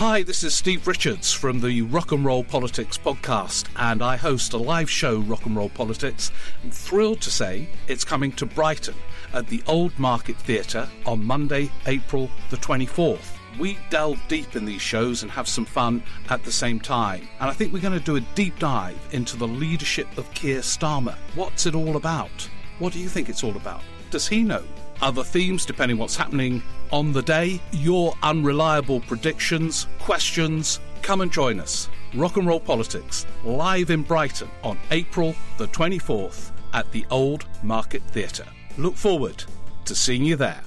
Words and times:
Hi, 0.00 0.22
this 0.22 0.44
is 0.44 0.54
Steve 0.54 0.86
Richards 0.86 1.30
from 1.30 1.60
the 1.60 1.82
Rock 1.82 2.12
and 2.12 2.24
Roll 2.24 2.42
Politics 2.42 2.96
podcast, 2.96 3.66
and 3.76 4.02
I 4.02 4.16
host 4.16 4.54
a 4.54 4.56
live 4.56 4.88
show, 4.88 5.18
Rock 5.18 5.44
and 5.44 5.54
Roll 5.54 5.68
Politics. 5.68 6.32
I'm 6.64 6.70
thrilled 6.70 7.20
to 7.20 7.30
say 7.30 7.68
it's 7.86 8.02
coming 8.02 8.32
to 8.32 8.46
Brighton 8.46 8.94
at 9.34 9.46
the 9.48 9.62
Old 9.66 9.98
Market 9.98 10.38
Theatre 10.38 10.88
on 11.04 11.22
Monday, 11.22 11.70
April 11.84 12.30
the 12.48 12.56
24th. 12.56 13.36
We 13.58 13.76
delve 13.90 14.18
deep 14.26 14.56
in 14.56 14.64
these 14.64 14.80
shows 14.80 15.22
and 15.22 15.30
have 15.32 15.46
some 15.46 15.66
fun 15.66 16.02
at 16.30 16.44
the 16.44 16.52
same 16.52 16.80
time. 16.80 17.28
And 17.38 17.50
I 17.50 17.52
think 17.52 17.70
we're 17.70 17.82
going 17.82 17.98
to 17.98 18.02
do 18.02 18.16
a 18.16 18.20
deep 18.34 18.58
dive 18.58 18.96
into 19.12 19.36
the 19.36 19.48
leadership 19.48 20.08
of 20.16 20.32
Keir 20.32 20.60
Starmer. 20.60 21.16
What's 21.34 21.66
it 21.66 21.74
all 21.74 21.96
about? 21.96 22.48
What 22.78 22.94
do 22.94 23.00
you 23.00 23.08
think 23.10 23.28
it's 23.28 23.44
all 23.44 23.54
about? 23.54 23.82
Does 24.08 24.26
he 24.26 24.44
know? 24.44 24.64
Other 25.02 25.24
themes, 25.24 25.64
depending 25.64 25.96
what's 25.96 26.16
happening 26.16 26.62
on 26.92 27.12
the 27.12 27.22
day, 27.22 27.60
your 27.72 28.14
unreliable 28.22 29.00
predictions, 29.00 29.86
questions, 29.98 30.78
come 31.00 31.22
and 31.22 31.32
join 31.32 31.58
us. 31.58 31.88
Rock 32.14 32.36
and 32.36 32.46
Roll 32.46 32.60
Politics, 32.60 33.26
live 33.42 33.88
in 33.90 34.02
Brighton 34.02 34.50
on 34.62 34.78
April 34.90 35.34
the 35.56 35.68
24th 35.68 36.50
at 36.74 36.90
the 36.92 37.06
Old 37.10 37.46
Market 37.62 38.02
Theatre. 38.08 38.46
Look 38.76 38.94
forward 38.94 39.42
to 39.86 39.94
seeing 39.94 40.22
you 40.22 40.36
there. 40.36 40.60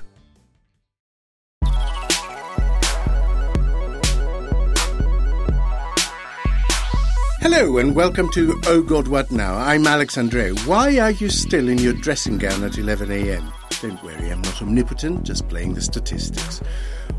Hello 7.39 7.77
and 7.77 7.93
welcome 7.93 8.31
to 8.31 8.59
Oh 8.65 8.81
God 8.81 9.07
What 9.07 9.29
Now? 9.29 9.55
I'm 9.55 9.85
Alex 9.85 10.15
Andreou. 10.15 10.57
Why 10.65 10.97
are 10.97 11.11
you 11.11 11.29
still 11.29 11.69
in 11.69 11.77
your 11.77 11.93
dressing 11.93 12.39
gown 12.39 12.63
at 12.63 12.71
11am? 12.73 13.62
Don't 13.81 14.01
worry, 14.03 14.29
I'm 14.29 14.41
not 14.41 14.61
omnipotent, 14.61 15.23
just 15.23 15.47
playing 15.49 15.73
the 15.73 15.81
statistics. 15.81 16.61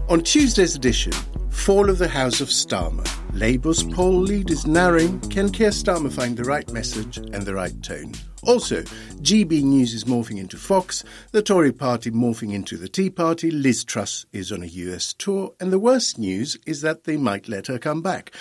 On 0.08 0.22
Tuesday's 0.22 0.76
edition, 0.76 1.12
Fall 1.50 1.88
of 1.88 1.98
the 1.98 2.08
House 2.08 2.40
of 2.40 2.48
Starmer. 2.48 3.08
Labour's 3.32 3.82
poll 3.82 4.20
lead 4.20 4.50
is 4.50 4.66
narrowing. 4.66 5.20
Can 5.30 5.50
Keir 5.50 5.70
Starmer 5.70 6.12
find 6.12 6.36
the 6.36 6.44
right 6.44 6.70
message 6.72 7.16
and 7.16 7.42
the 7.42 7.54
right 7.54 7.82
tone? 7.82 8.12
Also, 8.42 8.82
GB 9.22 9.62
News 9.62 9.94
is 9.94 10.04
morphing 10.04 10.38
into 10.38 10.56
Fox, 10.58 11.04
the 11.32 11.42
Tory 11.42 11.72
party 11.72 12.10
morphing 12.10 12.52
into 12.52 12.76
the 12.76 12.88
Tea 12.88 13.08
Party, 13.08 13.50
Liz 13.50 13.84
Truss 13.84 14.26
is 14.32 14.52
on 14.52 14.62
a 14.62 14.66
US 14.66 15.14
tour, 15.14 15.54
and 15.58 15.72
the 15.72 15.78
worst 15.78 16.18
news 16.18 16.58
is 16.66 16.82
that 16.82 17.04
they 17.04 17.16
might 17.16 17.48
let 17.48 17.68
her 17.68 17.78
come 17.78 18.02
back. 18.02 18.34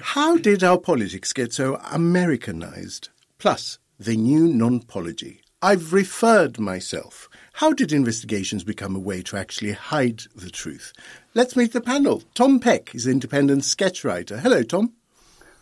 How 0.00 0.36
did 0.36 0.64
our 0.64 0.78
politics 0.78 1.32
get 1.34 1.52
so 1.52 1.78
Americanized? 1.90 3.10
Plus, 3.38 3.78
the 3.98 4.16
new 4.16 4.48
non-pology. 4.48 5.42
I've 5.60 5.92
referred 5.92 6.58
myself. 6.58 7.28
How 7.52 7.72
did 7.72 7.92
investigations 7.92 8.64
become 8.64 8.96
a 8.96 9.00
way 9.00 9.22
to 9.22 9.36
actually 9.36 9.72
hide 9.72 10.22
the 10.34 10.50
truth? 10.50 10.92
Let's 11.34 11.54
meet 11.54 11.72
the 11.72 11.80
panel. 11.80 12.22
Tom 12.34 12.58
Peck 12.58 12.94
is 12.94 13.06
independent 13.06 13.64
sketch 13.64 14.04
writer. 14.04 14.38
Hello, 14.38 14.62
Tom. 14.62 14.92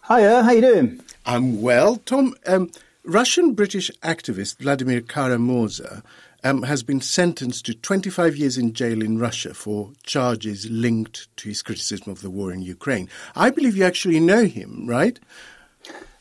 Hiya, 0.09 0.45
how 0.45 0.53
you 0.53 0.61
doing? 0.61 1.01
I'm 1.27 1.61
well. 1.61 1.97
Tom, 1.97 2.35
um, 2.47 2.71
Russian 3.05 3.55
British 3.55 3.91
activist 4.03 4.59
Vladimir 4.59 5.01
Kara-Murza 5.01 6.03
um, 6.45 6.63
has 6.63 6.83
been 6.83 7.01
sentenced 7.01 7.67
to 7.67 7.75
25 7.75 8.37
years 8.37 8.57
in 8.57 8.73
jail 8.73 9.03
in 9.03 9.19
Russia 9.19 9.53
for 9.53 9.93
charges 10.05 10.71
linked 10.71 11.29
to 11.39 11.49
his 11.49 11.61
criticism 11.61 12.11
of 12.11 12.23
the 12.23 12.31
war 12.31 12.53
in 12.53 12.63
Ukraine. 12.63 13.09
I 13.35 13.51
believe 13.51 13.77
you 13.77 13.85
actually 13.85 14.21
know 14.21 14.45
him, 14.45 14.87
right? 14.87 15.19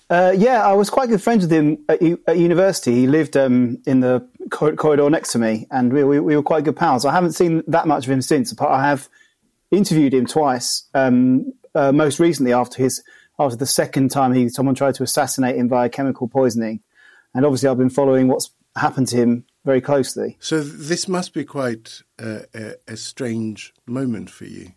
Uh, 0.09 0.33
yeah, 0.35 0.65
I 0.65 0.73
was 0.73 0.89
quite 0.89 1.09
good 1.09 1.21
friends 1.21 1.43
with 1.43 1.51
him 1.51 1.85
at, 1.87 2.01
at 2.27 2.37
university. 2.37 2.95
He 2.95 3.07
lived 3.07 3.37
um, 3.37 3.77
in 3.85 3.99
the 3.99 4.27
cor- 4.49 4.75
corridor 4.75 5.09
next 5.09 5.33
to 5.33 5.39
me, 5.39 5.67
and 5.69 5.93
we, 5.93 6.03
we, 6.03 6.19
we, 6.19 6.35
were 6.35 6.41
quite 6.41 6.63
good 6.63 6.75
pals. 6.75 7.05
I 7.05 7.13
haven't 7.13 7.33
seen 7.33 7.61
that 7.67 7.87
much 7.87 8.05
of 8.05 8.11
him 8.11 8.23
since. 8.23 8.51
But 8.53 8.69
I 8.69 8.87
have 8.87 9.07
interviewed 9.69 10.15
him 10.15 10.25
twice. 10.25 10.89
Um, 10.95 11.53
uh, 11.75 11.91
most 11.91 12.19
recently, 12.19 12.53
after 12.53 12.81
his 12.81 13.03
after 13.37 13.55
the 13.55 13.67
second 13.67 14.09
time 14.09 14.33
he 14.33 14.49
someone 14.49 14.75
tried 14.75 14.95
to 14.95 15.03
assassinate 15.03 15.55
him 15.55 15.69
via 15.69 15.89
chemical 15.89 16.27
poisoning, 16.27 16.81
and 17.35 17.45
obviously 17.45 17.69
I've 17.69 17.77
been 17.77 17.91
following 17.91 18.27
what's 18.27 18.49
happened 18.75 19.07
to 19.09 19.15
him 19.15 19.45
very 19.65 19.81
closely. 19.81 20.37
So 20.39 20.61
this 20.61 21.07
must 21.07 21.33
be 21.33 21.43
quite 21.43 22.01
a, 22.17 22.75
a, 22.87 22.97
strange 22.97 23.73
moment 23.85 24.29
for 24.29 24.45
you. 24.45 24.73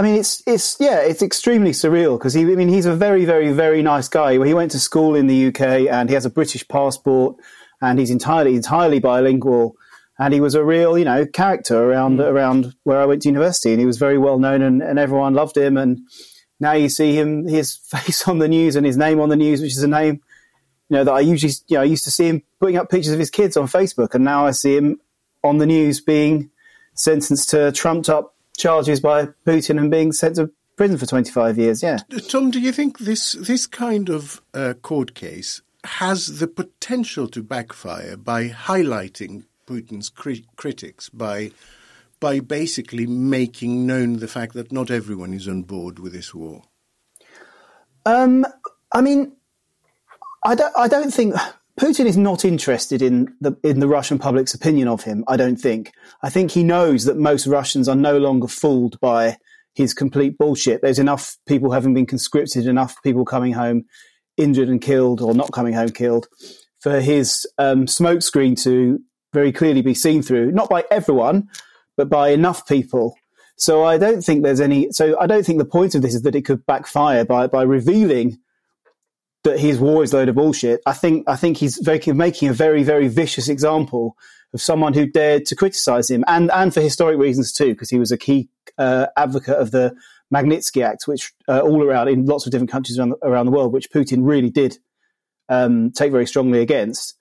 I 0.00 0.02
mean, 0.02 0.14
it's 0.14 0.42
it's 0.46 0.78
yeah, 0.80 1.00
it's 1.00 1.20
extremely 1.20 1.72
surreal 1.72 2.16
because 2.16 2.32
he. 2.32 2.40
I 2.40 2.56
mean, 2.56 2.70
he's 2.70 2.86
a 2.86 2.96
very, 2.96 3.26
very, 3.26 3.52
very 3.52 3.82
nice 3.82 4.08
guy. 4.08 4.32
He 4.32 4.54
went 4.54 4.70
to 4.70 4.80
school 4.80 5.14
in 5.14 5.26
the 5.26 5.48
UK 5.48 5.60
and 5.90 6.08
he 6.08 6.14
has 6.14 6.24
a 6.24 6.30
British 6.30 6.66
passport, 6.66 7.36
and 7.82 7.98
he's 7.98 8.08
entirely 8.10 8.56
entirely 8.56 8.98
bilingual. 8.98 9.76
And 10.18 10.32
he 10.32 10.40
was 10.40 10.54
a 10.54 10.64
real, 10.64 10.96
you 10.96 11.04
know, 11.04 11.26
character 11.26 11.76
around 11.90 12.18
mm. 12.18 12.24
around 12.24 12.74
where 12.84 12.98
I 12.98 13.04
went 13.04 13.20
to 13.22 13.28
university, 13.28 13.72
and 13.72 13.78
he 13.78 13.84
was 13.84 13.98
very 13.98 14.16
well 14.16 14.38
known, 14.38 14.62
and, 14.62 14.82
and 14.82 14.98
everyone 14.98 15.34
loved 15.34 15.54
him. 15.54 15.76
And 15.76 15.98
now 16.58 16.72
you 16.72 16.88
see 16.88 17.14
him, 17.14 17.46
his 17.46 17.74
face 17.84 18.26
on 18.26 18.38
the 18.38 18.48
news 18.48 18.76
and 18.76 18.86
his 18.86 18.96
name 18.96 19.20
on 19.20 19.28
the 19.28 19.36
news, 19.36 19.60
which 19.60 19.72
is 19.72 19.82
a 19.82 19.88
name, 19.88 20.22
you 20.88 20.96
know, 20.96 21.04
that 21.04 21.12
I 21.12 21.20
usually, 21.20 21.52
you 21.68 21.76
know, 21.76 21.82
I 21.82 21.84
used 21.84 22.04
to 22.04 22.10
see 22.10 22.26
him 22.26 22.42
putting 22.58 22.78
up 22.78 22.88
pictures 22.88 23.12
of 23.12 23.18
his 23.18 23.28
kids 23.28 23.54
on 23.54 23.66
Facebook, 23.66 24.14
and 24.14 24.24
now 24.24 24.46
I 24.46 24.52
see 24.52 24.78
him 24.78 24.98
on 25.44 25.58
the 25.58 25.66
news 25.66 26.00
being 26.00 26.48
sentenced 26.94 27.50
to 27.50 27.70
trumped 27.72 28.08
up 28.08 28.34
charges 28.60 29.00
by 29.00 29.26
Putin 29.46 29.78
and 29.78 29.90
being 29.90 30.12
sent 30.12 30.36
to 30.36 30.50
prison 30.76 30.98
for 30.98 31.06
25 31.06 31.58
years. 31.58 31.82
Yeah. 31.82 31.98
Tom, 32.28 32.50
do 32.50 32.60
you 32.60 32.72
think 32.72 32.98
this 32.98 33.32
this 33.32 33.66
kind 33.66 34.08
of 34.08 34.40
uh, 34.54 34.74
court 34.74 35.14
case 35.14 35.62
has 35.84 36.38
the 36.38 36.46
potential 36.46 37.26
to 37.28 37.42
backfire 37.42 38.16
by 38.16 38.48
highlighting 38.48 39.44
Putin's 39.66 40.08
cri- 40.08 40.46
critics 40.56 41.08
by 41.08 41.52
by 42.20 42.38
basically 42.38 43.06
making 43.06 43.86
known 43.86 44.18
the 44.18 44.28
fact 44.28 44.52
that 44.54 44.70
not 44.70 44.90
everyone 44.90 45.32
is 45.32 45.48
on 45.48 45.62
board 45.62 45.98
with 45.98 46.12
this 46.12 46.34
war? 46.34 46.62
Um, 48.04 48.46
I 48.92 49.00
mean, 49.00 49.32
I 50.44 50.54
don't. 50.54 50.72
I 50.76 50.88
don't 50.88 51.12
think 51.12 51.34
Putin 51.80 52.04
is 52.04 52.18
not 52.18 52.44
interested 52.44 53.00
in 53.00 53.34
the 53.40 53.56
in 53.64 53.80
the 53.80 53.88
Russian 53.88 54.18
public's 54.18 54.52
opinion 54.52 54.86
of 54.86 55.02
him. 55.02 55.24
I 55.26 55.38
don't 55.38 55.56
think. 55.56 55.92
I 56.22 56.28
think 56.28 56.50
he 56.50 56.62
knows 56.62 57.06
that 57.06 57.16
most 57.16 57.46
Russians 57.46 57.88
are 57.88 57.96
no 57.96 58.18
longer 58.18 58.48
fooled 58.48 59.00
by 59.00 59.38
his 59.72 59.94
complete 59.94 60.36
bullshit. 60.36 60.82
There's 60.82 60.98
enough 60.98 61.38
people 61.46 61.72
having 61.72 61.94
been 61.94 62.04
conscripted, 62.04 62.66
enough 62.66 63.02
people 63.02 63.24
coming 63.24 63.54
home 63.54 63.86
injured 64.36 64.68
and 64.68 64.82
killed, 64.82 65.22
or 65.22 65.32
not 65.32 65.52
coming 65.52 65.72
home 65.72 65.88
killed, 65.88 66.28
for 66.80 67.00
his 67.00 67.46
um, 67.56 67.86
smokescreen 67.86 68.62
to 68.64 69.00
very 69.32 69.50
clearly 69.50 69.80
be 69.80 69.94
seen 69.94 70.20
through. 70.20 70.52
Not 70.52 70.68
by 70.68 70.84
everyone, 70.90 71.48
but 71.96 72.10
by 72.10 72.28
enough 72.28 72.68
people. 72.68 73.16
So 73.56 73.84
I 73.84 73.96
don't 73.96 74.20
think 74.20 74.42
there's 74.42 74.60
any. 74.60 74.92
So 74.92 75.18
I 75.18 75.26
don't 75.26 75.46
think 75.46 75.58
the 75.58 75.64
point 75.64 75.94
of 75.94 76.02
this 76.02 76.14
is 76.14 76.22
that 76.22 76.34
it 76.34 76.44
could 76.44 76.66
backfire 76.66 77.24
by 77.24 77.46
by 77.46 77.62
revealing 77.62 78.38
that 79.44 79.58
his 79.58 79.78
war 79.78 80.02
is 80.02 80.12
load 80.12 80.28
of 80.28 80.34
bullshit. 80.34 80.80
I 80.86 80.92
think 80.92 81.28
I 81.28 81.36
think 81.36 81.56
he's 81.56 81.84
making 82.06 82.48
a 82.48 82.52
very 82.52 82.82
very 82.82 83.08
vicious 83.08 83.48
example 83.48 84.16
of 84.52 84.60
someone 84.60 84.94
who 84.94 85.06
dared 85.06 85.46
to 85.46 85.56
criticize 85.56 86.10
him, 86.10 86.24
and 86.26 86.50
and 86.50 86.72
for 86.74 86.80
historic 86.80 87.18
reasons 87.18 87.52
too, 87.52 87.68
because 87.70 87.90
he 87.90 87.98
was 87.98 88.12
a 88.12 88.18
key 88.18 88.48
uh, 88.78 89.06
advocate 89.16 89.56
of 89.56 89.70
the 89.70 89.94
Magnitsky 90.34 90.84
Act, 90.84 91.06
which 91.06 91.32
uh, 91.48 91.60
all 91.60 91.82
around 91.82 92.08
in 92.08 92.26
lots 92.26 92.46
of 92.46 92.52
different 92.52 92.70
countries 92.70 92.98
around 92.98 93.10
the, 93.10 93.16
around 93.22 93.46
the 93.46 93.52
world, 93.52 93.72
which 93.72 93.90
Putin 93.90 94.20
really 94.22 94.50
did 94.50 94.78
um, 95.48 95.90
take 95.90 96.12
very 96.12 96.26
strongly 96.26 96.60
against. 96.60 97.16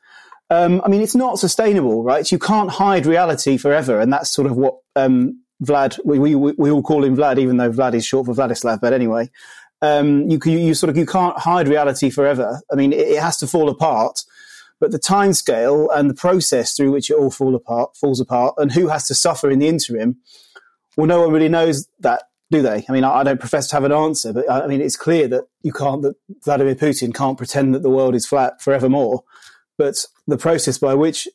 Um, 0.50 0.82
I 0.84 0.90
mean, 0.90 1.02
it's 1.02 1.16
not 1.16 1.38
sustainable, 1.38 2.04
right? 2.04 2.30
You 2.32 2.40
can't 2.40 2.72
hide 2.72 3.06
reality 3.06 3.58
forever, 3.58 4.00
and 4.00 4.12
that's 4.12 4.32
sort 4.32 4.48
of 4.48 4.58
what 4.58 4.78
um, 4.96 5.44
Vlad. 5.64 6.00
We, 6.04 6.18
we 6.20 6.36
we 6.36 6.72
all 6.72 6.82
call 6.82 7.04
him 7.04 7.16
Vlad, 7.16 7.38
even 7.38 7.58
though 7.58 7.72
Vlad 7.72 7.94
is 7.94 8.06
short 8.06 8.26
for 8.26 8.34
Vladislav. 8.34 8.82
But 8.82 8.94
anyway, 8.94 9.30
um, 9.82 10.30
you, 10.30 10.40
you 10.46 10.74
sort 10.74 10.90
of 10.90 10.98
you 10.98 11.06
can't 11.06 11.38
hide 11.38 11.68
reality 11.68 12.10
forever. 12.10 12.62
I 12.72 12.76
mean, 12.76 12.94
it, 12.94 13.08
it 13.08 13.22
has 13.22 13.38
to 13.38 13.48
fall 13.48 13.70
apart, 13.70 14.24
but 14.80 14.92
the 14.92 15.00
time 15.00 15.34
scale 15.34 15.90
and 15.92 16.10
the 16.10 16.14
process 16.14 16.76
through 16.76 16.92
which 16.92 17.10
it 17.10 17.16
all 17.16 17.32
fall 17.32 17.56
apart 17.56 17.96
falls 17.96 18.20
apart, 18.20 18.56
and 18.58 18.72
who 18.72 18.88
has 18.88 19.08
to 19.08 19.16
suffer 19.16 19.50
in 19.50 19.60
the 19.60 19.68
interim. 19.68 20.18
Well, 20.98 21.08
no 21.08 21.22
one 21.22 21.32
really 21.32 21.50
knows 21.50 21.88
that, 22.00 22.24
do 22.52 22.62
they? 22.62 22.86
I 22.90 22.92
mean, 22.92 23.04
I, 23.04 23.20
I 23.20 23.24
don't 23.24 23.40
profess 23.40 23.68
to 23.68 23.76
have 23.76 23.86
an 23.86 23.92
answer, 23.92 24.34
but 24.34 24.50
I, 24.50 24.62
I 24.62 24.68
mean, 24.68 24.82
it's 24.82 24.98
clear 24.98 25.28
that 25.30 25.46
you 25.64 25.72
can't 25.72 26.02
that 26.02 26.16
Vladimir 26.44 26.76
Putin 26.76 27.14
can't 27.14 27.38
pretend 27.38 27.74
that 27.74 27.84
the 27.84 27.90
world 27.90 28.16
is 28.16 28.26
flat 28.26 28.62
forevermore. 28.62 29.24
But 29.78 30.06
the 30.28 30.38
process 30.38 30.78
by 30.78 30.94
which 30.94 31.26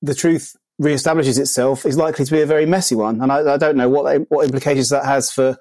the 0.00 0.14
truth 0.14 0.56
reestablishes 0.80 1.38
itself 1.38 1.86
is 1.86 1.96
likely 1.96 2.24
to 2.24 2.32
be 2.32 2.40
a 2.40 2.46
very 2.46 2.66
messy 2.66 2.96
one, 2.96 3.20
and 3.20 3.30
I, 3.30 3.54
I 3.54 3.56
don't 3.56 3.76
know 3.76 3.88
what 3.88 4.22
what 4.28 4.44
implications 4.44 4.88
that 4.88 5.04
has 5.04 5.30
for 5.30 5.56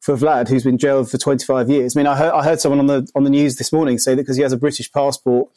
for 0.00 0.16
Vlad, 0.16 0.48
who's 0.48 0.64
been 0.64 0.78
jailed 0.78 1.10
for 1.10 1.18
25 1.18 1.68
years. 1.68 1.96
I 1.96 2.00
mean, 2.00 2.06
I 2.06 2.16
heard, 2.16 2.32
I 2.32 2.44
heard 2.44 2.60
someone 2.60 2.78
on 2.78 2.86
the 2.86 3.10
on 3.14 3.24
the 3.24 3.30
news 3.30 3.56
this 3.56 3.72
morning 3.72 3.98
say 3.98 4.14
that 4.14 4.22
because 4.22 4.36
he 4.36 4.42
has 4.42 4.52
a 4.52 4.56
British 4.56 4.92
passport, 4.92 5.48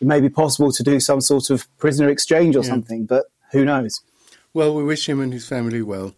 it 0.00 0.06
may 0.06 0.20
be 0.20 0.28
possible 0.28 0.72
to 0.72 0.82
do 0.82 1.00
some 1.00 1.20
sort 1.20 1.50
of 1.50 1.66
prisoner 1.78 2.08
exchange 2.08 2.56
or 2.56 2.62
yeah. 2.62 2.68
something, 2.68 3.06
but 3.06 3.26
who 3.52 3.64
knows? 3.64 4.02
Well, 4.52 4.74
we 4.74 4.84
wish 4.84 5.08
him 5.08 5.20
and 5.20 5.32
his 5.32 5.46
family 5.46 5.82
well. 5.82 6.14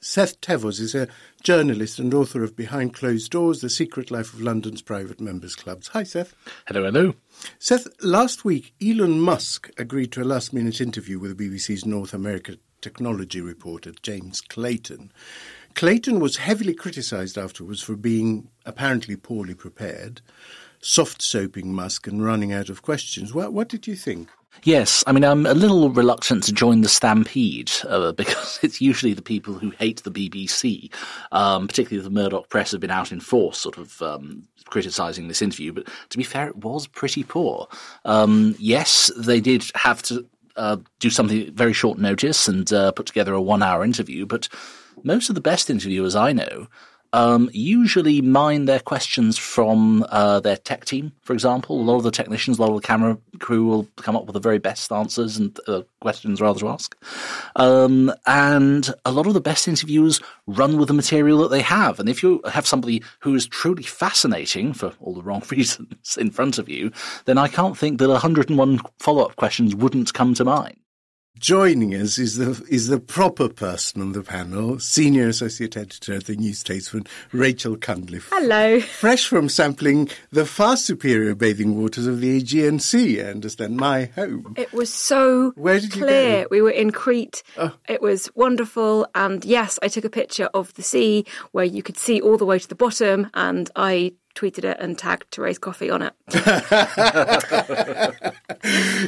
Seth 0.00 0.40
Thévoz 0.40 0.80
is 0.80 0.94
a 0.94 1.08
journalist 1.42 1.98
and 1.98 2.14
author 2.14 2.44
of 2.44 2.54
Behind 2.54 2.94
Closed 2.94 3.32
Doors, 3.32 3.60
The 3.60 3.68
Secret 3.68 4.12
Life 4.12 4.32
of 4.32 4.40
London's 4.40 4.80
Private 4.80 5.20
Members 5.20 5.56
Clubs. 5.56 5.88
Hi, 5.88 6.04
Seth. 6.04 6.34
Hello, 6.66 6.84
hello. 6.84 7.14
Seth, 7.58 7.88
last 8.02 8.44
week, 8.44 8.74
Elon 8.80 9.20
Musk 9.20 9.70
agreed 9.76 10.12
to 10.12 10.22
a 10.22 10.24
last 10.24 10.52
minute 10.52 10.80
interview 10.80 11.18
with 11.18 11.36
the 11.36 11.50
BBC's 11.50 11.84
North 11.84 12.14
America 12.14 12.58
technology 12.80 13.40
reporter, 13.40 13.92
James 14.02 14.40
Clayton. 14.40 15.10
Clayton 15.78 16.18
was 16.18 16.38
heavily 16.38 16.74
criticised 16.74 17.38
afterwards 17.38 17.80
for 17.80 17.94
being 17.94 18.48
apparently 18.66 19.14
poorly 19.14 19.54
prepared, 19.54 20.20
soft 20.80 21.22
soaping 21.22 21.72
Musk 21.72 22.08
and 22.08 22.24
running 22.24 22.52
out 22.52 22.68
of 22.68 22.82
questions. 22.82 23.32
What, 23.32 23.52
what 23.52 23.68
did 23.68 23.86
you 23.86 23.94
think? 23.94 24.28
Yes, 24.64 25.04
I 25.06 25.12
mean, 25.12 25.22
I'm 25.22 25.46
a 25.46 25.54
little 25.54 25.88
reluctant 25.90 26.42
to 26.42 26.52
join 26.52 26.80
the 26.80 26.88
stampede 26.88 27.70
uh, 27.86 28.10
because 28.16 28.58
it's 28.60 28.80
usually 28.80 29.14
the 29.14 29.22
people 29.22 29.54
who 29.54 29.70
hate 29.70 30.02
the 30.02 30.10
BBC, 30.10 30.92
um, 31.30 31.68
particularly 31.68 32.02
the 32.02 32.12
Murdoch 32.12 32.48
press, 32.48 32.72
have 32.72 32.80
been 32.80 32.90
out 32.90 33.12
in 33.12 33.20
force, 33.20 33.58
sort 33.58 33.78
of 33.78 34.02
um, 34.02 34.42
criticising 34.64 35.28
this 35.28 35.42
interview. 35.42 35.72
But 35.72 35.86
to 36.08 36.18
be 36.18 36.24
fair, 36.24 36.48
it 36.48 36.56
was 36.56 36.88
pretty 36.88 37.22
poor. 37.22 37.68
Um, 38.04 38.56
yes, 38.58 39.12
they 39.16 39.40
did 39.40 39.64
have 39.76 40.02
to 40.02 40.26
uh, 40.56 40.78
do 40.98 41.08
something 41.08 41.52
very 41.54 41.72
short 41.72 42.00
notice 42.00 42.48
and 42.48 42.72
uh, 42.72 42.90
put 42.90 43.06
together 43.06 43.32
a 43.32 43.40
one-hour 43.40 43.84
interview, 43.84 44.26
but 44.26 44.48
most 45.04 45.28
of 45.28 45.34
the 45.34 45.40
best 45.40 45.70
interviewers 45.70 46.14
I 46.14 46.32
know 46.32 46.68
um, 47.12 47.48
usually 47.52 48.20
mine 48.20 48.66
their 48.66 48.80
questions 48.80 49.38
from 49.38 50.04
uh, 50.10 50.40
their 50.40 50.56
tech 50.56 50.84
team, 50.84 51.12
for 51.22 51.32
example. 51.32 51.80
A 51.80 51.82
lot 51.82 51.96
of 51.96 52.02
the 52.02 52.10
technicians, 52.10 52.58
a 52.58 52.62
lot 52.62 52.70
of 52.70 52.80
the 52.80 52.86
camera 52.86 53.16
crew 53.38 53.64
will 53.64 53.88
come 53.96 54.16
up 54.16 54.26
with 54.26 54.34
the 54.34 54.40
very 54.40 54.58
best 54.58 54.92
answers 54.92 55.38
and 55.38 55.58
uh, 55.66 55.82
questions 56.00 56.40
rather 56.40 56.60
to 56.60 56.68
ask. 56.68 56.96
Um, 57.56 58.12
and 58.26 58.92
a 59.04 59.12
lot 59.12 59.26
of 59.26 59.34
the 59.34 59.40
best 59.40 59.68
interviewers 59.68 60.20
run 60.46 60.76
with 60.76 60.88
the 60.88 60.94
material 60.94 61.38
that 61.38 61.50
they 61.50 61.62
have. 61.62 61.98
And 61.98 62.08
if 62.08 62.22
you 62.22 62.42
have 62.50 62.66
somebody 62.66 63.02
who 63.20 63.34
is 63.34 63.46
truly 63.46 63.84
fascinating 63.84 64.74
for 64.74 64.92
all 65.00 65.14
the 65.14 65.22
wrong 65.22 65.42
reasons 65.50 66.18
in 66.18 66.30
front 66.30 66.58
of 66.58 66.68
you, 66.68 66.92
then 67.24 67.38
I 67.38 67.48
can't 67.48 67.78
think 67.78 67.98
that 67.98 68.08
101 68.08 68.80
follow 68.98 69.24
up 69.24 69.36
questions 69.36 69.74
wouldn't 69.74 70.12
come 70.12 70.34
to 70.34 70.44
mind. 70.44 70.76
Joining 71.38 71.94
us 71.94 72.18
is 72.18 72.36
the 72.36 72.64
is 72.68 72.88
the 72.88 72.98
proper 72.98 73.48
person 73.48 74.02
on 74.02 74.10
the 74.12 74.22
panel, 74.22 74.80
senior 74.80 75.28
associate 75.28 75.76
editor 75.76 76.14
of 76.14 76.24
the 76.24 76.34
New 76.34 76.52
Statesman, 76.52 77.04
Rachel 77.32 77.76
Cunliffe. 77.76 78.28
Hello. 78.32 78.80
Fresh 78.80 79.28
from 79.28 79.48
sampling 79.48 80.08
the 80.32 80.44
far 80.44 80.76
superior 80.76 81.36
bathing 81.36 81.80
waters 81.80 82.08
of 82.08 82.20
the 82.20 82.36
Aegean 82.36 82.80
Sea, 82.80 83.22
I 83.22 83.30
understand. 83.30 83.76
My 83.76 84.06
home. 84.16 84.54
It 84.56 84.72
was 84.72 84.92
so 84.92 85.52
Where 85.54 85.78
did 85.78 85.94
you 85.94 86.02
clear. 86.02 86.42
go? 86.42 86.48
We 86.50 86.60
were 86.60 86.70
in 86.70 86.90
Crete. 86.90 87.44
Oh. 87.56 87.72
It 87.88 88.02
was 88.02 88.28
wonderful. 88.34 89.06
And 89.14 89.44
yes, 89.44 89.78
I 89.80 89.88
took 89.88 90.04
a 90.04 90.10
picture 90.10 90.48
of 90.54 90.74
the 90.74 90.82
sea 90.82 91.24
where 91.52 91.64
you 91.64 91.84
could 91.84 91.98
see 91.98 92.20
all 92.20 92.36
the 92.36 92.46
way 92.46 92.58
to 92.58 92.68
the 92.68 92.74
bottom, 92.74 93.30
and 93.34 93.70
I 93.76 94.12
tweeted 94.34 94.64
it 94.64 94.78
and 94.80 94.98
tagged 94.98 95.30
Thérèse 95.30 95.60
Coffey 95.60 95.90
on 95.90 96.02
it. 96.02 96.12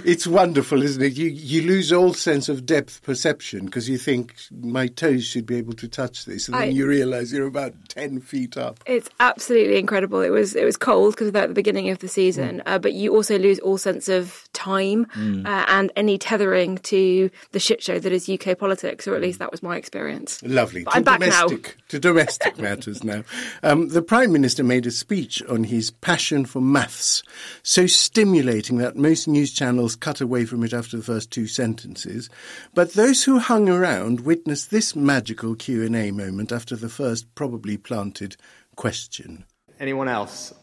It's 0.05 0.27
wonderful, 0.27 0.83
isn't 0.83 1.03
it? 1.03 1.17
You 1.17 1.29
you 1.29 1.63
lose 1.63 1.93
all 1.93 2.15
sense 2.15 2.49
of 2.49 2.65
depth 2.65 3.03
perception 3.03 3.67
because 3.67 3.89
you 3.89 3.99
think 3.99 4.35
my 4.63 4.87
toes 4.87 5.25
should 5.25 5.47
be 5.47 5.57
able 5.57 5.73
to 5.75 5.89
touch 5.89 6.25
this, 6.25 6.49
and 6.49 6.57
then 6.57 6.75
you 6.75 6.87
realise 6.87 7.33
you're 7.33 7.47
about 7.47 7.75
ten 7.89 8.21
feet 8.21 8.57
up. 8.57 8.81
It's 8.87 9.09
absolutely 9.19 9.79
incredible. 9.79 10.21
It 10.21 10.31
was 10.31 10.55
it 10.55 10.65
was 10.65 10.77
cold 10.77 11.15
because 11.15 11.29
of 11.29 11.33
that 11.35 11.45
at 11.45 11.49
the 11.49 11.55
beginning 11.55 11.91
of 11.91 11.99
the 11.99 12.09
season, 12.09 12.63
uh, 12.67 12.79
but 12.79 12.93
you 12.93 13.15
also 13.15 13.39
lose 13.39 13.59
all 13.61 13.79
sense 13.79 14.09
of 14.09 14.49
time 14.53 15.07
uh, 15.45 15.65
and 15.69 15.93
any 15.97 16.17
tethering 16.17 16.79
to 16.79 17.31
the 17.53 17.61
shit 17.61 17.83
show 17.83 17.99
that 17.99 18.13
is 18.13 18.29
UK 18.29 18.57
politics, 18.57 19.07
or 19.07 19.15
at 19.15 19.21
least 19.21 19.39
that 19.41 19.51
was 19.51 19.63
my 19.63 19.77
experience. 19.77 20.43
Lovely. 20.43 20.85
But 20.85 20.97
I'm 20.97 21.03
back 21.03 21.21
now. 21.21 21.49
To 21.89 21.99
domestic 21.99 22.59
matters 22.59 23.05
now. 23.05 23.25
Um, 23.63 23.89
the 23.89 24.03
Prime 24.03 24.33
Minister 24.33 24.65
made 24.65 24.87
a 24.87 24.91
speech 24.91 25.10
on 25.49 25.65
his 25.65 25.91
passion 25.91 26.45
for 26.45 26.61
maths, 26.61 27.23
so 27.63 27.87
stimulating 27.87 28.79
that 28.79 28.97
most 28.97 29.27
news 29.27 29.53
channels 29.53 29.97
cut 29.97 30.21
away 30.21 30.45
from 30.45 30.63
it 30.63 30.73
after 30.73 30.97
the 30.97 31.03
first 31.03 31.31
two 31.31 31.47
sentences. 31.47 32.31
But 32.75 32.93
those 32.93 33.25
who 33.25 33.39
hung 33.39 33.69
around 33.69 34.21
witnessed 34.21 34.71
this 34.71 34.95
magical 34.95 35.55
Q&A 35.57 36.11
moment 36.13 36.53
after 36.53 36.77
the 36.77 36.89
first 36.89 37.35
probably 37.35 37.77
planted 37.77 38.37
question. 38.77 39.45
Anyone 39.81 40.09
else? 40.09 40.55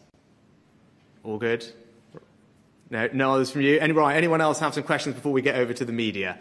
All 1.23 1.37
good? 1.37 1.65
No, 2.89 3.09
no 3.11 3.33
others 3.33 3.51
from 3.51 3.61
you. 3.61 3.79
Any, 3.79 3.91
right, 3.91 4.15
anyone 4.15 4.39
else 4.39 4.59
have 4.59 4.73
some 4.73 4.83
questions 4.83 5.15
before 5.15 5.33
we 5.33 5.41
get 5.41 5.55
over 5.55 5.73
to 5.73 5.83
the 5.83 5.91
media? 5.91 6.39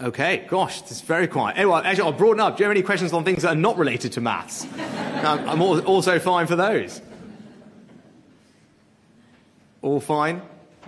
Okay, 0.00 0.46
gosh, 0.48 0.80
it's 0.80 1.02
very 1.02 1.28
quiet. 1.28 1.58
Anyway, 1.58 1.82
actually, 1.84 2.04
I'll 2.04 2.12
broaden 2.12 2.40
up. 2.40 2.56
Do 2.56 2.62
you 2.62 2.64
have 2.64 2.70
any 2.76 2.82
questions 2.82 3.12
on 3.12 3.22
things 3.22 3.42
that 3.42 3.50
are 3.50 3.54
not 3.54 3.76
related 3.76 4.12
to 4.12 4.20
maths? 4.22 4.66
I'm, 4.78 5.46
I'm 5.46 5.60
al- 5.60 5.80
also 5.80 6.18
fine 6.18 6.46
for 6.46 6.56
those. 6.56 7.02
All 9.82 10.00
fine? 10.00 10.40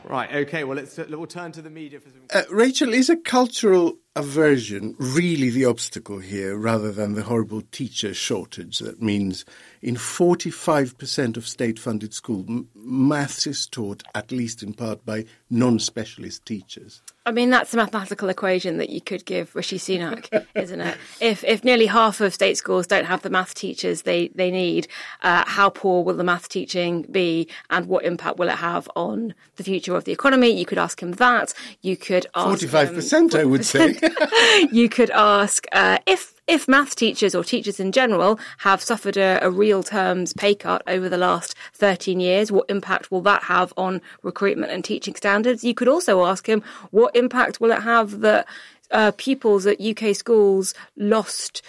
Right, 0.05 0.35
okay, 0.35 0.65
well, 0.65 0.77
let's, 0.77 0.99
uh, 0.99 1.07
we'll 1.11 1.27
turn 1.27 1.53
to 1.53 1.63
the 1.63 1.71
media 1.71 2.01
for 2.01 2.09
some. 2.09 2.21
Uh, 2.33 2.43
Rachel, 2.51 2.93
is 2.95 3.11
a 3.11 3.17
cultural 3.17 3.99
aversion 4.15 4.95
really 4.99 5.49
the 5.49 5.65
obstacle 5.65 6.19
here 6.19 6.55
rather 6.57 6.93
than 6.93 7.15
the 7.15 7.23
horrible 7.23 7.63
teacher 7.73 8.13
shortage 8.13 8.79
that 8.79 9.01
means 9.01 9.45
in 9.81 9.97
45% 9.97 11.37
of 11.37 11.49
state 11.49 11.79
funded 11.79 12.13
schools, 12.15 12.45
m- 12.49 12.69
maths 12.75 13.47
is 13.47 13.67
taught 13.67 14.03
at 14.15 14.31
least 14.31 14.63
in 14.63 14.75
part 14.75 15.05
by 15.05 15.25
non 15.51 15.79
specialist 15.79 16.45
teachers? 16.47 17.03
I 17.25 17.31
mean, 17.31 17.51
that's 17.51 17.73
a 17.73 17.77
mathematical 17.77 18.29
equation 18.29 18.79
that 18.79 18.91
you 18.91 19.01
could 19.01 19.25
give 19.25 19.55
Rishi 19.55 19.79
Sunak, 19.79 20.45
isn't 20.55 20.81
it? 20.81 20.97
If 21.21 21.45
if 21.45 21.63
nearly 21.65 21.87
half 21.87 22.21
of 22.21 22.35
state 22.35 22.57
schools 22.57 22.87
don't 22.87 23.05
have 23.05 23.23
the 23.23 23.31
math 23.31 23.55
teachers 23.55 24.03
they 24.03 24.29
they 24.35 24.51
need, 24.51 24.89
uh, 25.23 25.45
how 25.47 25.71
poor 25.71 26.03
will 26.05 26.15
the 26.15 26.25
math 26.25 26.49
teaching 26.49 27.03
be, 27.03 27.49
and 27.71 27.87
what 27.87 28.05
impact 28.05 28.39
will 28.39 28.49
it 28.49 28.57
have 28.57 28.89
on 28.97 29.35
the 29.57 29.63
future 29.65 29.95
of 29.97 30.05
the 30.05 30.13
economy? 30.13 30.51
You 30.51 30.67
could 30.67 30.79
ask 30.79 31.01
him 31.03 31.13
that. 31.13 31.55
You 31.81 31.97
could 31.97 32.27
ask 32.35 32.63
him- 32.63 32.71
45%, 32.71 33.35
I 33.37 33.45
would 33.45 33.65
say. 33.65 33.95
you 34.73 34.89
could 34.89 35.11
ask 35.11 35.67
uh, 35.73 35.99
if 36.07 36.33
if 36.49 36.67
maths 36.67 36.95
teachers 36.95 37.35
or 37.35 37.45
teachers 37.45 37.79
in 37.79 37.93
general 37.93 38.39
have 38.59 38.83
suffered 38.83 39.17
a, 39.17 39.39
a 39.43 39.51
real 39.51 39.83
terms 39.83 40.33
pay 40.33 40.55
cut 40.55 40.83
over 40.87 41.09
the 41.09 41.17
last 41.17 41.55
13 41.75 42.19
years, 42.19 42.51
what 42.51 42.69
impact 42.69 43.11
will 43.11 43.21
that 43.23 43.45
have 43.45 43.73
on 43.77 44.03
recruitment 44.23 44.73
and 44.73 44.85
teaching 44.85 45.15
standards? 45.15 45.63
You 45.63 45.75
could 45.75 45.89
also 45.89 46.25
ask 46.25 46.49
him 46.49 46.63
what 46.91 47.15
impact 47.15 47.61
will 47.61 47.71
it 47.71 47.83
have 47.83 48.21
that 48.21 48.47
uh, 48.91 49.13
pupils 49.17 49.67
at 49.67 49.81
UK 49.81 50.15
schools 50.15 50.75
lost 50.97 51.63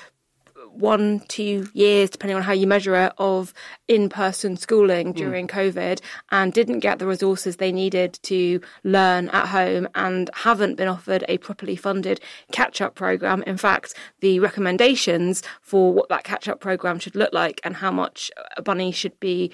one, 0.74 1.22
two 1.28 1.68
years, 1.74 2.10
depending 2.10 2.36
on 2.36 2.44
how 2.44 2.54
you 2.54 2.68
measure 2.68 2.96
it, 2.96 3.14
of 3.18 3.54
in 3.88 4.10
person 4.10 4.58
schooling 4.58 5.08
hmm. 5.08 5.18
during 5.18 5.48
COVID 5.48 6.02
and 6.31 6.54
didn't 6.54 6.80
get 6.80 7.00
the 7.00 7.08
resources 7.08 7.58
they 7.58 7.72
needed 7.72 8.20
to 8.24 8.62
learn 8.84 9.30
at 9.30 9.48
home 9.48 9.88
and 9.96 10.30
haven't 10.34 10.75
been 10.75 10.88
offered 10.88 11.24
a 11.28 11.38
properly 11.38 11.75
funded 11.75 12.20
catch 12.52 12.81
up 12.81 12.95
program. 12.95 13.44
In 13.44 13.57
fact, 13.57 13.94
the 14.21 14.40
recommendations 14.40 15.44
for 15.62 15.94
what 15.94 16.09
that 16.09 16.24
catch 16.24 16.47
up 16.47 16.59
program 16.59 17.00
should 17.00 17.16
look 17.16 17.33
like 17.33 17.62
and 17.64 17.78
how 17.78 17.92
much 17.92 18.31
a 18.57 18.62
bunny 18.62 18.92
should 18.92 19.19
be 19.19 19.52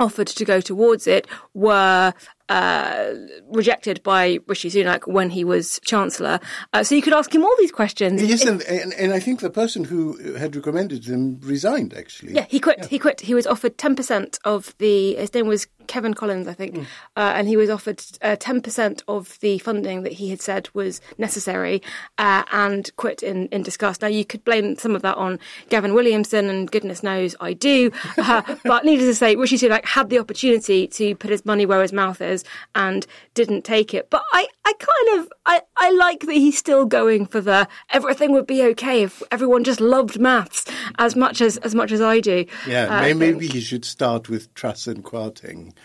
offered 0.00 0.26
to 0.26 0.44
go 0.44 0.60
towards 0.60 1.06
it 1.06 1.26
were 1.54 2.12
uh, 2.52 3.14
rejected 3.50 4.02
by 4.02 4.38
Rishi 4.46 4.68
Sunak 4.68 5.06
when 5.06 5.30
he 5.30 5.42
was 5.42 5.80
Chancellor. 5.84 6.38
Uh, 6.74 6.84
so 6.84 6.94
you 6.94 7.00
could 7.00 7.14
ask 7.14 7.34
him 7.34 7.44
all 7.44 7.56
these 7.58 7.72
questions. 7.72 8.22
yes, 8.22 8.44
and, 8.44 8.60
and, 8.62 8.92
and 8.94 9.12
I 9.12 9.20
think 9.20 9.40
the 9.40 9.48
person 9.48 9.84
who 9.84 10.34
had 10.34 10.54
recommended 10.54 11.06
him 11.06 11.40
resigned, 11.40 11.94
actually. 11.94 12.34
Yeah, 12.34 12.46
he 12.48 12.60
quit. 12.60 12.84
He 12.86 12.98
quit. 12.98 13.22
He 13.22 13.34
was 13.34 13.46
offered 13.46 13.78
ten 13.78 13.96
percent 13.96 14.38
of 14.44 14.74
the. 14.78 15.14
His 15.14 15.32
name 15.32 15.46
was 15.46 15.66
Kevan 15.86 16.14
Collins, 16.14 16.48
I 16.48 16.54
think, 16.54 16.78
uh, 17.16 17.32
and 17.36 17.48
he 17.48 17.56
was 17.56 17.70
offered 17.70 18.02
ten 18.40 18.60
percent 18.60 19.02
of 19.08 19.38
the 19.40 19.58
funding 19.58 20.02
that 20.02 20.12
he 20.12 20.30
had 20.30 20.40
said 20.40 20.68
was 20.74 21.00
necessary, 21.18 21.82
uh, 22.18 22.42
and 22.52 22.90
quit 22.96 23.22
in 23.22 23.46
in 23.48 23.62
disgust. 23.62 24.02
Now 24.02 24.08
you 24.08 24.24
could 24.24 24.44
blame 24.44 24.76
some 24.76 24.94
of 24.96 25.02
that 25.02 25.16
on 25.16 25.38
Gavin 25.68 25.94
Williamson, 25.94 26.48
and 26.48 26.70
goodness 26.70 27.02
knows 27.02 27.34
I 27.40 27.52
do. 27.52 27.90
Uh, 28.18 28.42
but 28.64 28.84
needless 28.84 29.08
to 29.08 29.14
say, 29.14 29.36
Rishi 29.36 29.56
Sunak 29.56 29.84
had 29.84 30.10
the 30.10 30.18
opportunity 30.18 30.86
to 30.88 31.14
put 31.16 31.30
his 31.30 31.44
money 31.44 31.66
where 31.66 31.82
his 31.82 31.92
mouth 31.92 32.20
is 32.20 32.44
and 32.74 33.06
didn't 33.34 33.62
take 33.64 33.94
it. 33.94 34.08
But 34.10 34.22
I, 34.32 34.46
I 34.64 34.72
kind 34.74 35.20
of, 35.20 35.32
I, 35.46 35.62
I 35.76 35.90
like 35.92 36.20
that 36.20 36.32
he's 36.32 36.58
still 36.58 36.86
going 36.86 37.26
for 37.26 37.40
the 37.40 37.68
everything 37.90 38.32
would 38.32 38.46
be 38.46 38.62
okay 38.62 39.02
if 39.02 39.22
everyone 39.30 39.64
just 39.64 39.80
loved 39.80 40.18
maths 40.20 40.64
as 40.98 41.16
much 41.16 41.40
as 41.40 41.56
as 41.58 41.74
much 41.74 41.92
as 41.92 42.00
I 42.00 42.20
do. 42.20 42.44
Yeah, 42.66 42.86
Uh, 42.86 43.00
I 43.02 43.12
maybe 43.12 43.46
he 43.48 43.60
should 43.60 43.84
start 43.84 44.28
with 44.28 44.52
Truss 44.54 44.86
and 44.86 45.02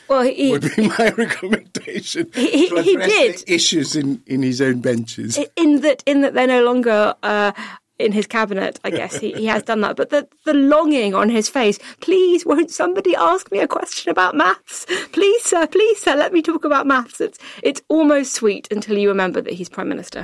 Well, 0.08 0.22
he- 0.24 0.52
would 0.52 0.76
be 0.76 0.88
my 0.88 1.10
recommendation. 1.18 2.30
He- 2.34 2.68
he- 2.68 2.70
did. 2.98 3.38
the 3.40 3.44
issues 3.54 3.96
in, 3.96 4.22
in 4.28 4.42
his 4.44 4.62
own 4.62 4.80
benches. 4.82 5.38
in 5.56 5.82
that 5.82 6.04
in 6.06 6.22
that 6.22 6.34
they're 6.34 6.48
no 6.48 6.64
longer 6.64 7.14
uh, 7.24 7.52
in 8.00 8.12
his 8.12 8.28
cabinet. 8.28 8.80
I 8.84 8.92
guess 8.92 9.18
he, 9.18 9.32
he 9.34 9.46
has 9.48 9.64
done 9.64 9.82
that, 9.82 9.96
but 9.96 10.10
the 10.12 10.28
the 10.46 10.54
longing 10.54 11.14
on 11.16 11.30
his 11.30 11.50
face. 11.50 11.80
Please, 12.00 12.46
won't 12.46 12.72
somebody 12.72 13.16
ask 13.16 13.52
me 13.52 13.60
a 13.60 13.68
question 13.68 14.12
about 14.12 14.36
maths? 14.36 14.86
Please, 15.12 15.44
sir. 15.44 15.66
Please, 15.68 16.00
sir. 16.00 16.16
Let 16.16 16.32
me 16.34 16.42
talk 16.42 16.64
about 16.66 16.86
maths. 16.88 17.20
It's 17.22 17.40
it's 17.64 17.82
almost 17.90 18.34
sweet 18.34 18.68
until 18.72 18.98
you 18.98 19.10
remember 19.10 19.42
that 19.42 19.54
he's 19.54 19.70
prime 19.70 19.90
minister. 19.90 20.24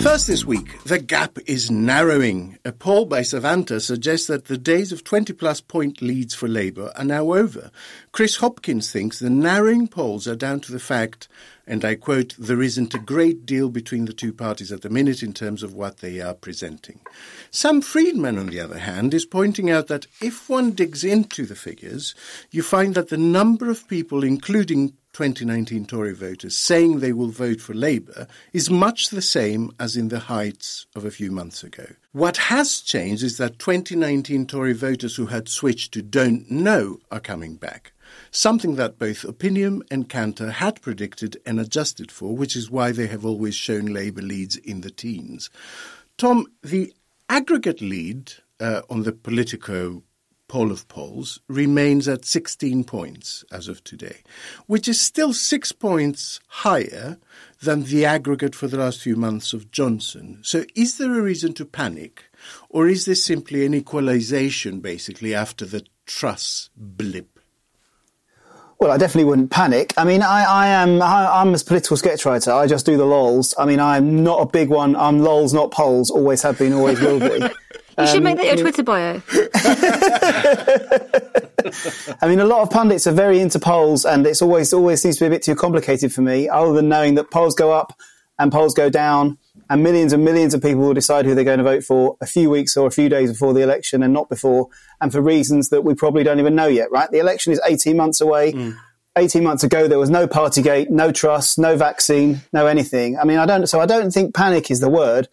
First 0.00 0.28
this 0.28 0.44
week, 0.44 0.80
the 0.84 1.00
gap 1.00 1.38
is 1.46 1.72
narrowing. 1.72 2.56
A 2.64 2.70
poll 2.70 3.04
by 3.04 3.20
Savanta 3.20 3.80
suggests 3.80 4.28
that 4.28 4.44
the 4.44 4.56
days 4.56 4.92
of 4.92 5.02
20 5.02 5.32
plus 5.32 5.60
point 5.60 6.00
leads 6.00 6.34
for 6.34 6.46
Labour 6.46 6.92
are 6.96 7.04
now 7.04 7.32
over. 7.34 7.72
Chris 8.12 8.36
Hopkins 8.36 8.92
thinks 8.92 9.18
the 9.18 9.28
narrowing 9.28 9.88
polls 9.88 10.28
are 10.28 10.36
down 10.36 10.60
to 10.60 10.72
the 10.72 10.78
fact, 10.78 11.26
and 11.66 11.84
I 11.84 11.96
quote, 11.96 12.36
there 12.38 12.62
isn't 12.62 12.94
a 12.94 12.98
great 13.00 13.44
deal 13.44 13.70
between 13.70 14.04
the 14.04 14.12
two 14.12 14.32
parties 14.32 14.70
at 14.70 14.82
the 14.82 14.88
minute 14.88 15.22
in 15.22 15.32
terms 15.32 15.64
of 15.64 15.74
what 15.74 15.98
they 15.98 16.20
are 16.20 16.34
presenting. 16.34 17.00
Sam 17.50 17.80
Freedman, 17.80 18.38
on 18.38 18.46
the 18.46 18.60
other 18.60 18.78
hand, 18.78 19.12
is 19.14 19.26
pointing 19.26 19.68
out 19.68 19.88
that 19.88 20.06
if 20.22 20.48
one 20.48 20.70
digs 20.70 21.02
into 21.02 21.44
the 21.44 21.56
figures, 21.56 22.14
you 22.52 22.62
find 22.62 22.94
that 22.94 23.08
the 23.08 23.18
number 23.18 23.68
of 23.68 23.88
people, 23.88 24.22
including 24.22 24.92
2019 25.18 25.84
Tory 25.86 26.14
voters 26.14 26.56
saying 26.56 27.00
they 27.00 27.12
will 27.12 27.30
vote 27.30 27.60
for 27.60 27.74
Labour 27.74 28.28
is 28.52 28.70
much 28.70 29.10
the 29.10 29.20
same 29.20 29.72
as 29.80 29.96
in 29.96 30.10
the 30.10 30.20
heights 30.20 30.86
of 30.94 31.04
a 31.04 31.10
few 31.10 31.32
months 31.32 31.64
ago. 31.64 31.86
What 32.12 32.36
has 32.36 32.78
changed 32.80 33.24
is 33.24 33.36
that 33.38 33.58
2019 33.58 34.46
Tory 34.46 34.74
voters 34.74 35.16
who 35.16 35.26
had 35.26 35.48
switched 35.48 35.92
to 35.94 36.02
don't 36.02 36.48
know 36.48 36.98
are 37.10 37.18
coming 37.18 37.56
back. 37.56 37.90
Something 38.30 38.76
that 38.76 39.00
both 39.00 39.24
Opinium 39.24 39.82
and 39.90 40.08
Kantar 40.08 40.52
had 40.52 40.80
predicted 40.82 41.36
and 41.44 41.58
adjusted 41.58 42.12
for, 42.12 42.36
which 42.36 42.54
is 42.54 42.70
why 42.70 42.92
they 42.92 43.08
have 43.08 43.26
always 43.26 43.56
shown 43.56 43.86
Labour 43.86 44.22
leads 44.22 44.54
in 44.54 44.82
the 44.82 44.90
teens. 44.92 45.50
Tom, 46.16 46.46
the 46.62 46.94
aggregate 47.28 47.80
lead 47.80 48.34
uh, 48.60 48.82
on 48.88 49.02
the 49.02 49.12
Politico 49.12 50.04
poll 50.48 50.72
of 50.72 50.88
polls 50.88 51.40
remains 51.46 52.08
at 52.08 52.24
16 52.24 52.84
points 52.84 53.44
as 53.52 53.68
of 53.68 53.84
today, 53.84 54.22
which 54.66 54.88
is 54.88 55.00
still 55.00 55.32
six 55.32 55.70
points 55.72 56.40
higher 56.48 57.18
than 57.62 57.84
the 57.84 58.04
aggregate 58.04 58.54
for 58.54 58.66
the 58.66 58.78
last 58.78 59.00
few 59.00 59.14
months 59.14 59.52
of 59.52 59.70
Johnson. 59.70 60.38
So 60.42 60.64
is 60.74 60.98
there 60.98 61.18
a 61.18 61.22
reason 61.22 61.52
to 61.54 61.64
panic? 61.64 62.24
Or 62.68 62.88
is 62.88 63.04
this 63.04 63.24
simply 63.24 63.66
an 63.66 63.74
equalization, 63.74 64.80
basically, 64.80 65.34
after 65.34 65.64
the 65.64 65.84
Truss 66.06 66.70
blip? 66.76 67.38
Well, 68.80 68.92
I 68.92 68.96
definitely 68.96 69.24
wouldn't 69.24 69.50
panic. 69.50 69.92
I 69.96 70.04
mean, 70.04 70.22
I, 70.22 70.44
I 70.44 70.66
am, 70.68 71.02
I, 71.02 71.42
am 71.42 71.52
a 71.52 71.58
political 71.58 71.96
sketch 71.96 72.24
writer. 72.24 72.52
I 72.52 72.68
just 72.68 72.86
do 72.86 72.96
the 72.96 73.04
lols. 73.04 73.52
I 73.58 73.66
mean, 73.66 73.80
I'm 73.80 74.22
not 74.22 74.40
a 74.40 74.46
big 74.46 74.68
one. 74.68 74.94
I'm 74.94 75.18
lols, 75.18 75.52
not 75.52 75.72
polls. 75.72 76.10
Always 76.10 76.42
have 76.42 76.58
been, 76.58 76.72
always 76.72 77.00
will 77.00 77.18
be. 77.18 77.40
You 77.98 78.06
should 78.06 78.22
make 78.22 78.36
that 78.36 78.46
your 78.46 78.54
um, 78.54 78.60
Twitter 78.60 78.82
bio. 78.82 79.22
I 82.22 82.28
mean, 82.28 82.38
a 82.38 82.44
lot 82.44 82.62
of 82.62 82.70
pundits 82.70 83.06
are 83.06 83.12
very 83.12 83.40
into 83.40 83.58
polls, 83.58 84.04
and 84.04 84.26
it's 84.26 84.40
always 84.40 84.72
always 84.72 85.02
seems 85.02 85.16
to 85.16 85.24
be 85.24 85.26
a 85.26 85.30
bit 85.30 85.42
too 85.42 85.56
complicated 85.56 86.12
for 86.12 86.22
me. 86.22 86.48
Other 86.48 86.72
than 86.72 86.88
knowing 86.88 87.16
that 87.16 87.30
polls 87.30 87.54
go 87.54 87.72
up 87.72 87.98
and 88.38 88.52
polls 88.52 88.74
go 88.74 88.88
down, 88.88 89.38
and 89.68 89.82
millions 89.82 90.12
and 90.12 90.24
millions 90.24 90.54
of 90.54 90.62
people 90.62 90.82
will 90.82 90.94
decide 90.94 91.24
who 91.24 91.34
they're 91.34 91.44
going 91.44 91.58
to 91.58 91.64
vote 91.64 91.82
for 91.82 92.16
a 92.20 92.26
few 92.26 92.50
weeks 92.50 92.76
or 92.76 92.86
a 92.86 92.92
few 92.92 93.08
days 93.08 93.32
before 93.32 93.52
the 93.52 93.62
election, 93.62 94.02
and 94.02 94.12
not 94.12 94.28
before, 94.28 94.68
and 95.00 95.10
for 95.10 95.20
reasons 95.20 95.70
that 95.70 95.82
we 95.82 95.94
probably 95.94 96.22
don't 96.22 96.38
even 96.38 96.54
know 96.54 96.68
yet. 96.68 96.90
Right? 96.92 97.10
The 97.10 97.18
election 97.18 97.52
is 97.52 97.60
eighteen 97.64 97.96
months 97.96 98.20
away. 98.20 98.52
Mm. 98.52 98.76
18 99.16 99.42
months 99.42 99.64
ago, 99.64 99.88
there 99.88 99.98
was 99.98 100.10
no 100.10 100.28
Partygate, 100.28 100.90
no 100.90 101.10
Truss, 101.10 101.58
no 101.58 101.76
vaccine, 101.76 102.40
no 102.52 102.68
anything. 102.68 103.18
I 103.18 103.24
mean, 103.24 103.38
I 103.38 103.46
don't, 103.46 103.66
so 103.66 103.80
I 103.80 103.86
don't 103.86 104.12
think 104.12 104.32
panic 104.32 104.70
is 104.70 104.78
the 104.78 104.88
word 104.88 105.26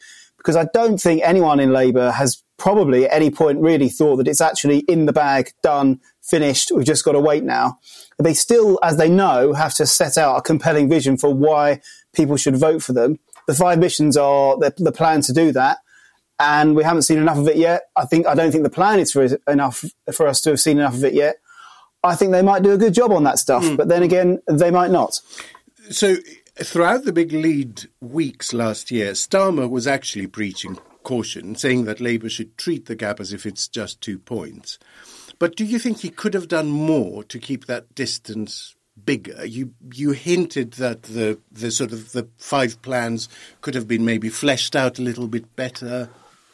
because 0.45 0.55
I 0.55 0.69
don't 0.75 1.01
think 1.01 1.23
anyone 1.23 1.59
in 1.59 1.73
Labour 1.73 2.11
has 2.11 2.43
probably 2.57 3.05
at 3.05 3.13
any 3.13 3.31
point 3.31 3.59
really 3.59 3.89
thought 3.89 4.17
that 4.17 4.27
it's 4.27 4.41
actually 4.41 4.79
in 4.81 5.07
the 5.07 5.13
bag, 5.13 5.49
done, 5.63 5.99
finished. 6.21 6.71
We've 6.71 6.85
just 6.85 7.03
got 7.03 7.13
to 7.13 7.19
wait 7.19 7.43
now. 7.43 7.79
They 8.19 8.35
still, 8.35 8.77
as 8.83 8.97
they 8.97 9.09
know, 9.09 9.53
have 9.53 9.73
to 9.75 9.87
set 9.87 10.19
out 10.19 10.37
a 10.37 10.41
compelling 10.43 10.87
vision 10.87 11.17
for 11.17 11.33
why 11.33 11.81
people 12.13 12.37
should 12.37 12.57
vote 12.57 12.83
for 12.83 12.93
them. 12.93 13.17
The 13.47 13.55
five 13.55 13.79
missions 13.79 14.15
are 14.17 14.55
the, 14.59 14.71
the 14.77 14.91
plan 14.91 15.21
to 15.21 15.33
do 15.33 15.51
that. 15.53 15.79
And 16.37 16.75
we 16.75 16.83
haven't 16.83 17.03
seen 17.03 17.17
enough 17.17 17.39
of 17.39 17.47
it 17.47 17.57
yet. 17.57 17.83
I 17.95 18.05
think, 18.05 18.27
I 18.27 18.35
don't 18.35 18.51
think 18.51 18.63
the 18.63 18.69
plan 18.69 18.99
is 18.99 19.11
for 19.11 19.27
enough 19.47 19.83
for 20.13 20.27
us 20.27 20.41
to 20.41 20.51
have 20.51 20.59
seen 20.59 20.77
enough 20.77 20.93
of 20.93 21.03
it 21.03 21.15
yet. 21.15 21.37
I 22.03 22.15
think 22.15 22.33
they 22.33 22.43
might 22.43 22.61
do 22.61 22.71
a 22.71 22.77
good 22.77 22.93
job 22.93 23.11
on 23.11 23.23
that 23.23 23.39
stuff, 23.39 23.63
mm. 23.63 23.77
but 23.77 23.87
then 23.87 24.03
again, 24.03 24.43
they 24.47 24.69
might 24.69 24.91
not. 24.91 25.19
So, 25.89 26.17
throughout 26.57 27.03
the 27.03 27.13
big 27.13 27.31
lead 27.31 27.83
weeks 28.01 28.53
last 28.53 28.91
year, 28.91 29.11
Starmer 29.11 29.69
was 29.69 29.87
actually 29.87 30.27
preaching 30.27 30.77
caution, 31.03 31.55
saying 31.55 31.85
that 31.85 32.01
Labour 32.01 32.29
should 32.29 32.57
treat 32.57 32.85
the 32.85 32.95
gap 32.95 33.19
as 33.19 33.33
if 33.33 33.45
it's 33.45 33.67
just 33.67 34.01
two 34.01 34.17
points. 34.17 34.79
But 35.37 35.55
do 35.55 35.65
you 35.65 35.79
think 35.79 35.99
he 35.99 36.09
could 36.09 36.33
have 36.33 36.47
done 36.47 36.69
more 36.69 37.23
to 37.25 37.39
keep 37.39 37.65
that 37.65 37.93
distance 37.93 38.75
bigger? 39.05 39.45
You 39.45 39.73
you 39.93 40.11
hinted 40.11 40.73
that 40.73 41.03
the 41.03 41.39
the 41.51 41.71
sort 41.71 41.91
of 41.91 42.13
the 42.13 42.27
five 42.37 42.81
plans 42.81 43.27
could 43.61 43.75
have 43.75 43.87
been 43.87 44.05
maybe 44.05 44.29
fleshed 44.29 44.75
out 44.75 44.97
a 44.97 45.01
little 45.01 45.27
bit 45.27 45.55
better. 45.55 46.09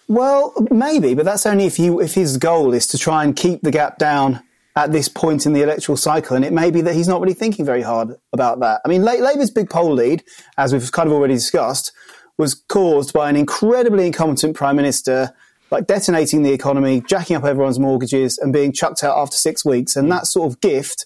Well, 0.08 0.54
maybe, 0.72 1.14
but 1.14 1.26
that's 1.26 1.46
only 1.46 1.66
if 1.66 1.80
you 1.80 2.02
if 2.02 2.14
his 2.14 2.38
goal 2.38 2.74
is 2.74 2.88
to 2.88 2.98
try 2.98 3.24
and 3.24 3.36
keep 3.36 3.62
the 3.62 3.72
gap 3.72 3.98
down 3.98 4.42
at 4.76 4.92
this 4.92 5.08
point 5.08 5.46
in 5.46 5.54
the 5.54 5.62
electoral 5.62 5.98
cycle, 5.98 6.36
and 6.36 6.46
it 6.46 6.54
may 6.54 6.72
be 6.72 6.82
that 6.82 6.96
he's 6.96 7.08
not 7.08 7.22
really 7.22 7.34
thinking 7.34 7.66
very 7.66 7.82
hard 7.82 8.16
about 8.32 8.60
that. 8.62 8.82
I 8.86 8.88
mean, 8.88 9.04
Labour's 9.04 9.52
big 9.52 9.70
poll 9.70 9.94
lead, 9.94 10.24
as 10.58 10.72
we've 10.72 10.92
kind 10.92 11.08
of 11.08 11.14
already 11.14 11.34
discussed, 11.34 11.92
was 12.38 12.54
caused 12.54 13.14
by 13.14 13.30
an 13.30 13.36
incredibly 13.36 14.08
incompetent 14.08 14.56
prime 14.56 14.76
minister, 14.76 15.34
like 15.70 15.88
detonating 15.88 16.44
the 16.44 16.54
economy, 16.54 17.02
jacking 17.08 17.36
up 17.36 17.44
everyone's 17.44 17.80
mortgages, 17.80 18.38
and 18.38 18.54
being 18.54 18.72
chucked 18.72 19.04
out 19.04 19.18
after 19.18 19.36
six 19.36 19.66
weeks. 19.66 19.96
And 19.96 20.12
that 20.12 20.26
sort 20.26 20.52
of 20.52 20.62
gift 20.62 21.06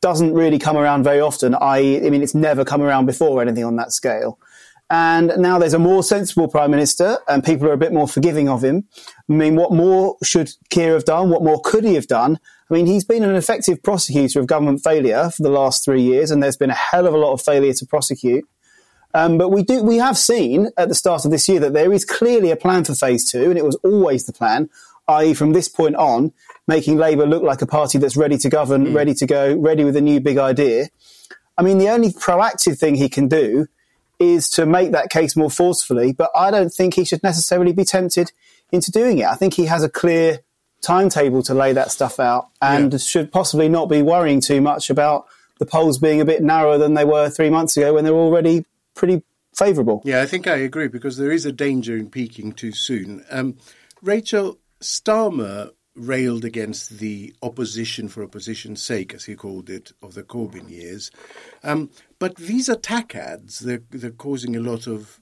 doesn't 0.00 0.34
really 0.34 0.58
come 0.58 0.76
around 0.76 1.02
very 1.02 1.20
often. 1.20 1.54
I, 1.54 1.78
I 1.78 2.10
mean, 2.10 2.22
it's 2.22 2.34
never 2.34 2.64
come 2.64 2.82
around 2.82 3.06
before 3.06 3.42
anything 3.42 3.64
on 3.64 3.76
that 3.76 3.92
scale. 3.92 4.38
And 4.90 5.32
now 5.36 5.58
there's 5.58 5.74
a 5.74 5.78
more 5.78 6.02
sensible 6.02 6.48
prime 6.48 6.70
minister, 6.70 7.18
and 7.28 7.44
people 7.44 7.68
are 7.68 7.72
a 7.72 7.78
bit 7.78 7.92
more 7.92 8.08
forgiving 8.08 8.48
of 8.48 8.62
him. 8.62 8.84
I 9.28 9.32
mean, 9.32 9.56
what 9.56 9.72
more 9.72 10.16
should 10.22 10.52
Keir 10.70 10.94
have 10.94 11.04
done? 11.04 11.28
What 11.28 11.42
more 11.42 11.60
could 11.62 11.84
he 11.84 11.94
have 11.94 12.06
done? 12.06 12.38
I 12.70 12.74
mean, 12.74 12.86
he's 12.86 13.04
been 13.04 13.24
an 13.24 13.34
effective 13.34 13.82
prosecutor 13.82 14.40
of 14.40 14.46
government 14.46 14.82
failure 14.84 15.30
for 15.30 15.42
the 15.42 15.50
last 15.50 15.84
three 15.84 16.02
years, 16.02 16.30
and 16.30 16.42
there's 16.42 16.56
been 16.56 16.70
a 16.70 16.74
hell 16.74 17.06
of 17.06 17.14
a 17.14 17.18
lot 17.18 17.32
of 17.32 17.40
failure 17.40 17.72
to 17.72 17.86
prosecute. 17.86 18.46
Um, 19.14 19.38
but 19.38 19.48
we 19.48 19.62
do, 19.62 19.82
we 19.82 19.96
have 19.96 20.18
seen 20.18 20.68
at 20.76 20.88
the 20.88 20.94
start 20.94 21.24
of 21.24 21.30
this 21.30 21.48
year 21.48 21.60
that 21.60 21.72
there 21.72 21.92
is 21.92 22.04
clearly 22.04 22.50
a 22.50 22.56
plan 22.56 22.84
for 22.84 22.94
phase 22.94 23.30
two, 23.30 23.44
and 23.44 23.58
it 23.58 23.64
was 23.64 23.76
always 23.76 24.26
the 24.26 24.34
plan, 24.34 24.68
i.e., 25.08 25.32
from 25.32 25.54
this 25.54 25.68
point 25.68 25.96
on, 25.96 26.32
making 26.66 26.98
Labour 26.98 27.26
look 27.26 27.42
like 27.42 27.62
a 27.62 27.66
party 27.66 27.96
that's 27.96 28.18
ready 28.18 28.36
to 28.36 28.50
govern, 28.50 28.88
mm. 28.88 28.94
ready 28.94 29.14
to 29.14 29.26
go, 29.26 29.56
ready 29.56 29.84
with 29.84 29.96
a 29.96 30.02
new 30.02 30.20
big 30.20 30.36
idea. 30.36 30.88
I 31.56 31.62
mean, 31.62 31.78
the 31.78 31.88
only 31.88 32.10
proactive 32.10 32.78
thing 32.78 32.96
he 32.96 33.08
can 33.08 33.28
do 33.28 33.66
is 34.18 34.50
to 34.50 34.66
make 34.66 34.92
that 34.92 35.10
case 35.10 35.36
more 35.36 35.50
forcefully, 35.50 36.12
but 36.12 36.30
I 36.34 36.50
don't 36.50 36.70
think 36.70 36.94
he 36.94 37.04
should 37.04 37.22
necessarily 37.22 37.72
be 37.72 37.84
tempted 37.84 38.32
into 38.70 38.90
doing 38.90 39.18
it. 39.18 39.26
I 39.26 39.36
think 39.36 39.54
he 39.54 39.66
has 39.66 39.82
a 39.82 39.88
clear 39.88 40.40
timetable 40.80 41.42
to 41.42 41.54
lay 41.54 41.72
that 41.72 41.90
stuff 41.90 42.20
out 42.20 42.48
and 42.62 42.92
yeah. 42.92 42.98
should 42.98 43.32
possibly 43.32 43.68
not 43.68 43.86
be 43.86 44.02
worrying 44.02 44.40
too 44.40 44.60
much 44.60 44.90
about 44.90 45.26
the 45.58 45.66
polls 45.66 45.98
being 45.98 46.20
a 46.20 46.24
bit 46.24 46.42
narrower 46.42 46.78
than 46.78 46.94
they 46.94 47.04
were 47.04 47.28
three 47.28 47.50
months 47.50 47.76
ago 47.76 47.94
when 47.94 48.04
they 48.04 48.10
were 48.10 48.18
already 48.18 48.64
pretty 48.94 49.22
favourable. 49.54 50.02
Yeah, 50.04 50.22
I 50.22 50.26
think 50.26 50.46
I 50.46 50.56
agree 50.56 50.88
because 50.88 51.16
there 51.16 51.32
is 51.32 51.44
a 51.44 51.52
danger 51.52 51.96
in 51.96 52.10
peaking 52.10 52.52
too 52.52 52.72
soon. 52.72 53.24
Um, 53.30 53.56
Rachel 54.02 54.58
Starmer 54.80 55.72
railed 55.96 56.44
against 56.44 56.98
the 56.98 57.34
opposition 57.42 58.08
for 58.08 58.22
opposition's 58.22 58.82
sake, 58.82 59.12
as 59.12 59.24
he 59.24 59.34
called 59.34 59.68
it, 59.68 59.92
of 60.00 60.14
the 60.14 60.22
Corbyn 60.22 60.70
years. 60.70 61.10
Um, 61.64 61.90
but 62.20 62.36
these 62.36 62.68
attack 62.68 63.16
ads, 63.16 63.58
they're, 63.58 63.82
they're 63.90 64.10
causing 64.10 64.54
a 64.54 64.60
lot 64.60 64.86
of 64.86 65.20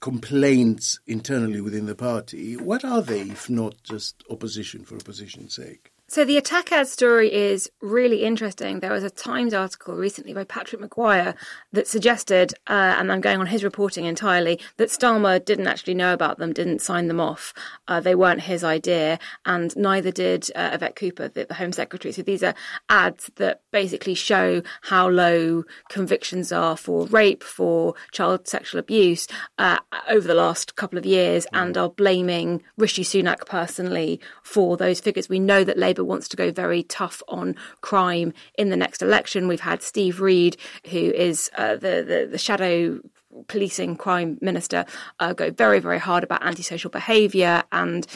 complaints 0.00 0.98
internally 1.06 1.60
within 1.60 1.86
the 1.86 1.94
party. 1.94 2.56
What 2.56 2.84
are 2.84 3.02
they, 3.02 3.20
if 3.22 3.50
not 3.50 3.82
just 3.82 4.24
opposition 4.30 4.84
for 4.84 4.96
opposition's 4.96 5.54
sake? 5.54 5.89
So 6.10 6.24
the 6.24 6.38
attack 6.38 6.72
ad 6.72 6.88
story 6.88 7.32
is 7.32 7.70
really 7.80 8.24
interesting. 8.24 8.80
There 8.80 8.90
was 8.90 9.04
a 9.04 9.10
Times 9.10 9.54
article 9.54 9.94
recently 9.94 10.34
by 10.34 10.42
Patrick 10.42 10.80
Maguire 10.80 11.36
that 11.72 11.86
suggested, 11.86 12.52
uh, 12.66 12.96
and 12.98 13.12
I'm 13.12 13.20
going 13.20 13.38
on 13.38 13.46
his 13.46 13.62
reporting 13.62 14.06
entirely, 14.06 14.58
that 14.76 14.88
Starmer 14.88 15.38
didn't 15.44 15.68
actually 15.68 15.94
know 15.94 16.12
about 16.12 16.38
them, 16.38 16.52
didn't 16.52 16.80
sign 16.80 17.06
them 17.06 17.20
off. 17.20 17.54
Uh, 17.86 18.00
they 18.00 18.16
weren't 18.16 18.40
his 18.40 18.64
idea, 18.64 19.20
and 19.46 19.76
neither 19.76 20.10
did 20.10 20.50
uh, 20.56 20.70
Yvette 20.72 20.96
Cooper, 20.96 21.28
the, 21.28 21.44
the, 21.44 21.54
Home 21.54 21.70
Secretary. 21.70 22.10
So 22.10 22.22
these 22.22 22.42
are 22.42 22.56
ads 22.88 23.30
that 23.36 23.60
basically 23.70 24.14
show 24.14 24.64
how 24.80 25.08
low 25.08 25.62
convictions 25.90 26.50
are 26.50 26.76
for 26.76 27.06
rape, 27.06 27.44
for 27.44 27.94
child 28.10 28.48
sexual 28.48 28.80
abuse 28.80 29.28
uh, 29.58 29.78
over 30.08 30.26
the 30.26 30.34
last 30.34 30.74
couple 30.74 30.98
of 30.98 31.06
years, 31.06 31.46
mm. 31.54 31.62
and 31.62 31.78
are 31.78 31.88
blaming 31.88 32.64
Rishi 32.76 33.04
Sunak 33.04 33.46
personally 33.46 34.20
for 34.42 34.76
those 34.76 34.98
figures. 34.98 35.28
We 35.28 35.38
know 35.38 35.62
that 35.62 35.78
Labour 35.78 35.99
Labour 36.00 36.08
wants 36.08 36.28
to 36.28 36.36
go 36.36 36.50
very 36.50 36.82
tough 36.84 37.22
on 37.28 37.54
crime 37.80 38.32
in 38.58 38.70
the 38.70 38.76
next 38.76 39.02
election. 39.02 39.48
We've 39.48 39.60
had 39.60 39.82
Steve 39.82 40.20
Reed, 40.20 40.56
who 40.90 40.98
is 40.98 41.50
uh, 41.56 41.74
the, 41.74 42.04
the, 42.06 42.28
the 42.30 42.38
shadow 42.38 43.00
policing 43.46 43.96
crime 43.96 44.38
minister, 44.40 44.84
uh, 45.20 45.32
go 45.34 45.50
very 45.50 45.80
very 45.80 45.98
hard 45.98 46.24
about 46.24 46.42
antisocial 46.42 46.90
behaviour 46.90 47.62
and. 47.72 48.06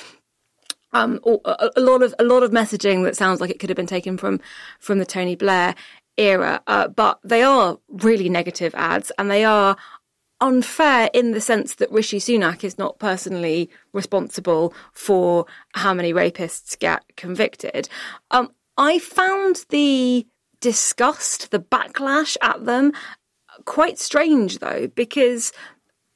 Um, 0.96 1.18
a, 1.26 1.70
a 1.74 1.80
lot 1.80 2.02
of 2.04 2.14
a 2.20 2.22
lot 2.22 2.44
of 2.44 2.52
messaging 2.52 3.02
that 3.02 3.16
sounds 3.16 3.40
like 3.40 3.50
it 3.50 3.58
could 3.58 3.68
have 3.68 3.76
been 3.76 3.84
taken 3.84 4.16
from 4.16 4.38
from 4.78 5.00
the 5.00 5.04
Tony 5.04 5.34
Blair 5.34 5.74
era, 6.16 6.62
uh, 6.68 6.86
but 6.86 7.18
they 7.24 7.42
are 7.42 7.78
really 7.88 8.28
negative 8.28 8.72
ads, 8.76 9.10
and 9.18 9.28
they 9.28 9.44
are 9.44 9.76
unfair 10.44 11.08
in 11.14 11.32
the 11.32 11.40
sense 11.40 11.76
that 11.76 11.90
Rishi 11.90 12.18
Sunak 12.18 12.62
is 12.62 12.76
not 12.76 12.98
personally 12.98 13.70
responsible 13.94 14.74
for 14.92 15.46
how 15.72 15.94
many 15.94 16.12
rapists 16.12 16.78
get 16.78 17.02
convicted. 17.16 17.88
Um, 18.30 18.52
I 18.76 18.98
found 18.98 19.64
the 19.70 20.26
disgust, 20.60 21.50
the 21.50 21.60
backlash 21.60 22.36
at 22.42 22.66
them 22.66 22.92
quite 23.64 23.98
strange 23.98 24.58
though, 24.58 24.86
because 24.88 25.50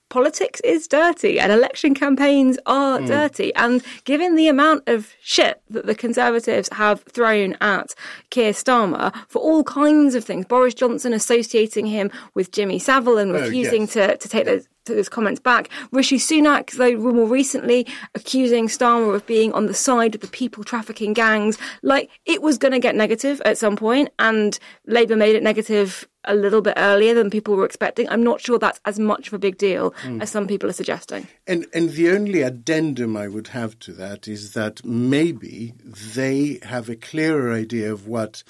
politics 0.08 0.60
is 0.60 0.88
dirty 0.88 1.38
and 1.38 1.52
election 1.52 1.94
campaigns 1.94 2.58
are 2.66 2.98
mm. 2.98 3.06
dirty. 3.06 3.54
And 3.54 3.82
given 4.04 4.36
the 4.36 4.48
amount 4.48 4.88
of 4.88 5.14
shit 5.22 5.60
that 5.70 5.86
the 5.86 5.94
Conservatives 5.94 6.68
have 6.72 7.02
thrown 7.02 7.56
at 7.60 7.94
Keir 8.30 8.52
Starmer 8.52 9.14
for 9.28 9.40
all 9.40 9.64
kinds 9.64 10.14
of 10.14 10.24
things, 10.24 10.46
Boris 10.46 10.74
Johnson 10.74 11.12
associating 11.12 11.86
him 11.86 12.10
with 12.34 12.52
Jimmy 12.52 12.78
Savile 12.78 13.18
and 13.18 13.32
oh, 13.32 13.40
refusing 13.40 13.82
oh, 13.82 13.84
yes. 13.84 13.92
to, 13.92 14.16
to 14.16 14.28
take 14.28 14.44
those 14.46 14.68
those 14.94 15.08
comments 15.08 15.40
back. 15.40 15.68
Rishi 15.92 16.18
Sunak, 16.18 16.72
though 16.72 16.96
more 16.96 17.26
recently, 17.26 17.86
accusing 18.14 18.68
Starmer 18.68 19.14
of 19.14 19.26
being 19.26 19.52
on 19.52 19.66
the 19.66 19.74
side 19.74 20.14
of 20.14 20.20
the 20.20 20.28
people 20.28 20.64
trafficking 20.64 21.12
gangs. 21.12 21.58
Like, 21.82 22.10
it 22.26 22.42
was 22.42 22.58
going 22.58 22.72
to 22.72 22.78
get 22.78 22.94
negative 22.94 23.40
at 23.44 23.58
some 23.58 23.76
point, 23.76 24.08
and 24.18 24.58
Labour 24.86 25.16
made 25.16 25.36
it 25.36 25.42
negative 25.42 26.06
a 26.24 26.34
little 26.34 26.60
bit 26.60 26.74
earlier 26.76 27.14
than 27.14 27.30
people 27.30 27.56
were 27.56 27.64
expecting. 27.64 28.08
I'm 28.08 28.22
not 28.22 28.40
sure 28.40 28.58
that's 28.58 28.80
as 28.84 28.98
much 28.98 29.28
of 29.28 29.34
a 29.34 29.38
big 29.38 29.56
deal 29.56 29.92
mm. 30.02 30.20
as 30.20 30.30
some 30.30 30.46
people 30.46 30.68
are 30.68 30.74
suggesting. 30.74 31.26
And 31.46 31.66
and 31.72 31.90
the 31.90 32.10
only 32.10 32.42
addendum 32.42 33.16
I 33.16 33.28
would 33.28 33.48
have 33.48 33.78
to 33.80 33.92
that 33.94 34.28
is 34.28 34.52
that 34.52 34.84
maybe 34.84 35.74
they 35.82 36.60
have 36.62 36.88
a 36.88 36.96
clearer 36.96 37.52
idea 37.52 37.92
of 37.92 38.06
what 38.06 38.42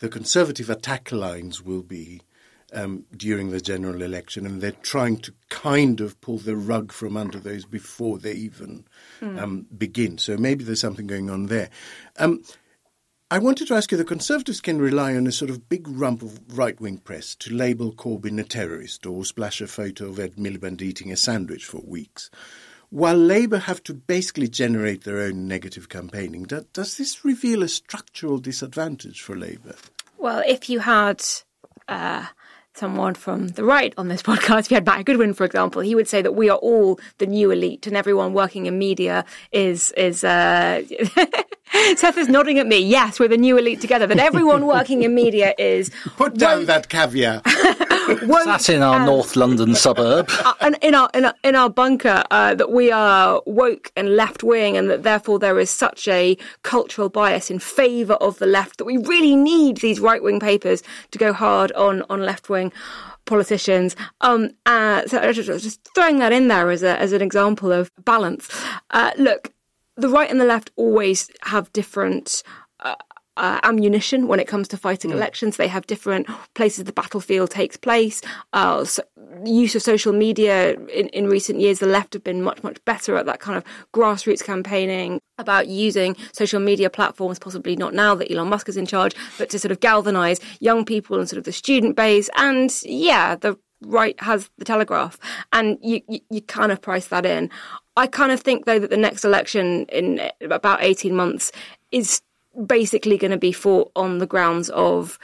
the 0.00 0.08
conservative 0.08 0.68
attack 0.68 1.12
lines 1.12 1.62
will 1.62 1.82
be 1.82 2.22
um, 2.72 3.04
during 3.16 3.50
the 3.50 3.60
general 3.60 4.02
election, 4.02 4.46
and 4.46 4.60
they're 4.60 4.72
trying 4.72 5.18
to 5.18 5.34
kind 5.48 6.00
of 6.00 6.20
pull 6.20 6.38
the 6.38 6.56
rug 6.56 6.92
from 6.92 7.16
under 7.16 7.38
those 7.38 7.64
before 7.64 8.18
they 8.18 8.32
even 8.32 8.84
mm. 9.20 9.40
um, 9.40 9.66
begin. 9.76 10.18
So 10.18 10.36
maybe 10.36 10.64
there's 10.64 10.80
something 10.80 11.06
going 11.06 11.30
on 11.30 11.46
there. 11.46 11.70
Um, 12.18 12.42
I 13.30 13.38
wanted 13.38 13.68
to 13.68 13.74
ask 13.74 13.90
you 13.90 13.96
the 13.96 14.04
Conservatives 14.04 14.60
can 14.60 14.78
rely 14.78 15.16
on 15.16 15.26
a 15.26 15.32
sort 15.32 15.50
of 15.50 15.68
big 15.68 15.88
rump 15.88 16.22
of 16.22 16.38
right 16.56 16.78
wing 16.78 16.98
press 16.98 17.34
to 17.36 17.54
label 17.54 17.92
Corbyn 17.92 18.38
a 18.38 18.44
terrorist 18.44 19.06
or 19.06 19.24
splash 19.24 19.60
a 19.60 19.66
photo 19.66 20.08
of 20.08 20.18
Ed 20.18 20.36
Miliband 20.36 20.82
eating 20.82 21.10
a 21.10 21.16
sandwich 21.16 21.64
for 21.64 21.80
weeks, 21.80 22.30
while 22.90 23.16
Labour 23.16 23.58
have 23.58 23.82
to 23.84 23.94
basically 23.94 24.48
generate 24.48 25.04
their 25.04 25.20
own 25.20 25.48
negative 25.48 25.88
campaigning. 25.88 26.42
Do, 26.42 26.66
does 26.74 26.98
this 26.98 27.24
reveal 27.24 27.62
a 27.62 27.68
structural 27.68 28.36
disadvantage 28.36 29.22
for 29.22 29.36
Labour? 29.36 29.76
Well, 30.18 30.42
if 30.46 30.68
you 30.68 30.80
had. 30.80 31.22
Uh 31.88 32.26
someone 32.74 33.14
from 33.14 33.48
the 33.48 33.64
right 33.64 33.92
on 33.96 34.08
this 34.08 34.22
podcast, 34.30 34.60
if 34.66 34.70
you 34.70 34.74
had 34.76 34.86
Matt 34.86 35.04
Goodwin, 35.04 35.34
for 35.34 35.44
example, 35.44 35.82
he 35.82 35.94
would 35.94 36.08
say 36.08 36.22
that 36.22 36.32
we 36.32 36.48
are 36.48 36.58
all 36.58 36.98
the 37.18 37.26
new 37.26 37.50
elite 37.50 37.86
and 37.86 37.96
everyone 37.96 38.32
working 38.32 38.66
in 38.66 38.78
media 38.78 39.24
is 39.52 39.92
is 39.92 40.24
uh 40.24 40.82
Seth 41.96 42.18
is 42.18 42.28
nodding 42.28 42.58
at 42.58 42.66
me. 42.66 42.78
Yes, 42.78 43.18
we're 43.18 43.28
the 43.28 43.36
new 43.36 43.56
elite 43.56 43.80
together. 43.80 44.06
That 44.06 44.18
everyone 44.18 44.66
working 44.66 45.02
in 45.02 45.14
media 45.14 45.54
is 45.58 45.90
put 46.16 46.36
down 46.36 46.66
that 46.66 46.88
caviar. 46.88 47.42
That's 48.44 48.68
in 48.68 48.82
our 48.82 49.06
North 49.06 49.36
London 49.36 49.74
suburb. 49.74 50.28
Uh, 50.44 50.72
in 50.82 50.94
our 50.94 51.08
in 51.14 51.24
our, 51.26 51.34
in 51.44 51.56
our 51.56 51.70
bunker, 51.70 52.24
uh, 52.30 52.54
that 52.54 52.70
we 52.70 52.90
are 52.90 53.42
woke 53.46 53.92
and 53.96 54.16
left 54.16 54.42
wing, 54.42 54.76
and 54.76 54.90
that 54.90 55.02
therefore 55.02 55.38
there 55.38 55.58
is 55.58 55.70
such 55.70 56.08
a 56.08 56.36
cultural 56.62 57.08
bias 57.08 57.50
in 57.50 57.58
favour 57.58 58.14
of 58.14 58.38
the 58.38 58.46
left 58.46 58.78
that 58.78 58.84
we 58.84 58.98
really 58.98 59.36
need 59.36 59.78
these 59.78 60.00
right 60.00 60.22
wing 60.22 60.40
papers 60.40 60.82
to 61.12 61.18
go 61.18 61.32
hard 61.32 61.72
on 61.72 62.02
on 62.10 62.20
left 62.22 62.48
wing 62.48 62.72
politicians. 63.24 63.94
Um, 64.20 64.50
uh, 64.66 65.06
so 65.06 65.32
just 65.32 65.88
throwing 65.94 66.18
that 66.18 66.32
in 66.32 66.48
there 66.48 66.70
as 66.70 66.82
a 66.82 66.98
as 66.98 67.12
an 67.12 67.22
example 67.22 67.72
of 67.72 67.90
balance. 68.04 68.48
Uh, 68.90 69.12
look, 69.16 69.52
the 70.02 70.08
right 70.08 70.30
and 70.30 70.40
the 70.40 70.44
left 70.44 70.70
always 70.76 71.30
have 71.42 71.72
different 71.72 72.42
uh, 72.80 72.96
uh, 73.36 73.60
ammunition 73.62 74.28
when 74.28 74.38
it 74.38 74.46
comes 74.46 74.68
to 74.68 74.76
fighting 74.76 75.10
mm. 75.10 75.14
elections. 75.14 75.56
They 75.56 75.68
have 75.68 75.86
different 75.86 76.26
places 76.54 76.84
the 76.84 76.92
battlefield 76.92 77.50
takes 77.50 77.76
place. 77.76 78.20
Uh, 78.52 78.84
so 78.84 79.02
use 79.44 79.74
of 79.74 79.82
social 79.82 80.12
media 80.12 80.74
in, 80.74 81.08
in 81.08 81.28
recent 81.28 81.60
years, 81.60 81.78
the 81.78 81.86
left 81.86 82.12
have 82.12 82.24
been 82.24 82.42
much, 82.42 82.62
much 82.62 82.84
better 82.84 83.16
at 83.16 83.26
that 83.26 83.40
kind 83.40 83.56
of 83.56 83.64
grassroots 83.94 84.44
campaigning 84.44 85.20
about 85.38 85.66
using 85.66 86.16
social 86.32 86.60
media 86.60 86.90
platforms, 86.90 87.38
possibly 87.38 87.74
not 87.74 87.94
now 87.94 88.14
that 88.14 88.30
Elon 88.30 88.48
Musk 88.48 88.68
is 88.68 88.76
in 88.76 88.86
charge, 88.86 89.14
but 89.38 89.48
to 89.50 89.58
sort 89.58 89.72
of 89.72 89.80
galvanize 89.80 90.38
young 90.60 90.84
people 90.84 91.18
and 91.18 91.28
sort 91.28 91.38
of 91.38 91.44
the 91.44 91.52
student 91.52 91.96
base. 91.96 92.28
And 92.36 92.70
yeah, 92.84 93.36
the 93.36 93.58
right 93.86 94.18
has 94.20 94.50
the 94.58 94.64
telegraph 94.64 95.18
and 95.52 95.78
you, 95.82 96.00
you, 96.08 96.20
you 96.30 96.40
kind 96.42 96.72
of 96.72 96.80
price 96.80 97.08
that 97.08 97.26
in. 97.26 97.50
I 97.96 98.06
kind 98.06 98.32
of 98.32 98.40
think 98.40 98.64
though 98.64 98.78
that 98.78 98.90
the 98.90 98.96
next 98.96 99.24
election 99.24 99.86
in 99.86 100.20
about 100.40 100.82
18 100.82 101.14
months 101.14 101.52
is 101.90 102.22
basically 102.66 103.16
going 103.16 103.30
to 103.30 103.38
be 103.38 103.52
fought 103.52 103.90
on 103.96 104.18
the 104.18 104.26
grounds 104.26 104.70
of 104.70 105.18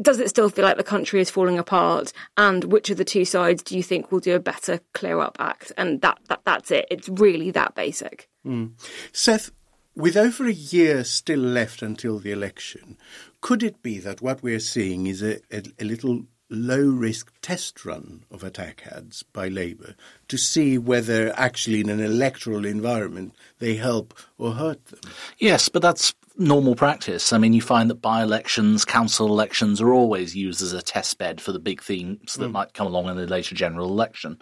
does 0.00 0.20
it 0.20 0.28
still 0.28 0.48
feel 0.48 0.64
like 0.64 0.76
the 0.76 0.84
country 0.84 1.20
is 1.20 1.30
falling 1.30 1.58
apart 1.58 2.12
and 2.36 2.64
which 2.64 2.90
of 2.90 2.96
the 2.96 3.04
two 3.04 3.24
sides 3.24 3.62
do 3.62 3.76
you 3.76 3.82
think 3.82 4.12
will 4.12 4.20
do 4.20 4.34
a 4.34 4.40
better 4.40 4.80
clear 4.92 5.18
up 5.18 5.36
act? 5.40 5.72
And 5.76 6.00
that, 6.02 6.18
that 6.28 6.40
that's 6.44 6.70
it. 6.70 6.86
It's 6.90 7.08
really 7.08 7.50
that 7.52 7.74
basic. 7.74 8.28
Mm. 8.46 8.72
seth 9.10 9.50
with 9.96 10.16
over 10.16 10.46
a 10.46 10.52
year 10.52 11.02
still 11.02 11.40
left 11.40 11.80
until 11.80 12.18
the 12.18 12.30
election 12.30 12.98
could 13.40 13.62
it 13.62 13.82
be 13.82 13.98
that 13.98 14.20
what 14.20 14.42
we're 14.42 14.60
seeing 14.60 15.06
is 15.06 15.22
a, 15.22 15.40
a, 15.50 15.62
a 15.78 15.84
little 15.84 16.24
low 16.54 16.84
risk 16.84 17.32
test 17.42 17.84
run 17.84 18.24
of 18.30 18.42
attack 18.44 18.82
ads 18.90 19.22
by 19.22 19.48
Labour 19.48 19.94
to 20.28 20.36
see 20.36 20.78
whether 20.78 21.32
actually 21.38 21.80
in 21.80 21.88
an 21.88 22.00
electoral 22.00 22.64
environment 22.64 23.34
they 23.58 23.74
help 23.74 24.14
or 24.38 24.52
hurt 24.52 24.84
them. 24.86 25.00
Yes, 25.38 25.68
but 25.68 25.82
that's 25.82 26.14
normal 26.36 26.74
practice. 26.74 27.32
I 27.32 27.38
mean, 27.38 27.52
you 27.52 27.62
find 27.62 27.88
that 27.90 28.02
by 28.02 28.22
elections, 28.22 28.84
council 28.84 29.28
elections 29.28 29.80
are 29.80 29.92
always 29.92 30.34
used 30.34 30.62
as 30.62 30.72
a 30.72 30.82
test 30.82 31.18
bed 31.18 31.40
for 31.40 31.52
the 31.52 31.58
big 31.58 31.82
themes 31.82 32.34
that 32.34 32.48
mm. 32.48 32.52
might 32.52 32.74
come 32.74 32.86
along 32.86 33.08
in 33.08 33.16
the 33.16 33.26
later 33.26 33.54
general 33.54 33.88
election. 33.88 34.38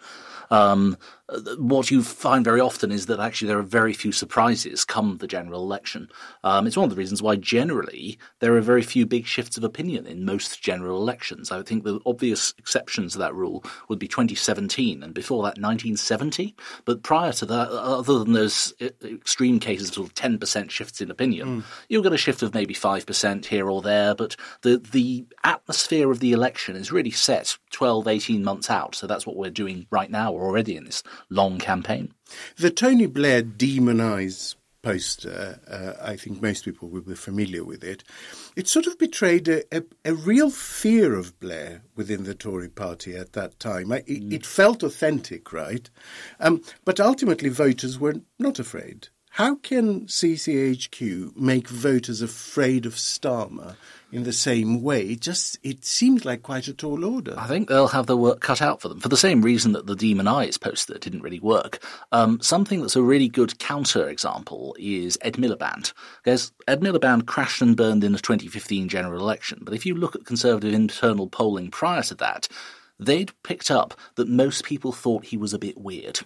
Um, 0.50 0.96
what 1.58 1.90
you 1.90 2.02
find 2.02 2.44
very 2.44 2.60
often 2.60 2.92
is 2.92 3.06
that 3.06 3.20
actually 3.20 3.48
there 3.48 3.58
are 3.58 3.62
very 3.62 3.92
few 3.92 4.12
surprises 4.12 4.84
come 4.84 5.18
the 5.18 5.26
general 5.26 5.62
election. 5.62 6.08
Um, 6.44 6.66
it's 6.66 6.76
one 6.76 6.84
of 6.84 6.90
the 6.90 6.96
reasons 6.96 7.22
why 7.22 7.36
generally 7.36 8.18
there 8.40 8.54
are 8.56 8.60
very 8.60 8.82
few 8.82 9.06
big 9.06 9.26
shifts 9.26 9.56
of 9.56 9.64
opinion 9.64 10.06
in 10.06 10.24
most 10.24 10.62
general 10.62 11.00
elections. 11.00 11.50
I 11.50 11.62
think 11.62 11.84
the 11.84 12.00
obvious 12.06 12.54
exceptions 12.58 13.12
to 13.12 13.18
that 13.18 13.34
rule 13.34 13.64
would 13.88 13.98
be 13.98 14.08
2017 14.08 15.02
and 15.02 15.14
before 15.14 15.42
that 15.42 15.58
1970. 15.58 16.54
But 16.84 17.02
prior 17.02 17.32
to 17.32 17.46
that, 17.46 17.70
other 17.70 18.18
than 18.18 18.32
those 18.32 18.74
extreme 18.80 19.58
cases 19.58 19.88
of, 19.88 19.94
sort 19.94 20.08
of 20.08 20.14
10% 20.14 20.70
shifts 20.70 21.00
in 21.00 21.10
opinion, 21.10 21.62
mm. 21.62 21.64
you'll 21.88 22.02
get 22.02 22.12
a 22.12 22.18
shift 22.18 22.42
of 22.42 22.54
maybe 22.54 22.74
5% 22.74 23.44
here 23.46 23.68
or 23.68 23.82
there. 23.82 24.14
But 24.14 24.36
the, 24.62 24.78
the 24.78 25.26
atmosphere 25.44 26.10
of 26.10 26.20
the 26.20 26.32
election 26.32 26.76
is 26.76 26.92
really 26.92 27.10
set 27.10 27.56
12, 27.70 28.08
18 28.08 28.44
months 28.44 28.70
out. 28.70 28.94
So 28.94 29.06
that's 29.06 29.26
what 29.26 29.36
we're 29.36 29.50
doing 29.50 29.86
right 29.90 30.10
now. 30.10 30.32
We're 30.32 30.46
already 30.46 30.76
in 30.76 30.84
this 30.84 31.02
long 31.30 31.58
campaign. 31.58 32.12
The 32.56 32.70
Tony 32.70 33.06
Blair 33.06 33.42
Demon 33.42 34.00
Eyes 34.00 34.56
poster, 34.82 35.60
uh, 35.68 36.04
I 36.04 36.16
think 36.16 36.42
most 36.42 36.64
people 36.64 36.88
will 36.88 37.02
be 37.02 37.14
familiar 37.14 37.64
with 37.64 37.84
it. 37.84 38.02
It 38.56 38.68
sort 38.68 38.86
of 38.86 38.98
betrayed 38.98 39.48
a, 39.48 39.62
a, 39.76 39.84
a 40.04 40.14
real 40.14 40.50
fear 40.50 41.14
of 41.14 41.38
Blair 41.38 41.82
within 41.94 42.24
the 42.24 42.34
Tory 42.34 42.68
party 42.68 43.16
at 43.16 43.32
that 43.32 43.58
time. 43.60 43.92
it, 43.92 44.06
mm. 44.06 44.32
it, 44.32 44.44
felt 44.44 44.82
authentic, 44.82 45.52
right? 45.52 45.88
Um, 46.40 46.62
but 46.84 47.00
ultimately, 47.00 47.48
voters 47.48 47.98
were 47.98 48.16
not 48.38 48.58
afraid. 48.58 49.08
How 49.36 49.54
can 49.54 50.06
CCHQ 50.06 51.36
make 51.36 51.68
voters 51.68 52.20
afraid 52.20 52.84
of 52.84 52.96
Starmer 52.96 53.76
in 54.12 54.24
the 54.24 54.32
same 54.32 54.82
way. 54.82 55.06
It 55.06 55.20
just 55.20 55.58
it 55.62 55.84
seems 55.84 56.24
like 56.24 56.42
quite 56.42 56.68
a 56.68 56.74
tall 56.74 57.04
order. 57.04 57.34
I 57.36 57.46
think 57.46 57.68
they'll 57.68 57.88
have 57.88 58.06
their 58.06 58.16
work 58.16 58.40
cut 58.40 58.60
out 58.60 58.80
for 58.82 58.88
them 58.88 59.00
for 59.00 59.08
the 59.08 59.16
same 59.16 59.40
reason 59.42 59.72
that 59.72 59.86
the 59.86 59.96
Demon 59.96 60.28
Eyes 60.28 60.58
poster 60.58 60.98
didn't 60.98 61.22
really 61.22 61.40
work. 61.40 61.82
Um, 62.12 62.40
something 62.40 62.82
that's 62.82 62.94
a 62.94 63.02
really 63.02 63.28
good 63.28 63.58
counter 63.58 64.08
example 64.08 64.76
is 64.78 65.18
Ed 65.22 65.34
Miliband. 65.34 65.94
Because 66.22 66.52
Ed 66.68 66.82
Miliband 66.82 67.26
crashed 67.26 67.62
and 67.62 67.76
burned 67.76 68.04
in 68.04 68.12
the 68.12 68.18
2015 68.18 68.88
general 68.88 69.20
election, 69.20 69.60
but 69.62 69.74
if 69.74 69.86
you 69.86 69.94
look 69.94 70.14
at 70.14 70.26
Conservative 70.26 70.74
internal 70.74 71.26
polling 71.26 71.70
prior 71.70 72.02
to 72.02 72.14
that, 72.16 72.48
they'd 73.00 73.32
picked 73.42 73.70
up 73.70 73.94
that 74.16 74.28
most 74.28 74.64
people 74.64 74.92
thought 74.92 75.24
he 75.24 75.36
was 75.36 75.54
a 75.54 75.58
bit 75.58 75.78
weird. 75.78 76.20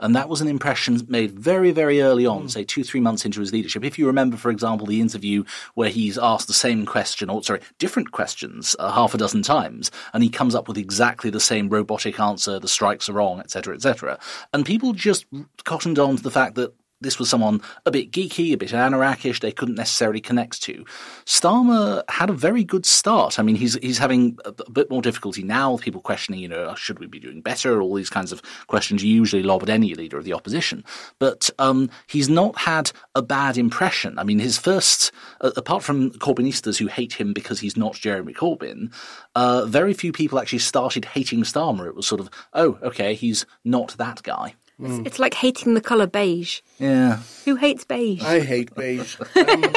And 0.00 0.16
that 0.16 0.28
was 0.28 0.40
an 0.40 0.48
impression 0.48 1.00
made 1.08 1.32
very, 1.32 1.70
very 1.70 2.02
early 2.02 2.26
on, 2.26 2.44
mm. 2.44 2.50
say 2.50 2.64
two, 2.64 2.82
three 2.82 3.00
months 3.00 3.24
into 3.24 3.40
his 3.40 3.52
leadership. 3.52 3.84
If 3.84 3.98
you 3.98 4.06
remember, 4.06 4.36
for 4.36 4.50
example, 4.50 4.86
the 4.86 5.00
interview 5.00 5.44
where 5.74 5.90
he's 5.90 6.18
asked 6.18 6.46
the 6.46 6.52
same 6.52 6.86
question, 6.86 7.30
or 7.30 7.42
sorry, 7.42 7.60
different 7.78 8.10
questions 8.10 8.74
uh, 8.78 8.90
half 8.90 9.14
a 9.14 9.18
dozen 9.18 9.42
times, 9.42 9.90
and 10.12 10.22
he 10.22 10.28
comes 10.28 10.54
up 10.54 10.68
with 10.68 10.78
exactly 10.78 11.30
the 11.30 11.40
same 11.40 11.68
robotic 11.68 12.18
answer, 12.18 12.58
the 12.58 12.68
strikes 12.68 13.08
are 13.08 13.12
wrong, 13.14 13.40
etc., 13.40 13.74
etc. 13.74 14.18
And 14.52 14.66
people 14.66 14.92
just 14.92 15.26
cottoned 15.64 15.98
on 15.98 16.16
to 16.16 16.22
the 16.22 16.30
fact 16.30 16.54
that 16.56 16.74
this 17.00 17.18
was 17.18 17.28
someone 17.28 17.60
a 17.86 17.90
bit 17.90 18.12
geeky, 18.12 18.52
a 18.52 18.56
bit 18.56 18.72
anarchish, 18.72 19.40
they 19.40 19.52
couldn't 19.52 19.76
necessarily 19.76 20.20
connect 20.20 20.62
to. 20.62 20.84
Starmer 21.24 22.02
had 22.08 22.30
a 22.30 22.34
very 22.34 22.64
good 22.64 22.86
start. 22.86 23.38
I 23.38 23.42
mean, 23.42 23.56
he's 23.56 23.74
he's 23.74 23.98
having 23.98 24.38
a, 24.44 24.54
a 24.66 24.70
bit 24.70 24.90
more 24.90 25.02
difficulty 25.02 25.42
now, 25.42 25.72
with 25.72 25.82
people 25.82 26.00
questioning, 26.00 26.40
you 26.40 26.48
know, 26.48 26.74
should 26.74 26.98
we 26.98 27.06
be 27.06 27.20
doing 27.20 27.40
better? 27.40 27.80
All 27.80 27.94
these 27.94 28.10
kinds 28.10 28.32
of 28.32 28.42
questions 28.66 29.02
you 29.02 29.14
usually 29.14 29.42
lob 29.42 29.62
at 29.62 29.68
any 29.68 29.94
leader 29.94 30.18
of 30.18 30.24
the 30.24 30.32
opposition. 30.32 30.84
But 31.18 31.50
um, 31.58 31.90
he's 32.06 32.28
not 32.28 32.58
had 32.58 32.92
a 33.14 33.22
bad 33.22 33.56
impression. 33.56 34.18
I 34.18 34.24
mean, 34.24 34.38
his 34.38 34.58
first, 34.58 35.12
uh, 35.40 35.52
apart 35.56 35.82
from 35.82 36.10
Corbynistas 36.12 36.78
who 36.78 36.86
hate 36.86 37.14
him 37.14 37.32
because 37.32 37.60
he's 37.60 37.76
not 37.76 37.94
Jeremy 37.94 38.34
Corbyn, 38.34 38.92
uh, 39.34 39.64
very 39.66 39.94
few 39.94 40.12
people 40.12 40.38
actually 40.38 40.58
started 40.58 41.04
hating 41.04 41.42
Starmer. 41.42 41.86
It 41.86 41.94
was 41.94 42.06
sort 42.06 42.20
of, 42.20 42.30
oh, 42.52 42.78
okay, 42.82 43.14
he's 43.14 43.46
not 43.64 43.96
that 43.98 44.22
guy. 44.22 44.54
It's, 44.82 45.06
it's 45.06 45.18
like 45.18 45.34
hating 45.34 45.74
the 45.74 45.80
colour 45.80 46.06
beige. 46.06 46.60
Yeah. 46.78 47.20
Who 47.44 47.56
hates 47.56 47.84
beige? 47.84 48.22
I 48.22 48.40
hate 48.40 48.74
beige. 48.74 49.16
Um, 49.36 49.72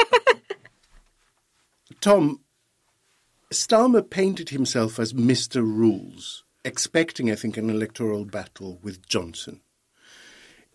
Tom, 2.01 2.41
Starmer 3.51 4.07
painted 4.07 4.49
himself 4.49 4.99
as 4.99 5.13
Mr. 5.13 5.61
Rules, 5.61 6.43
expecting, 6.65 7.31
I 7.31 7.35
think, 7.35 7.55
an 7.55 7.69
electoral 7.69 8.25
battle 8.25 8.79
with 8.81 9.07
Johnson. 9.07 9.61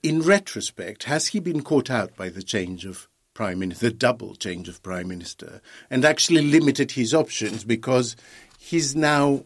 In 0.03 0.23
retrospect, 0.23 1.05
has 1.05 1.29
he 1.29 1.41
been 1.41 1.63
caught 1.63 1.91
out 1.91 2.17
by 2.17 2.31
the 2.31 2.43
change 2.43 2.87
of 2.87 3.09
prime 3.35 3.59
minister, 3.59 3.91
the 3.91 3.95
double 3.95 4.37
change 4.37 4.69
of 4.69 4.83
prime 4.83 5.09
minister, 5.09 5.61
and 5.91 6.05
actually 6.05 6.43
limited 6.43 6.93
his 6.93 7.13
options 7.13 7.63
because 7.63 8.17
he's 8.59 8.97
now 8.97 9.45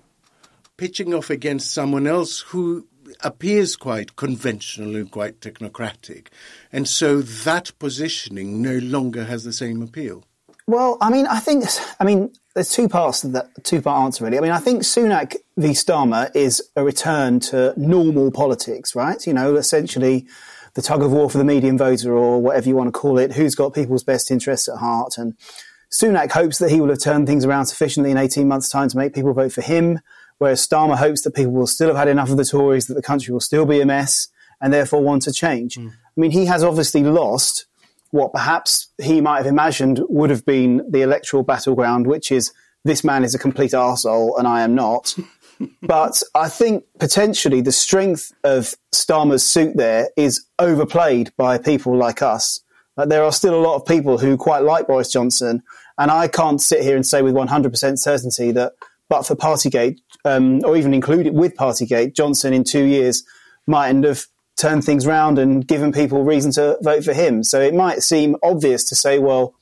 pitching 0.76 1.12
off 1.14 1.30
against 1.30 1.72
someone 1.72 2.06
else 2.06 2.40
who 2.40 2.86
appears 3.20 3.76
quite 3.76 4.16
conventional 4.16 4.96
and 4.96 5.10
quite 5.10 5.40
technocratic. 5.40 6.28
And 6.72 6.88
so 6.88 7.22
that 7.22 7.72
positioning 7.78 8.62
no 8.62 8.78
longer 8.78 9.24
has 9.24 9.44
the 9.44 9.52
same 9.52 9.82
appeal. 9.82 10.24
Well, 10.66 10.96
I 11.00 11.10
mean, 11.10 11.26
I 11.26 11.40
think, 11.40 11.64
I 11.98 12.04
mean, 12.04 12.32
there's 12.54 12.70
two 12.70 12.88
parts 12.88 13.22
to 13.22 13.28
that, 13.28 13.64
two 13.64 13.82
part 13.82 14.04
answer 14.04 14.24
really. 14.24 14.38
I 14.38 14.40
mean, 14.40 14.52
I 14.52 14.58
think 14.58 14.82
Sunak 14.82 15.36
v 15.56 15.68
Starmer 15.70 16.34
is 16.36 16.62
a 16.76 16.84
return 16.84 17.40
to 17.40 17.74
normal 17.76 18.30
politics, 18.30 18.94
right? 18.94 19.26
You 19.26 19.32
know, 19.32 19.56
essentially 19.56 20.26
the 20.74 20.82
tug 20.82 21.02
of 21.02 21.12
war 21.12 21.28
for 21.28 21.38
the 21.38 21.44
median 21.44 21.76
voter 21.76 22.14
or 22.14 22.40
whatever 22.40 22.68
you 22.68 22.76
want 22.76 22.88
to 22.88 22.98
call 22.98 23.18
it, 23.18 23.32
who's 23.32 23.54
got 23.54 23.74
people's 23.74 24.04
best 24.04 24.30
interests 24.30 24.68
at 24.68 24.78
heart. 24.78 25.18
And 25.18 25.36
Sunak 25.90 26.30
hopes 26.30 26.58
that 26.58 26.70
he 26.70 26.80
will 26.80 26.88
have 26.88 27.00
turned 27.00 27.26
things 27.26 27.44
around 27.44 27.66
sufficiently 27.66 28.10
in 28.10 28.16
18 28.16 28.48
months' 28.48 28.70
time 28.70 28.88
to 28.88 28.96
make 28.96 29.14
people 29.14 29.34
vote 29.34 29.52
for 29.52 29.62
him 29.62 30.00
whereas 30.42 30.66
Starmer 30.66 30.96
hopes 30.96 31.22
that 31.22 31.36
people 31.36 31.52
will 31.52 31.68
still 31.68 31.86
have 31.86 31.96
had 31.96 32.08
enough 32.08 32.28
of 32.28 32.36
the 32.36 32.44
Tories, 32.44 32.88
that 32.88 32.94
the 32.94 33.02
country 33.02 33.32
will 33.32 33.38
still 33.38 33.64
be 33.64 33.80
a 33.80 33.86
mess, 33.86 34.26
and 34.60 34.72
therefore 34.72 35.00
want 35.00 35.22
to 35.22 35.32
change. 35.32 35.76
Mm. 35.76 35.90
I 35.90 36.20
mean, 36.20 36.32
he 36.32 36.46
has 36.46 36.64
obviously 36.64 37.04
lost 37.04 37.66
what 38.10 38.32
perhaps 38.32 38.88
he 39.00 39.20
might 39.20 39.36
have 39.36 39.46
imagined 39.46 40.00
would 40.08 40.30
have 40.30 40.44
been 40.44 40.82
the 40.90 41.02
electoral 41.02 41.44
battleground, 41.44 42.08
which 42.08 42.32
is 42.32 42.52
this 42.84 43.04
man 43.04 43.22
is 43.22 43.36
a 43.36 43.38
complete 43.38 43.70
arsehole 43.70 44.36
and 44.36 44.48
I 44.48 44.62
am 44.62 44.74
not. 44.74 45.14
but 45.82 46.20
I 46.34 46.48
think 46.48 46.82
potentially 46.98 47.60
the 47.60 47.70
strength 47.70 48.32
of 48.42 48.74
Starmer's 48.92 49.46
suit 49.46 49.76
there 49.76 50.08
is 50.16 50.44
overplayed 50.58 51.30
by 51.36 51.56
people 51.56 51.96
like 51.96 52.20
us. 52.20 52.62
Uh, 52.96 53.06
there 53.06 53.22
are 53.22 53.32
still 53.32 53.54
a 53.54 53.62
lot 53.62 53.76
of 53.76 53.86
people 53.86 54.18
who 54.18 54.36
quite 54.36 54.64
like 54.64 54.88
Boris 54.88 55.12
Johnson, 55.12 55.62
and 55.98 56.10
I 56.10 56.26
can't 56.26 56.60
sit 56.60 56.82
here 56.82 56.96
and 56.96 57.06
say 57.06 57.22
with 57.22 57.34
100% 57.34 57.98
certainty 57.98 58.50
that 58.50 58.72
but 59.12 59.26
for 59.26 59.36
Partygate, 59.36 59.98
um, 60.24 60.64
or 60.64 60.74
even 60.74 60.94
included 60.94 61.34
with 61.34 61.54
Partygate, 61.54 62.16
Johnson 62.16 62.54
in 62.54 62.64
two 62.64 62.84
years 62.84 63.22
mightn't 63.66 64.06
have 64.06 64.24
turned 64.56 64.84
things 64.84 65.06
round 65.06 65.38
and 65.38 65.68
given 65.68 65.92
people 65.92 66.24
reason 66.24 66.50
to 66.52 66.78
vote 66.80 67.04
for 67.04 67.12
him. 67.12 67.44
So 67.44 67.60
it 67.60 67.74
might 67.74 68.02
seem 68.02 68.36
obvious 68.42 68.84
to 68.84 68.94
say, 68.94 69.18
well, 69.18 69.54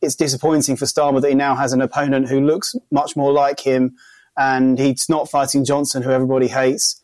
it's 0.00 0.14
disappointing 0.14 0.76
for 0.76 0.84
Starmer 0.84 1.20
that 1.20 1.28
he 1.28 1.34
now 1.34 1.56
has 1.56 1.72
an 1.72 1.80
opponent 1.80 2.28
who 2.28 2.40
looks 2.40 2.76
much 2.92 3.16
more 3.16 3.32
like 3.32 3.58
him 3.58 3.96
and 4.36 4.78
he's 4.78 5.08
not 5.08 5.28
fighting 5.28 5.64
Johnson, 5.64 6.04
who 6.04 6.12
everybody 6.12 6.46
hates. 6.46 7.02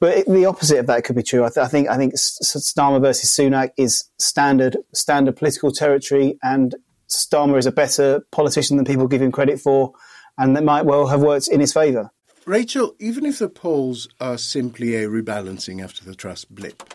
But 0.00 0.16
it, 0.16 0.26
the 0.26 0.46
opposite 0.46 0.78
of 0.78 0.86
that 0.86 1.04
could 1.04 1.16
be 1.16 1.22
true. 1.22 1.44
I, 1.44 1.50
th- 1.50 1.66
I 1.66 1.68
think 1.68 1.90
I 1.90 1.98
think 1.98 2.14
Starmer 2.14 3.02
versus 3.02 3.28
Sunak 3.28 3.72
is 3.76 4.04
standard 4.18 4.78
standard 4.94 5.36
political 5.36 5.72
territory, 5.72 6.38
and 6.42 6.74
Starmer 7.10 7.58
is 7.58 7.66
a 7.66 7.70
better 7.70 8.24
politician 8.32 8.78
than 8.78 8.86
people 8.86 9.08
give 9.08 9.20
him 9.20 9.30
credit 9.30 9.60
for 9.60 9.92
and 10.38 10.56
that 10.56 10.64
might 10.64 10.84
well 10.84 11.06
have 11.06 11.20
worked 11.20 11.48
in 11.48 11.60
his 11.60 11.72
favour. 11.72 12.10
Rachel, 12.44 12.96
even 12.98 13.24
if 13.24 13.38
the 13.38 13.48
polls 13.48 14.08
are 14.20 14.36
simply 14.36 14.96
a 14.96 15.08
rebalancing 15.08 15.82
after 15.82 16.04
the 16.04 16.14
Truss 16.14 16.44
blip, 16.44 16.94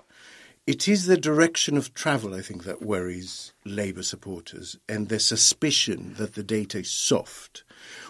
it 0.66 0.90
is 0.90 1.06
the 1.06 1.16
direction 1.16 1.78
of 1.78 1.94
travel, 1.94 2.36
I 2.36 2.42
think, 2.42 2.66
that 2.66 2.82
worries 2.82 3.54
Labour 3.64 4.04
supporters 4.04 4.78
and 4.90 5.08
their 5.08 5.20
suspicion 5.20 6.16
that 6.18 6.34
the 6.34 6.44
data 6.44 6.80
is 6.80 6.92
soft. 6.92 7.64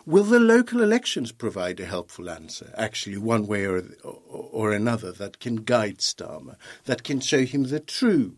Will 0.08 0.24
the 0.24 0.40
local 0.40 0.82
elections 0.82 1.32
provide 1.32 1.80
a 1.80 1.86
helpful 1.86 2.32
answer, 2.32 2.74
actually, 2.76 3.18
one 3.18 3.46
way 3.46 3.66
or, 3.66 3.84
or 4.04 4.72
another, 4.72 5.12
that 5.12 5.40
can 5.40 5.58
guide 5.58 6.00
Starmer, 6.00 6.56
that 6.86 7.04
can 7.04 7.20
show 7.20 7.46
him 7.46 7.66
the 7.66 7.80
true 7.80 8.38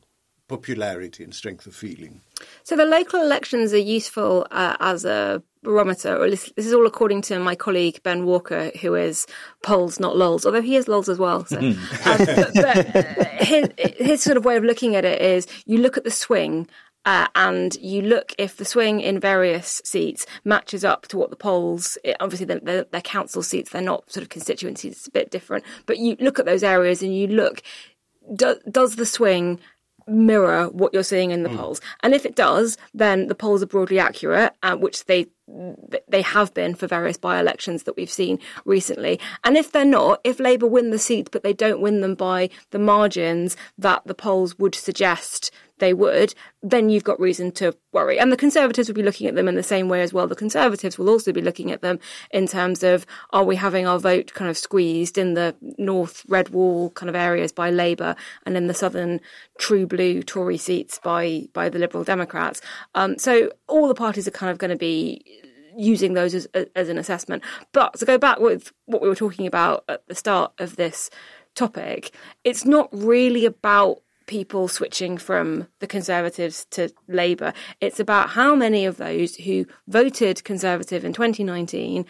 popularity 0.50 1.24
and 1.24 1.34
strength 1.34 1.66
of 1.66 1.74
feeling? 1.74 2.22
So 2.64 2.76
the 2.76 2.86
local 2.86 3.22
elections 3.22 3.72
are 3.74 3.78
useful 3.78 4.46
uh, 4.52 4.76
as 4.82 5.06
a 5.06 5.42
barometer, 5.64 6.18
or 6.18 6.30
this, 6.30 6.52
this, 6.56 6.66
is 6.66 6.74
all 6.74 6.86
according 6.86 7.22
to 7.24 7.40
my 7.40 7.56
colleague 7.56 8.02
Ben 8.04 8.26
Walker, 8.26 8.72
who 8.82 8.96
is 8.96 9.28
polls, 9.64 10.00
not 10.00 10.18
lols, 10.18 10.46
although 10.46 10.62
he 10.62 10.76
is 10.76 10.88
lols 10.88 11.08
as 11.08 11.20
well. 11.20 11.46
So. 11.46 11.58
um, 11.60 11.78
but, 12.04 12.52
but 12.54 12.96
uh, 12.96 13.26
his, 13.40 13.70
his 13.98 14.24
sort 14.24 14.36
of 14.36 14.44
way 14.44 14.58
of 14.58 14.64
looking 14.64 14.96
at 14.96 15.06
it 15.06 15.22
is 15.22 15.48
you 15.66 15.78
look 15.78 15.98
at 15.98 16.04
the 16.04 16.12
swing 16.12 16.68
uh, 17.06 17.28
and 17.36 17.76
you 17.76 18.02
look 18.02 18.34
if 18.38 18.58
the 18.58 18.66
swing 18.66 19.00
in 19.00 19.20
various 19.20 19.82
seats 19.86 20.26
matches 20.44 20.84
up 20.84 21.08
to 21.08 21.18
what 21.18 21.30
the 21.30 21.36
polls, 21.36 21.98
it, 22.04 22.16
obviously 22.20 22.46
they're, 22.46 22.60
they're, 22.60 22.86
they're, 22.92 23.02
council 23.02 23.42
seats, 23.42 23.72
they're 23.72 23.82
not 23.82 24.12
sort 24.12 24.22
of 24.22 24.30
constituencies, 24.30 24.94
it's 24.94 25.08
a 25.08 25.12
bit 25.12 25.32
different. 25.32 25.64
But 25.86 25.98
you 25.98 26.18
look 26.20 26.40
at 26.40 26.46
those 26.46 26.64
areas 26.64 27.02
and 27.02 27.16
you 27.16 27.28
look, 27.28 27.64
do, 28.36 28.58
does 28.70 28.96
the 28.96 29.06
swing 29.06 29.60
mirror 30.10 30.69
what 30.69 30.93
you're 30.93 31.04
seeing 31.04 31.32
in 31.32 31.43
the 31.43 31.50
mm. 31.50 31.58
polls. 31.58 31.82
And 32.02 32.13
if 32.13 32.26
it 32.26 32.36
does, 32.36 32.78
then 32.93 33.28
the 33.28 33.36
polls 33.36 33.63
are 33.63 33.67
broadly 33.67 34.00
accurate, 34.00 34.54
uh, 34.63 34.76
which 34.76 35.06
they 35.06 35.28
they 36.08 36.22
have 36.22 36.54
been 36.54 36.76
for 36.76 36.86
various 36.86 37.17
by-elections 37.17 37.84
that 37.84 37.98
we've 37.98 38.12
seen 38.12 38.38
recently. 38.65 39.19
And 39.43 39.58
if 39.58 39.72
they're 39.72 39.84
not, 39.84 40.22
if 40.24 40.39
Labour 40.39 40.67
win 40.67 40.91
the 40.91 41.00
seats 41.00 41.30
but 41.32 41.41
they 41.41 41.54
don't 41.54 41.82
win 41.82 42.02
them 42.02 42.13
by 42.13 42.50
the 42.69 42.78
margins 42.78 43.58
that 43.78 44.04
the 44.06 44.13
polls 44.13 44.60
would 44.60 44.76
suggest 44.76 45.52
they 45.80 45.94
would, 45.94 46.34
then 46.62 46.89
you've 46.89 47.04
got 47.04 47.20
reason 47.20 47.52
to 47.54 47.76
worry. 47.92 48.20
And 48.20 48.32
the 48.32 48.38
Conservatives 48.38 48.88
will 48.88 48.96
be 48.96 49.04
looking 49.04 49.28
at 49.28 49.36
them 49.36 49.48
in 49.48 49.56
the 49.56 49.63
same 49.63 49.89
way 49.89 50.02
as 50.02 50.13
well. 50.13 50.28
The 50.28 50.36
Conservatives 50.36 50.98
will 50.98 51.10
also 51.10 51.32
be 51.32 51.42
looking 51.42 51.72
at 51.72 51.82
them 51.82 52.00
in 52.32 52.48
terms 52.48 52.84
of 52.84 53.06
are 53.32 53.44
we 53.44 53.56
having 53.56 53.88
our 53.88 54.00
vote 54.00 54.34
kind 54.34 54.50
of 54.50 54.58
squeezed 54.58 55.18
in 55.18 55.34
the 55.34 55.56
North 55.78 56.24
Red 56.28 56.50
Wall 56.50 56.92
kind 56.92 57.10
of 57.10 57.15
areas 57.15 57.52
by 57.52 57.70
Labour 57.70 58.15
and 58.46 58.56
in 58.56 58.68
the 58.68 58.74
Southern 58.74 59.20
True 59.58 59.88
Blue 59.88 60.22
Tory 60.24 60.58
seats 60.58 61.00
by 61.04 61.48
by 61.54 61.70
the 61.70 61.80
Liberal 61.80 62.04
Democrats. 62.04 62.62
Um, 62.96 63.18
so 63.18 63.52
all 63.68 63.88
the 63.88 63.96
parties 63.96 64.28
are 64.28 64.32
kind 64.32 64.52
of 64.52 64.58
going 64.58 64.72
to 64.72 64.78
be 64.78 65.24
using 65.78 66.13
those 66.13 66.36
as, 66.36 66.48
as 66.76 66.89
an 66.89 66.98
assessment. 66.98 67.44
But 67.72 67.94
to 68.00 68.06
go 68.06 68.18
back 68.18 68.39
with 68.39 68.72
what 68.86 69.02
we 69.02 69.08
were 69.08 69.15
talking 69.15 69.48
about 69.48 69.86
at 69.88 70.06
the 70.08 70.15
start 70.15 70.52
of 70.60 70.76
this 70.76 71.10
topic, 71.56 72.13
it's 72.44 72.65
not 72.65 72.89
really 72.92 73.46
about 73.46 74.02
people 74.30 74.68
switching 74.68 75.18
from 75.18 75.68
the 75.80 75.88
Conservatives 75.88 76.68
to 76.70 76.94
Labour. 77.08 77.52
It's 77.82 78.00
about 78.00 78.30
how 78.30 78.54
many 78.54 78.86
of 78.86 78.98
those 78.98 79.36
who 79.36 79.65
voted 79.88 80.44
Conservative 80.44 81.04
in 81.04 81.13
2019 81.13 82.06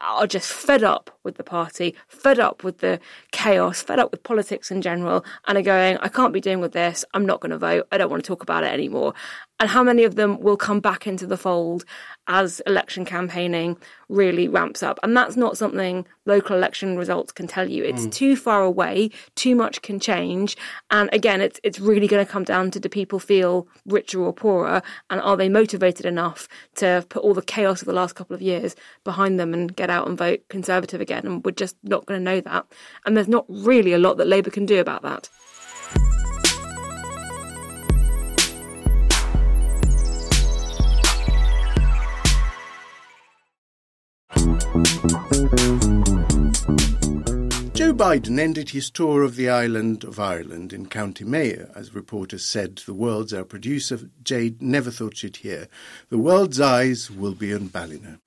are 0.00 0.26
just 0.26 0.52
fed 0.52 0.82
up 0.82 1.16
with 1.22 1.36
the 1.36 1.44
party, 1.44 1.94
fed 2.08 2.40
up 2.40 2.64
with 2.64 2.78
the 2.78 2.98
chaos, 3.30 3.82
fed 3.82 4.00
up 4.00 4.10
with 4.10 4.24
politics 4.24 4.72
in 4.72 4.82
general, 4.82 5.24
and 5.46 5.58
are 5.58 5.62
going, 5.62 5.96
I 5.98 6.08
can't 6.08 6.32
be 6.32 6.40
doing 6.40 6.60
with 6.60 6.72
this. 6.72 7.04
I'm 7.14 7.24
not 7.24 7.40
going 7.40 7.50
to 7.50 7.58
vote. 7.58 7.86
I 7.92 7.98
don't 7.98 8.10
want 8.10 8.24
to 8.24 8.28
talk 8.28 8.42
about 8.42 8.64
it 8.64 8.72
anymore. 8.72 9.14
And 9.60 9.68
how 9.68 9.84
many 9.84 10.02
of 10.02 10.16
them 10.16 10.40
will 10.40 10.56
come 10.56 10.80
back 10.80 11.06
into 11.06 11.26
the 11.26 11.36
fold 11.36 11.84
as 12.30 12.60
election 12.66 13.04
campaigning 13.04 13.76
really 14.08 14.48
ramps 14.48 14.82
up? 14.82 14.98
And 15.02 15.16
that's 15.16 15.36
not 15.36 15.58
something 15.58 16.06
local 16.24 16.56
election 16.56 16.96
results 16.96 17.32
can 17.32 17.46
tell 17.46 17.68
you. 17.68 17.84
It's 17.84 18.06
mm. 18.06 18.12
too 18.12 18.36
far 18.36 18.62
away, 18.62 19.10
too 19.34 19.54
much 19.54 19.82
can 19.82 20.00
change. 20.00 20.56
And 20.90 21.10
again, 21.12 21.40
it's, 21.40 21.60
it's 21.64 21.80
really 21.80 22.06
going 22.06 22.24
to 22.24 22.30
come 22.30 22.44
down 22.44 22.70
to 22.70 22.80
do 22.80 22.88
people 22.88 23.18
feel 23.18 23.66
richer 23.84 24.22
or 24.22 24.32
poorer? 24.32 24.80
And 25.10 25.20
are 25.20 25.36
they 25.36 25.48
motivated 25.48 26.06
enough 26.06 26.48
to 26.76 27.04
put 27.08 27.22
all 27.22 27.34
the 27.34 27.42
chaos 27.42 27.82
of 27.82 27.86
the 27.86 27.92
last 27.92 28.14
couple 28.14 28.34
of 28.34 28.40
years 28.40 28.76
behind 29.04 29.38
them 29.38 29.52
and 29.52 29.74
get 29.74 29.90
out 29.90 30.08
and 30.08 30.16
vote 30.16 30.40
Conservative 30.48 31.00
again? 31.00 31.26
And 31.26 31.44
we're 31.44 31.50
just 31.50 31.76
not 31.82 32.06
going 32.06 32.20
to 32.20 32.24
know 32.24 32.40
that. 32.40 32.66
And 33.04 33.16
there's 33.16 33.28
not 33.28 33.44
really 33.48 33.92
a 33.92 33.98
lot 33.98 34.16
that 34.18 34.28
Labour 34.28 34.50
can 34.50 34.66
do 34.66 34.78
about 34.78 35.02
that. 35.02 35.28
Joe 47.80 47.94
Biden 47.94 48.38
ended 48.38 48.68
his 48.68 48.90
tour 48.90 49.22
of 49.22 49.36
the 49.36 49.48
island 49.48 50.04
of 50.04 50.20
Ireland 50.20 50.74
in 50.74 50.84
County 50.84 51.24
Mayo. 51.24 51.72
As 51.74 51.94
reporters 51.94 52.44
said, 52.44 52.76
the 52.84 52.92
world's 52.92 53.32
our 53.32 53.42
producer, 53.42 53.98
Jade, 54.22 54.60
never 54.60 54.90
thought 54.90 55.16
she'd 55.16 55.38
hear. 55.38 55.66
The 56.10 56.18
world's 56.18 56.60
eyes 56.60 57.10
will 57.10 57.32
be 57.32 57.54
on 57.54 57.68
Ballina. 57.68 58.20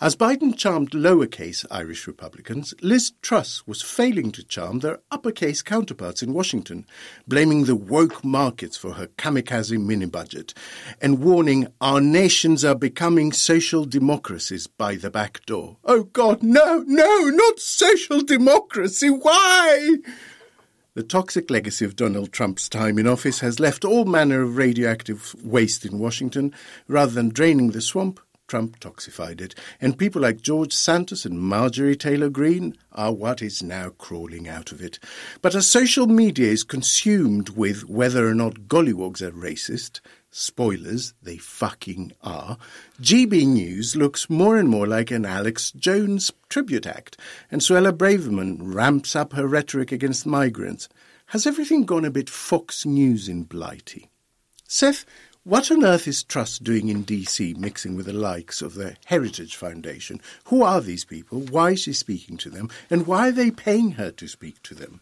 As 0.00 0.16
Biden 0.16 0.56
charmed 0.56 0.90
lowercase 0.90 1.64
Irish 1.70 2.06
Republicans, 2.06 2.74
Liz 2.82 3.12
Truss 3.22 3.66
was 3.66 3.82
failing 3.82 4.32
to 4.32 4.44
charm 4.44 4.80
their 4.80 4.98
uppercase 5.10 5.62
counterparts 5.62 6.22
in 6.22 6.34
Washington, 6.34 6.86
blaming 7.26 7.64
the 7.64 7.76
woke 7.76 8.24
markets 8.24 8.76
for 8.76 8.94
her 8.94 9.06
kamikaze 9.06 9.78
mini 9.78 10.06
budget 10.06 10.54
and 11.00 11.20
warning 11.20 11.68
our 11.80 12.00
nations 12.00 12.64
are 12.64 12.74
becoming 12.74 13.32
social 13.32 13.84
democracies 13.84 14.66
by 14.66 14.96
the 14.96 15.10
back 15.10 15.44
door. 15.46 15.76
Oh 15.84 16.04
God, 16.04 16.42
no, 16.42 16.84
no, 16.86 17.30
not 17.30 17.58
social 17.60 18.20
democracy. 18.20 19.10
Why? 19.10 19.96
The 20.94 21.02
toxic 21.02 21.50
legacy 21.50 21.84
of 21.84 21.96
Donald 21.96 22.32
Trump's 22.32 22.68
time 22.68 22.98
in 22.98 23.08
office 23.08 23.40
has 23.40 23.58
left 23.58 23.84
all 23.84 24.04
manner 24.04 24.42
of 24.42 24.56
radioactive 24.56 25.34
waste 25.44 25.84
in 25.84 25.98
Washington. 25.98 26.54
Rather 26.86 27.10
than 27.10 27.30
draining 27.30 27.72
the 27.72 27.80
swamp, 27.80 28.20
Trump 28.46 28.78
toxified 28.78 29.40
it, 29.40 29.54
and 29.80 29.98
people 29.98 30.20
like 30.20 30.40
George 30.40 30.72
Santos 30.72 31.24
and 31.24 31.40
Marjorie 31.40 31.96
Taylor 31.96 32.28
Greene 32.28 32.76
are 32.92 33.12
what 33.12 33.40
is 33.40 33.62
now 33.62 33.90
crawling 33.90 34.48
out 34.48 34.70
of 34.70 34.82
it. 34.82 34.98
But 35.40 35.54
as 35.54 35.66
social 35.66 36.06
media 36.06 36.48
is 36.48 36.62
consumed 36.62 37.50
with 37.50 37.88
whether 37.88 38.28
or 38.28 38.34
not 38.34 38.68
gollywogs 38.68 39.22
are 39.22 39.32
racist, 39.32 40.00
spoilers, 40.30 41.14
they 41.22 41.38
fucking 41.38 42.12
are, 42.22 42.58
GB 43.00 43.46
News 43.46 43.96
looks 43.96 44.28
more 44.28 44.58
and 44.58 44.68
more 44.68 44.86
like 44.86 45.10
an 45.10 45.24
Alex 45.24 45.72
Jones 45.72 46.30
tribute 46.48 46.86
act, 46.86 47.16
and 47.50 47.60
Suella 47.60 47.92
Braverman 47.92 48.58
ramps 48.74 49.16
up 49.16 49.32
her 49.32 49.46
rhetoric 49.46 49.90
against 49.90 50.26
migrants. 50.26 50.88
Has 51.26 51.46
everything 51.46 51.84
gone 51.84 52.04
a 52.04 52.10
bit 52.10 52.28
Fox 52.28 52.84
News 52.84 53.28
in 53.28 53.44
Blighty? 53.44 54.10
Seth, 54.66 55.04
what 55.44 55.70
on 55.70 55.84
earth 55.84 56.08
is 56.08 56.22
Truss 56.22 56.58
doing 56.58 56.88
in 56.88 57.04
DC 57.04 57.56
mixing 57.56 57.94
with 57.96 58.06
the 58.06 58.12
likes 58.12 58.62
of 58.62 58.74
the 58.74 58.96
Heritage 59.04 59.56
Foundation? 59.56 60.20
Who 60.46 60.62
are 60.62 60.80
these 60.80 61.04
people? 61.04 61.40
Why 61.40 61.72
is 61.72 61.82
she 61.82 61.92
speaking 61.92 62.38
to 62.38 62.50
them? 62.50 62.70
And 62.90 63.06
why 63.06 63.28
are 63.28 63.32
they 63.32 63.50
paying 63.50 63.92
her 63.92 64.10
to 64.10 64.26
speak 64.26 64.62
to 64.62 64.74
them? 64.74 65.00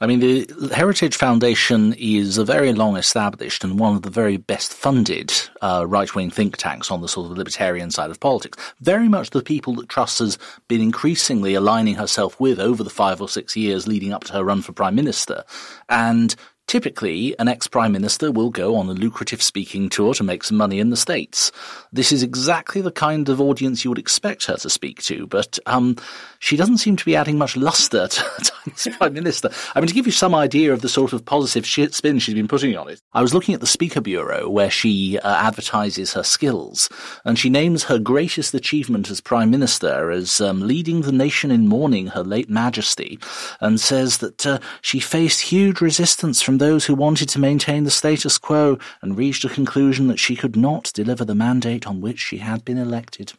I 0.00 0.06
mean, 0.06 0.20
the 0.20 0.70
Heritage 0.74 1.16
Foundation 1.16 1.94
is 1.94 2.36
a 2.36 2.44
very 2.44 2.72
long 2.72 2.96
established 2.96 3.62
and 3.62 3.78
one 3.78 3.94
of 3.94 4.02
the 4.02 4.10
very 4.10 4.36
best 4.36 4.72
funded 4.72 5.32
uh, 5.62 5.84
right 5.86 6.12
wing 6.14 6.30
think 6.30 6.56
tanks 6.56 6.90
on 6.90 7.00
the 7.00 7.08
sort 7.08 7.30
of 7.30 7.38
libertarian 7.38 7.90
side 7.90 8.10
of 8.10 8.20
politics. 8.20 8.58
Very 8.80 9.08
much 9.08 9.30
the 9.30 9.42
people 9.42 9.74
that 9.76 9.88
Truss 9.88 10.18
has 10.18 10.36
been 10.66 10.80
increasingly 10.80 11.54
aligning 11.54 11.94
herself 11.94 12.38
with 12.40 12.58
over 12.58 12.82
the 12.82 12.90
five 12.90 13.20
or 13.20 13.28
six 13.28 13.56
years 13.56 13.86
leading 13.86 14.12
up 14.12 14.24
to 14.24 14.32
her 14.32 14.44
run 14.44 14.62
for 14.62 14.72
prime 14.72 14.94
minister. 14.94 15.44
And 15.88 16.34
Typically, 16.66 17.38
an 17.38 17.46
ex-prime 17.46 17.92
minister 17.92 18.32
will 18.32 18.50
go 18.50 18.74
on 18.74 18.88
a 18.88 18.94
lucrative 18.94 19.42
speaking 19.42 19.90
tour 19.90 20.14
to 20.14 20.24
make 20.24 20.42
some 20.42 20.56
money 20.56 20.80
in 20.80 20.88
the 20.88 20.96
States. 20.96 21.52
This 21.92 22.10
is 22.10 22.22
exactly 22.22 22.80
the 22.80 22.90
kind 22.90 23.28
of 23.28 23.40
audience 23.40 23.84
you 23.84 23.90
would 23.90 23.98
expect 23.98 24.46
her 24.46 24.56
to 24.56 24.70
speak 24.70 25.02
to, 25.02 25.26
but 25.26 25.58
um, 25.66 25.96
she 26.38 26.56
doesn't 26.56 26.78
seem 26.78 26.96
to 26.96 27.04
be 27.04 27.16
adding 27.16 27.36
much 27.36 27.54
luster 27.56 28.08
to, 28.08 28.52
this 28.64 28.88
prime 28.96 29.12
minister. 29.12 29.50
I 29.74 29.80
mean, 29.80 29.88
to 29.88 29.94
give 29.94 30.06
you 30.06 30.12
some 30.12 30.34
idea 30.34 30.72
of 30.72 30.80
the 30.80 30.88
sort 30.88 31.12
of 31.12 31.24
positive 31.24 31.66
spin 31.66 32.18
she's 32.18 32.34
been 32.34 32.48
putting 32.48 32.76
on 32.76 32.88
it, 32.88 33.00
I 33.12 33.20
was 33.20 33.34
looking 33.34 33.54
at 33.54 33.60
the 33.60 33.66
Speaker 33.66 34.00
Bureau 34.00 34.48
where 34.48 34.70
she 34.70 35.18
uh, 35.18 35.34
advertises 35.36 36.14
her 36.14 36.22
skills, 36.22 36.88
and 37.26 37.38
she 37.38 37.50
names 37.50 37.84
her 37.84 37.98
greatest 37.98 38.54
achievement 38.54 39.10
as 39.10 39.20
prime 39.20 39.50
minister 39.50 40.10
as 40.10 40.40
um, 40.40 40.66
leading 40.66 41.02
the 41.02 41.12
nation 41.12 41.50
in 41.50 41.68
mourning 41.68 42.08
her 42.08 42.22
late 42.22 42.48
majesty, 42.48 43.18
and 43.60 43.78
says 43.78 44.18
that 44.18 44.46
uh, 44.46 44.58
she 44.80 44.98
faced 44.98 45.42
huge 45.42 45.80
resistance 45.82 46.40
from 46.40 46.53
from 46.54 46.58
those 46.58 46.84
who 46.84 46.94
wanted 46.94 47.28
to 47.28 47.40
maintain 47.40 47.82
the 47.82 47.90
status 47.90 48.38
quo 48.38 48.78
and 49.02 49.18
reached 49.18 49.44
a 49.44 49.48
conclusion 49.48 50.06
that 50.06 50.20
she 50.20 50.36
could 50.36 50.54
not 50.54 50.92
deliver 50.94 51.24
the 51.24 51.34
mandate 51.34 51.84
on 51.84 52.00
which 52.00 52.20
she 52.20 52.36
had 52.36 52.64
been 52.64 52.78
elected. 52.78 53.32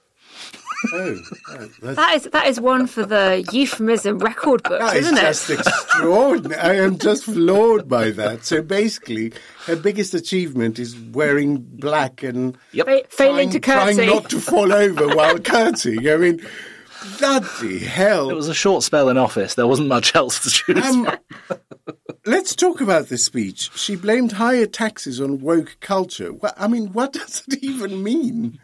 Oh, 0.94 1.18
that 1.82 2.16
is 2.16 2.24
that 2.26 2.48
is 2.48 2.60
one 2.60 2.88
for 2.88 3.06
the 3.06 3.48
euphemism 3.54 4.20
record 4.20 4.64
books, 4.64 4.84
that 4.84 4.98
isn't 4.98 5.18
is 5.18 5.50
it? 5.50 5.58
Just 5.58 5.68
extraordinary. 5.68 6.62
I 6.62 6.74
am 6.84 6.98
just 6.98 7.24
floored 7.24 7.88
by 7.88 8.12
that. 8.12 8.44
So 8.44 8.62
basically, 8.62 9.32
her 9.66 9.78
biggest 9.78 10.14
achievement 10.14 10.78
is 10.78 11.00
wearing 11.00 11.60
black 11.60 12.22
and 12.22 12.58
yep. 12.74 13.10
failing 13.10 13.50
to 13.52 13.62
curtsy, 13.62 13.96
trying 13.96 14.10
not 14.10 14.30
to 14.32 14.42
fall 14.42 14.74
over 14.74 15.08
while 15.16 15.40
curtsying. 15.40 16.06
I 16.10 16.18
mean. 16.18 16.46
Bloody 17.20 17.78
hell. 17.78 18.32
It 18.32 18.34
was 18.34 18.48
a 18.48 18.54
short 18.56 18.82
spell 18.82 19.10
in 19.10 19.18
office. 19.18 19.54
There 19.54 19.68
wasn't 19.68 19.90
much 19.90 20.16
else 20.16 20.40
to 20.40 20.50
choose 20.50 20.84
um, 20.84 21.06
from. 21.06 21.60
Let's 22.26 22.56
talk 22.56 22.82
about 22.82 23.08
this 23.08 23.26
speech. 23.26 23.72
She 23.76 23.96
blamed 23.96 24.34
higher 24.34 24.66
taxes 24.66 25.22
on 25.22 25.40
woke 25.40 25.78
culture. 25.80 26.34
I 26.58 26.68
mean, 26.68 26.88
what 26.94 27.14
does 27.14 27.44
it 27.48 27.64
even 27.64 28.04
mean? 28.04 28.60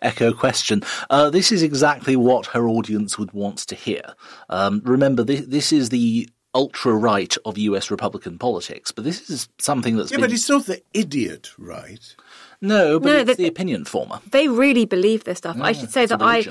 Echo 0.00 0.32
question. 0.32 0.82
Uh, 1.10 1.30
this 1.30 1.52
is 1.52 1.62
exactly 1.62 2.16
what 2.16 2.46
her 2.46 2.68
audience 2.68 3.18
would 3.18 3.32
want 3.32 3.58
to 3.58 3.74
hear. 3.74 4.14
Um, 4.48 4.82
remember, 4.84 5.22
this, 5.22 5.42
this 5.46 5.72
is 5.72 5.90
the 5.90 6.28
ultra 6.54 6.94
right 6.94 7.34
of 7.44 7.56
US 7.58 7.90
Republican 7.90 8.38
politics, 8.38 8.92
but 8.92 9.04
this 9.04 9.30
is 9.30 9.48
something 9.58 9.96
that's 9.96 10.10
yeah, 10.10 10.18
been... 10.18 10.24
but 10.24 10.32
it's 10.32 10.48
not 10.48 10.66
the 10.66 10.82
idiot 10.92 11.50
right. 11.58 12.14
No, 12.60 13.00
but 13.00 13.08
no, 13.08 13.16
it's 13.18 13.30
the, 13.30 13.34
the, 13.34 13.48
opinion 13.48 13.84
former. 13.84 14.20
They 14.30 14.48
really 14.48 14.84
believe 14.84 15.24
this 15.24 15.38
stuff. 15.38 15.56
I 15.60 15.72
should 15.72 15.90
say 15.90 16.06
that 16.06 16.22
I, 16.22 16.46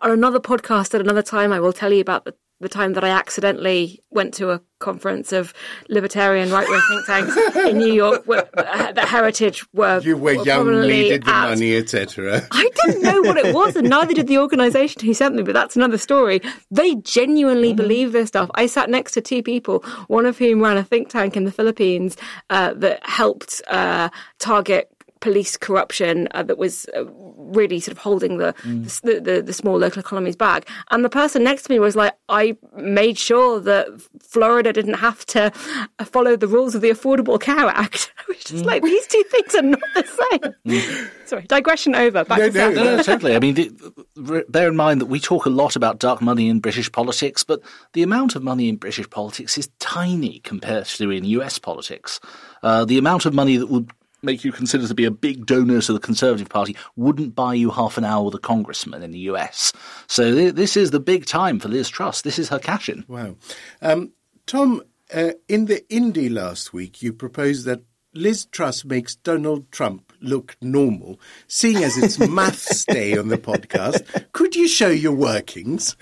on 0.00 0.10
another 0.10 0.40
podcast 0.40 0.94
at 0.94 1.02
another 1.02 1.22
time, 1.22 1.52
I 1.52 1.60
will 1.60 1.72
tell 1.72 1.92
you 1.92 2.00
about 2.00 2.24
the 2.24 2.34
the 2.64 2.68
time 2.68 2.94
that 2.94 3.04
I 3.04 3.10
accidentally 3.10 4.02
went 4.10 4.34
to 4.34 4.50
a 4.50 4.60
conference 4.80 5.32
of 5.32 5.54
libertarian 5.88 6.50
right 6.50 6.68
wing 6.68 6.80
think 6.88 7.06
tanks 7.06 7.56
in 7.68 7.78
New 7.78 7.92
York, 7.92 8.24
where 8.26 8.48
the 8.54 9.06
Heritage 9.06 9.64
were 9.72 10.00
you 10.00 10.16
were, 10.16 10.36
were 10.36 10.44
young, 10.44 10.80
needed 10.80 11.24
the 11.24 11.30
at, 11.30 11.50
money, 11.50 11.76
etc. 11.76 12.46
I 12.50 12.70
didn't 12.84 13.02
know 13.02 13.22
what 13.22 13.36
it 13.36 13.54
was, 13.54 13.76
and 13.76 13.88
neither 13.88 14.14
did 14.14 14.26
the 14.26 14.38
organisation 14.38 15.04
who 15.04 15.14
sent 15.14 15.34
me. 15.34 15.42
But 15.42 15.54
that's 15.54 15.76
another 15.76 15.98
story. 15.98 16.40
They 16.70 16.96
genuinely 16.96 17.72
mm. 17.72 17.76
believe 17.76 18.12
this 18.12 18.28
stuff. 18.28 18.50
I 18.54 18.66
sat 18.66 18.90
next 18.90 19.12
to 19.12 19.20
two 19.20 19.42
people, 19.42 19.80
one 20.08 20.26
of 20.26 20.38
whom 20.38 20.62
ran 20.62 20.76
a 20.76 20.84
think 20.84 21.10
tank 21.10 21.36
in 21.36 21.44
the 21.44 21.52
Philippines 21.52 22.16
uh, 22.50 22.74
that 22.74 23.06
helped 23.06 23.62
uh, 23.68 24.08
target 24.38 24.90
police 25.24 25.56
corruption 25.56 26.28
uh, 26.32 26.42
that 26.42 26.58
was 26.58 26.84
uh, 26.94 27.06
really 27.06 27.80
sort 27.80 27.92
of 27.92 27.98
holding 27.98 28.36
the, 28.36 28.52
mm. 28.62 29.00
the, 29.00 29.20
the, 29.20 29.40
the 29.40 29.54
small 29.54 29.78
local 29.78 30.00
economies 30.00 30.36
back. 30.36 30.68
And 30.90 31.02
the 31.02 31.08
person 31.08 31.42
next 31.42 31.62
to 31.62 31.72
me 31.72 31.78
was 31.78 31.96
like, 31.96 32.12
I 32.28 32.58
made 32.76 33.16
sure 33.16 33.58
that 33.60 33.86
Florida 34.20 34.70
didn't 34.70 34.98
have 34.98 35.24
to 35.26 35.50
uh, 35.98 36.04
follow 36.04 36.36
the 36.36 36.46
rules 36.46 36.74
of 36.74 36.82
the 36.82 36.90
Affordable 36.90 37.40
Care 37.40 37.68
Act. 37.68 38.12
I 38.18 38.22
was 38.28 38.44
just 38.44 38.64
mm. 38.64 38.66
like, 38.66 38.82
these 38.82 39.06
two 39.06 39.24
things 39.30 39.54
are 39.54 39.62
not 39.62 39.80
the 39.94 40.28
same. 40.30 40.54
Mm. 40.64 41.10
Sorry, 41.26 41.42
digression 41.42 41.94
over. 41.94 42.24
Back 42.24 42.38
no, 42.38 42.50
to 42.50 42.58
no, 42.58 42.96
no, 42.96 43.02
totally. 43.02 43.36
I 43.36 43.38
mean, 43.38 43.54
the, 43.54 44.44
bear 44.48 44.68
in 44.68 44.76
mind 44.76 45.00
that 45.00 45.06
we 45.06 45.20
talk 45.20 45.46
a 45.46 45.50
lot 45.50 45.76
about 45.76 45.98
dark 45.98 46.22
money 46.22 46.48
in 46.48 46.58
British 46.60 46.90
politics, 46.90 47.44
but 47.44 47.60
the 47.92 48.02
amount 48.02 48.34
of 48.34 48.42
money 48.42 48.68
in 48.68 48.76
British 48.76 49.08
politics 49.10 49.58
is 49.58 49.68
tiny 49.78 50.40
compared 50.40 50.86
to 50.86 51.10
in 51.10 51.24
US 51.24 51.58
politics. 51.58 52.18
Uh, 52.62 52.84
the 52.84 52.98
amount 52.98 53.26
of 53.26 53.34
money 53.34 53.56
that 53.58 53.68
would 53.68 53.90
make 54.24 54.44
you 54.44 54.52
consider 54.52 54.86
to 54.88 54.94
be 54.94 55.04
a 55.04 55.10
big 55.10 55.46
donor 55.46 55.80
to 55.82 55.92
the 55.92 56.00
Conservative 56.00 56.48
Party 56.48 56.76
wouldn't 56.96 57.34
buy 57.34 57.54
you 57.54 57.70
half 57.70 57.98
an 57.98 58.04
hour 58.04 58.24
with 58.24 58.34
a 58.34 58.38
congressman 58.38 59.02
in 59.02 59.10
the 59.10 59.20
US. 59.20 59.72
So 60.06 60.34
th- 60.34 60.54
this 60.54 60.76
is 60.76 60.90
the 60.90 61.00
big 61.00 61.26
time 61.26 61.60
for 61.60 61.68
Liz 61.68 61.88
Truss. 61.88 62.22
This 62.22 62.38
is 62.38 62.48
her 62.48 62.58
cash 62.58 62.88
in. 62.88 63.04
Wow. 63.08 63.36
Um, 63.82 64.12
Tom, 64.46 64.82
uh, 65.14 65.32
in 65.48 65.66
the 65.66 65.80
Indie 65.90 66.32
last 66.32 66.72
week, 66.72 67.02
you 67.02 67.12
proposed 67.12 67.64
that 67.66 67.82
Liz 68.14 68.44
Truss 68.46 68.84
makes 68.84 69.16
Donald 69.16 69.70
Trump 69.72 70.12
look 70.20 70.56
normal, 70.60 71.18
seeing 71.48 71.82
as 71.82 71.98
it's 71.98 72.18
maths 72.28 72.84
day 72.84 73.16
on 73.16 73.28
the 73.28 73.38
podcast. 73.38 74.30
Could 74.32 74.54
you 74.54 74.68
show 74.68 74.88
your 74.88 75.14
workings? 75.14 75.96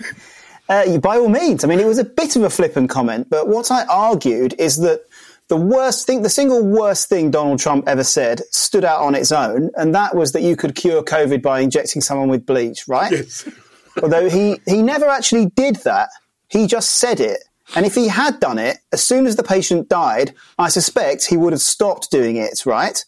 Uh, 0.69 0.97
by 0.99 1.17
all 1.17 1.29
means. 1.29 1.63
I 1.63 1.67
mean, 1.67 1.79
it 1.79 1.85
was 1.85 1.97
a 1.97 2.05
bit 2.05 2.35
of 2.35 2.43
a 2.43 2.49
flippant 2.49 2.89
comment, 2.89 3.29
but 3.29 3.47
what 3.47 3.69
I 3.69 3.85
argued 3.85 4.55
is 4.57 4.77
that 4.77 5.01
the 5.53 5.57
worst 5.57 6.07
thing, 6.07 6.23
the 6.23 6.31
single 6.31 6.65
worst 6.65 7.09
thing 7.09 7.29
Donald 7.29 7.59
Trump 7.59 7.87
ever 7.87 8.03
said 8.03 8.41
stood 8.49 8.83
out 8.83 9.01
on 9.01 9.13
its 9.13 9.31
own, 9.31 9.69
and 9.75 9.93
that 9.93 10.15
was 10.15 10.31
that 10.31 10.41
you 10.41 10.55
could 10.55 10.73
cure 10.73 11.03
COVID 11.03 11.43
by 11.43 11.59
injecting 11.59 12.01
someone 12.01 12.27
with 12.27 12.43
bleach, 12.43 12.87
right? 12.87 13.11
Yes. 13.11 13.47
Although 14.01 14.31
he, 14.31 14.59
he 14.65 14.81
never 14.81 15.05
actually 15.05 15.51
did 15.51 15.75
that. 15.83 16.09
He 16.47 16.65
just 16.65 16.95
said 16.95 17.19
it. 17.19 17.43
And 17.75 17.85
if 17.85 17.93
he 17.93 18.07
had 18.07 18.39
done 18.39 18.57
it, 18.57 18.77
as 18.91 19.03
soon 19.03 19.27
as 19.27 19.35
the 19.35 19.43
patient 19.43 19.89
died, 19.89 20.33
I 20.57 20.69
suspect 20.69 21.27
he 21.27 21.37
would 21.37 21.53
have 21.53 21.61
stopped 21.61 22.09
doing 22.09 22.37
it, 22.37 22.65
right? 22.65 23.05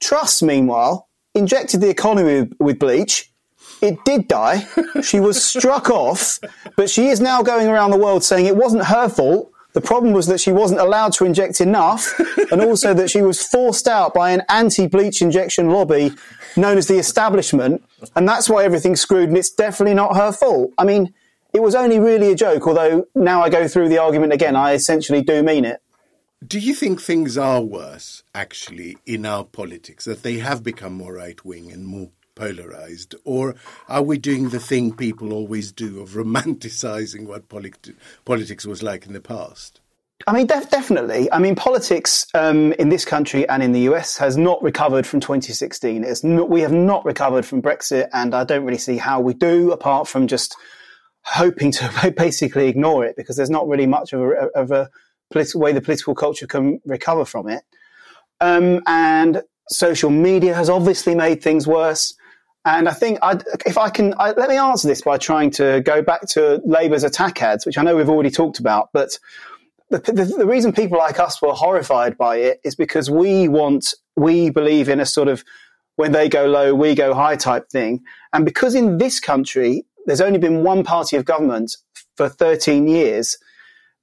Truss, 0.00 0.42
meanwhile, 0.42 1.08
injected 1.34 1.80
the 1.80 1.88
economy 1.88 2.40
with, 2.40 2.52
with 2.60 2.78
bleach. 2.78 3.32
It 3.80 4.04
did 4.04 4.28
die. 4.28 4.66
She 5.02 5.18
was 5.18 5.42
struck 5.42 5.88
off, 6.02 6.40
but 6.76 6.90
she 6.90 7.06
is 7.06 7.22
now 7.22 7.42
going 7.42 7.68
around 7.68 7.90
the 7.90 7.96
world 7.96 8.22
saying 8.22 8.44
it 8.44 8.56
wasn't 8.56 8.84
her 8.84 9.08
fault. 9.08 9.50
The 9.72 9.80
problem 9.80 10.12
was 10.12 10.26
that 10.26 10.40
she 10.40 10.50
wasn't 10.50 10.80
allowed 10.80 11.12
to 11.14 11.24
inject 11.24 11.60
enough, 11.60 12.18
and 12.50 12.60
also 12.60 12.92
that 12.94 13.10
she 13.10 13.22
was 13.22 13.46
forced 13.46 13.86
out 13.86 14.12
by 14.12 14.32
an 14.32 14.42
anti-bleach 14.48 15.22
injection 15.22 15.70
lobby 15.70 16.12
known 16.56 16.76
as 16.76 16.88
the 16.88 16.98
establishment, 16.98 17.84
and 18.16 18.28
that's 18.28 18.48
why 18.48 18.64
everything's 18.64 19.00
screwed, 19.00 19.28
and 19.28 19.38
it's 19.38 19.50
definitely 19.50 19.94
not 19.94 20.16
her 20.16 20.32
fault. 20.32 20.72
I 20.76 20.84
mean, 20.84 21.14
it 21.52 21.62
was 21.62 21.74
only 21.74 21.98
really 21.98 22.32
a 22.32 22.34
joke, 22.34 22.66
although 22.66 23.06
now 23.14 23.42
I 23.42 23.48
go 23.48 23.68
through 23.68 23.88
the 23.88 23.98
argument 23.98 24.32
again, 24.32 24.56
I 24.56 24.72
essentially 24.72 25.22
do 25.22 25.42
mean 25.42 25.64
it. 25.64 25.80
Do 26.44 26.58
you 26.58 26.74
think 26.74 27.00
things 27.00 27.36
are 27.36 27.60
worse, 27.60 28.22
actually, 28.34 28.96
in 29.04 29.26
our 29.26 29.44
politics, 29.44 30.06
that 30.06 30.22
they 30.22 30.38
have 30.38 30.64
become 30.64 30.94
more 30.94 31.14
right 31.14 31.44
wing 31.44 31.70
and 31.70 31.84
more 31.84 32.08
polarized? 32.40 33.14
Or 33.24 33.54
are 33.88 34.02
we 34.02 34.16
doing 34.16 34.48
the 34.48 34.58
thing 34.58 34.94
people 34.94 35.32
always 35.32 35.72
do 35.72 36.00
of 36.00 36.10
romanticizing 36.10 37.26
what 37.26 37.48
polit- 37.48 37.94
politics 38.24 38.64
was 38.64 38.82
like 38.82 39.06
in 39.06 39.12
the 39.12 39.20
past? 39.20 39.80
I 40.26 40.32
mean, 40.32 40.46
def- 40.46 40.70
definitely. 40.70 41.30
I 41.32 41.38
mean, 41.38 41.54
politics 41.54 42.26
um, 42.34 42.72
in 42.74 42.88
this 42.88 43.04
country 43.04 43.48
and 43.48 43.62
in 43.62 43.72
the 43.72 43.80
US 43.90 44.16
has 44.18 44.36
not 44.36 44.62
recovered 44.62 45.06
from 45.06 45.20
2016. 45.20 46.02
It's 46.04 46.24
not, 46.24 46.48
we 46.48 46.62
have 46.62 46.72
not 46.72 47.04
recovered 47.04 47.44
from 47.44 47.62
Brexit, 47.62 48.08
and 48.12 48.34
I 48.34 48.44
don't 48.44 48.64
really 48.64 48.78
see 48.78 48.96
how 48.96 49.20
we 49.20 49.34
do, 49.34 49.72
apart 49.72 50.08
from 50.08 50.26
just 50.26 50.56
hoping 51.22 51.70
to 51.72 52.14
basically 52.16 52.68
ignore 52.68 53.04
it, 53.04 53.16
because 53.16 53.36
there's 53.36 53.50
not 53.50 53.68
really 53.68 53.86
much 53.86 54.12
of 54.12 54.20
a, 54.20 54.48
of 54.54 54.70
a 54.70 54.90
way 55.54 55.72
the 55.72 55.80
political 55.80 56.14
culture 56.14 56.46
can 56.46 56.80
recover 56.84 57.24
from 57.24 57.48
it. 57.48 57.62
Um, 58.40 58.82
and 58.86 59.42
social 59.68 60.10
media 60.10 60.54
has 60.54 60.68
obviously 60.68 61.14
made 61.14 61.42
things 61.42 61.66
worse. 61.66 62.14
And 62.64 62.88
I 62.88 62.92
think 62.92 63.18
I'd, 63.22 63.42
if 63.64 63.78
I 63.78 63.88
can, 63.88 64.14
I, 64.18 64.32
let 64.32 64.48
me 64.48 64.56
answer 64.56 64.86
this 64.86 65.00
by 65.00 65.16
trying 65.16 65.50
to 65.52 65.80
go 65.80 66.02
back 66.02 66.26
to 66.30 66.60
Labour's 66.64 67.04
attack 67.04 67.42
ads, 67.42 67.64
which 67.64 67.78
I 67.78 67.82
know 67.82 67.96
we've 67.96 68.08
already 68.08 68.30
talked 68.30 68.58
about. 68.58 68.90
But 68.92 69.18
the, 69.88 69.98
the, 69.98 70.24
the 70.24 70.46
reason 70.46 70.72
people 70.72 70.98
like 70.98 71.18
us 71.18 71.40
were 71.40 71.52
horrified 71.52 72.18
by 72.18 72.36
it 72.36 72.60
is 72.62 72.74
because 72.74 73.10
we 73.10 73.48
want, 73.48 73.94
we 74.14 74.50
believe 74.50 74.88
in 74.88 75.00
a 75.00 75.06
sort 75.06 75.28
of 75.28 75.42
when 75.96 76.12
they 76.12 76.28
go 76.28 76.46
low, 76.46 76.74
we 76.74 76.94
go 76.94 77.14
high 77.14 77.36
type 77.36 77.68
thing. 77.70 78.00
And 78.32 78.44
because 78.44 78.74
in 78.74 78.98
this 78.98 79.20
country, 79.20 79.84
there's 80.06 80.20
only 80.20 80.38
been 80.38 80.62
one 80.62 80.84
party 80.84 81.16
of 81.16 81.24
government 81.24 81.76
for 82.16 82.28
13 82.28 82.88
years, 82.88 83.36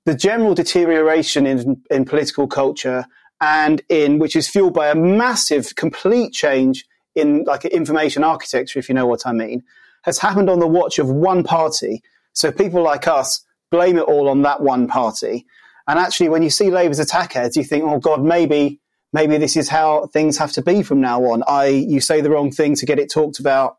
the 0.05 0.15
general 0.15 0.53
deterioration 0.53 1.45
in, 1.45 1.81
in 1.91 2.05
political 2.05 2.47
culture 2.47 3.05
and 3.39 3.81
in 3.89 4.19
which 4.19 4.35
is 4.35 4.47
fueled 4.47 4.73
by 4.73 4.89
a 4.89 4.95
massive, 4.95 5.75
complete 5.75 6.33
change 6.33 6.85
in 7.17 7.43
like 7.43 7.65
information 7.65 8.23
architecture, 8.23 8.79
if 8.79 8.89
you 8.89 8.95
know 8.95 9.05
what 9.05 9.25
I 9.25 9.33
mean, 9.33 9.63
has 10.03 10.17
happened 10.17 10.49
on 10.49 10.59
the 10.59 10.67
watch 10.67 10.99
of 10.99 11.09
one 11.09 11.43
party. 11.43 12.01
So 12.33 12.51
people 12.51 12.81
like 12.81 13.07
us 13.07 13.43
blame 13.71 13.97
it 13.97 14.03
all 14.03 14.29
on 14.29 14.43
that 14.43 14.61
one 14.61 14.87
party. 14.87 15.45
And 15.87 15.99
actually, 15.99 16.29
when 16.29 16.43
you 16.43 16.49
see 16.49 16.69
Labour's 16.69 16.99
attack 16.99 17.35
ads, 17.35 17.57
you 17.57 17.63
think, 17.63 17.83
oh 17.83 17.99
God, 17.99 18.23
maybe 18.23 18.79
maybe 19.13 19.37
this 19.37 19.55
is 19.55 19.69
how 19.69 20.07
things 20.07 20.37
have 20.37 20.51
to 20.53 20.61
be 20.61 20.83
from 20.83 21.01
now 21.01 21.23
on. 21.25 21.43
I 21.47 21.67
you 21.67 22.01
say 22.01 22.21
the 22.21 22.29
wrong 22.29 22.51
thing 22.51 22.75
to 22.75 22.85
get 22.85 22.99
it 22.99 23.11
talked 23.11 23.39
about, 23.39 23.77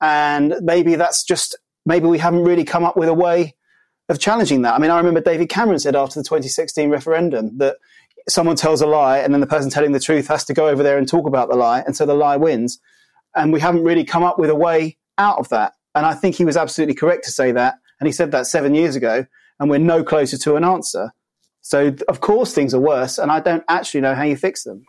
and 0.00 0.54
maybe 0.60 0.94
that's 0.96 1.24
just 1.24 1.56
maybe 1.84 2.06
we 2.06 2.18
haven't 2.18 2.44
really 2.44 2.64
come 2.64 2.84
up 2.84 2.96
with 2.96 3.08
a 3.08 3.14
way 3.14 3.54
of 4.08 4.18
challenging 4.18 4.62
that. 4.62 4.74
I 4.74 4.78
mean, 4.78 4.90
I 4.90 4.96
remember 4.98 5.20
David 5.20 5.48
Cameron 5.48 5.78
said 5.78 5.96
after 5.96 6.20
the 6.20 6.24
2016 6.24 6.90
referendum 6.90 7.58
that 7.58 7.76
someone 8.28 8.56
tells 8.56 8.80
a 8.80 8.86
lie 8.86 9.18
and 9.18 9.32
then 9.32 9.40
the 9.40 9.46
person 9.46 9.70
telling 9.70 9.92
the 9.92 10.00
truth 10.00 10.28
has 10.28 10.44
to 10.44 10.54
go 10.54 10.68
over 10.68 10.82
there 10.82 10.98
and 10.98 11.08
talk 11.08 11.26
about 11.26 11.48
the 11.48 11.56
lie, 11.56 11.80
and 11.80 11.96
so 11.96 12.06
the 12.06 12.14
lie 12.14 12.36
wins. 12.36 12.78
And 13.34 13.52
we 13.52 13.60
haven't 13.60 13.84
really 13.84 14.04
come 14.04 14.22
up 14.22 14.38
with 14.38 14.50
a 14.50 14.54
way 14.54 14.98
out 15.18 15.38
of 15.38 15.48
that. 15.48 15.72
And 15.94 16.06
I 16.06 16.14
think 16.14 16.36
he 16.36 16.44
was 16.44 16.56
absolutely 16.56 16.94
correct 16.94 17.24
to 17.24 17.30
say 17.30 17.52
that. 17.52 17.74
And 18.00 18.06
he 18.06 18.12
said 18.12 18.30
that 18.32 18.46
seven 18.46 18.74
years 18.74 18.96
ago, 18.96 19.26
and 19.58 19.70
we're 19.70 19.78
no 19.78 20.02
closer 20.02 20.36
to 20.38 20.56
an 20.56 20.64
answer. 20.64 21.12
So, 21.60 21.94
of 22.08 22.20
course, 22.20 22.52
things 22.52 22.74
are 22.74 22.80
worse, 22.80 23.18
and 23.18 23.30
I 23.30 23.40
don't 23.40 23.64
actually 23.68 24.00
know 24.00 24.14
how 24.14 24.24
you 24.24 24.36
fix 24.36 24.64
them. 24.64 24.84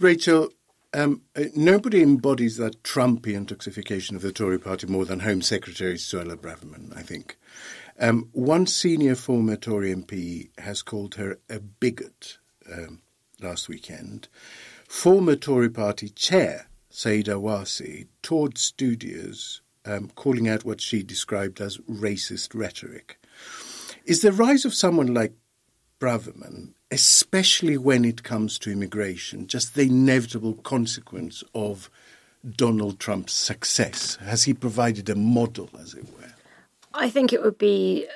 Rachel, 0.00 0.48
um, 0.92 1.22
uh, 1.36 1.44
nobody 1.54 2.02
embodies 2.02 2.56
that 2.56 2.82
Trumpian 2.82 3.46
toxification 3.46 4.16
of 4.16 4.22
the 4.22 4.32
Tory 4.32 4.58
party 4.58 4.88
more 4.88 5.04
than 5.04 5.20
Home 5.20 5.42
Secretary 5.42 5.94
Suella 5.94 6.36
Braverman, 6.36 6.96
I 6.96 7.02
think. 7.02 7.36
Um, 8.00 8.28
one 8.32 8.66
senior 8.66 9.14
former 9.14 9.56
Tory 9.56 9.94
MP 9.94 10.50
has 10.58 10.82
called 10.82 11.14
her 11.14 11.38
a 11.48 11.60
bigot 11.60 12.38
um, 12.74 13.00
last 13.40 13.68
weekend. 13.68 14.28
Former 14.88 15.36
Tory 15.36 15.70
party 15.70 16.08
chair 16.08 16.68
Sayeeda 16.90 17.40
Warsi 17.40 18.06
toured 18.22 18.56
studios 18.56 19.60
um, 19.84 20.10
calling 20.14 20.48
out 20.48 20.64
what 20.64 20.80
she 20.80 21.02
described 21.02 21.60
as 21.60 21.78
racist 21.78 22.54
rhetoric. 22.54 23.18
Is 24.04 24.22
the 24.22 24.32
rise 24.32 24.64
of 24.64 24.74
someone 24.74 25.12
like 25.12 25.32
Braverman, 25.98 26.74
especially 26.90 27.76
when 27.76 28.04
it 28.04 28.22
comes 28.22 28.58
to 28.60 28.70
immigration, 28.70 29.46
just 29.46 29.74
the 29.74 29.82
inevitable 29.82 30.54
consequence 30.54 31.42
of 31.54 31.90
Donald 32.48 33.00
Trump's 33.00 33.32
success? 33.32 34.16
Has 34.16 34.44
he 34.44 34.54
provided 34.54 35.08
a 35.08 35.14
model, 35.14 35.70
as 35.80 35.94
it 35.94 36.04
were? 36.04 36.34
I 36.92 37.10
think 37.10 37.32
it 37.32 37.42
would 37.42 37.58
be 37.58 38.06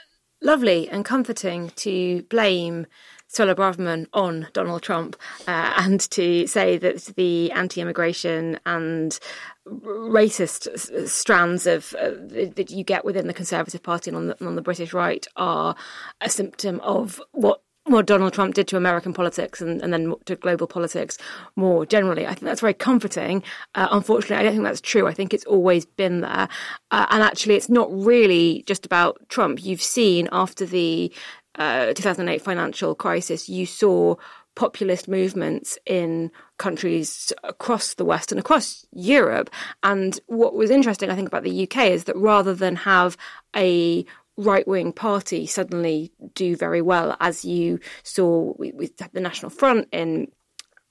lovely 0.40 0.88
and 0.88 1.04
comforting 1.04 1.70
to 1.70 2.22
blame 2.24 2.86
Suella 3.32 3.54
Braverman 3.54 4.06
on 4.12 4.48
Donald 4.52 4.82
Trump 4.82 5.16
uh, 5.46 5.74
and 5.78 6.00
to 6.10 6.46
say 6.46 6.78
that 6.78 7.04
the 7.16 7.52
anti-immigration 7.52 8.58
and 8.64 9.18
racist 9.66 11.08
strands 11.08 11.66
of 11.66 11.94
uh, 12.00 12.10
that 12.54 12.70
you 12.70 12.84
get 12.84 13.04
within 13.04 13.26
the 13.26 13.34
Conservative 13.34 13.82
Party 13.82 14.10
and 14.10 14.16
on 14.16 14.26
the, 14.28 14.46
on 14.46 14.56
the 14.56 14.62
British 14.62 14.92
right 14.94 15.26
are 15.36 15.76
a 16.20 16.30
symptom 16.30 16.80
of 16.80 17.20
what 17.32 17.62
what 17.88 18.06
Donald 18.06 18.32
Trump 18.32 18.54
did 18.54 18.68
to 18.68 18.76
American 18.76 19.12
politics 19.12 19.60
and, 19.60 19.82
and 19.82 19.92
then 19.92 20.14
to 20.26 20.36
global 20.36 20.66
politics 20.66 21.16
more 21.56 21.86
generally. 21.86 22.26
I 22.26 22.30
think 22.30 22.42
that's 22.42 22.60
very 22.60 22.74
comforting. 22.74 23.42
Uh, 23.74 23.88
unfortunately, 23.90 24.36
I 24.36 24.42
don't 24.42 24.52
think 24.52 24.64
that's 24.64 24.80
true. 24.80 25.06
I 25.06 25.14
think 25.14 25.32
it's 25.32 25.46
always 25.46 25.84
been 25.86 26.20
there. 26.20 26.48
Uh, 26.90 27.06
and 27.10 27.22
actually, 27.22 27.54
it's 27.54 27.68
not 27.68 27.88
really 27.90 28.62
just 28.66 28.84
about 28.84 29.26
Trump. 29.28 29.64
You've 29.64 29.82
seen 29.82 30.28
after 30.32 30.66
the 30.66 31.12
uh, 31.58 31.92
2008 31.92 32.40
financial 32.40 32.94
crisis, 32.94 33.48
you 33.48 33.66
saw 33.66 34.14
populist 34.54 35.06
movements 35.06 35.78
in 35.86 36.30
countries 36.58 37.32
across 37.44 37.94
the 37.94 38.04
West 38.04 38.32
and 38.32 38.40
across 38.40 38.84
Europe. 38.92 39.50
And 39.84 40.18
what 40.26 40.54
was 40.54 40.70
interesting, 40.70 41.10
I 41.10 41.14
think, 41.14 41.28
about 41.28 41.44
the 41.44 41.62
UK 41.62 41.90
is 41.90 42.04
that 42.04 42.16
rather 42.16 42.54
than 42.54 42.74
have 42.74 43.16
a 43.54 44.04
right 44.36 44.66
wing 44.66 44.92
party 44.92 45.46
suddenly 45.46 46.12
do 46.34 46.56
very 46.56 46.82
well, 46.82 47.16
as 47.20 47.44
you 47.44 47.78
saw 48.02 48.52
with, 48.56 48.96
the 49.12 49.20
National 49.20 49.50
Front 49.50 49.88
in 49.92 50.28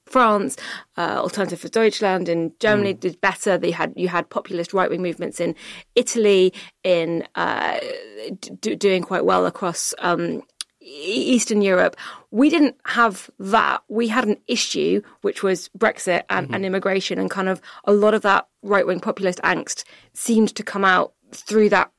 France, 0.06 0.56
uh, 0.97 1.19
Alternative 1.19 1.60
for 1.60 1.67
Deutschland 1.67 2.30
in 2.30 2.53
Germany 2.60 2.93
mm. 2.93 2.99
did 2.99 3.19
better. 3.19 3.58
They 3.58 3.71
had 3.71 3.93
you 3.97 4.08
had 4.08 4.30
populist 4.30 4.73
right 4.73 4.89
wing 4.89 5.01
movements 5.01 5.41
in 5.41 5.56
Italy, 5.95 6.53
in 6.84 7.27
uh, 7.36 7.80
d- 8.39 8.75
doing 8.75 9.01
quite 9.03 9.25
well 9.25 9.45
across 9.45 9.93
um, 9.99 10.43
Eastern 10.88 11.62
Europe. 11.62 11.95
We 12.32 12.50
didn't 12.50 12.76
have 12.86 13.30
that. 13.39 13.84
We 13.88 14.08
had 14.08 14.26
an 14.26 14.38
issue, 14.47 15.02
which 15.21 15.43
was 15.43 15.69
Brexit 15.78 16.23
and, 16.30 16.47
mm-hmm. 16.47 16.56
and 16.56 16.65
immigration, 16.65 17.19
and 17.19 17.30
kind 17.30 17.50
of 17.50 17.62
a 17.84 17.93
lot 17.93 18.13
of 18.13 18.21
that 18.21 18.47
right 18.63 18.88
wing 18.88 19.00
populist 19.00 19.39
angst 19.43 19.84
seemed 20.13 20.56
to 20.56 20.63
come 20.63 20.86
out 20.86 21.13
through 21.32 21.69
that 21.69 21.91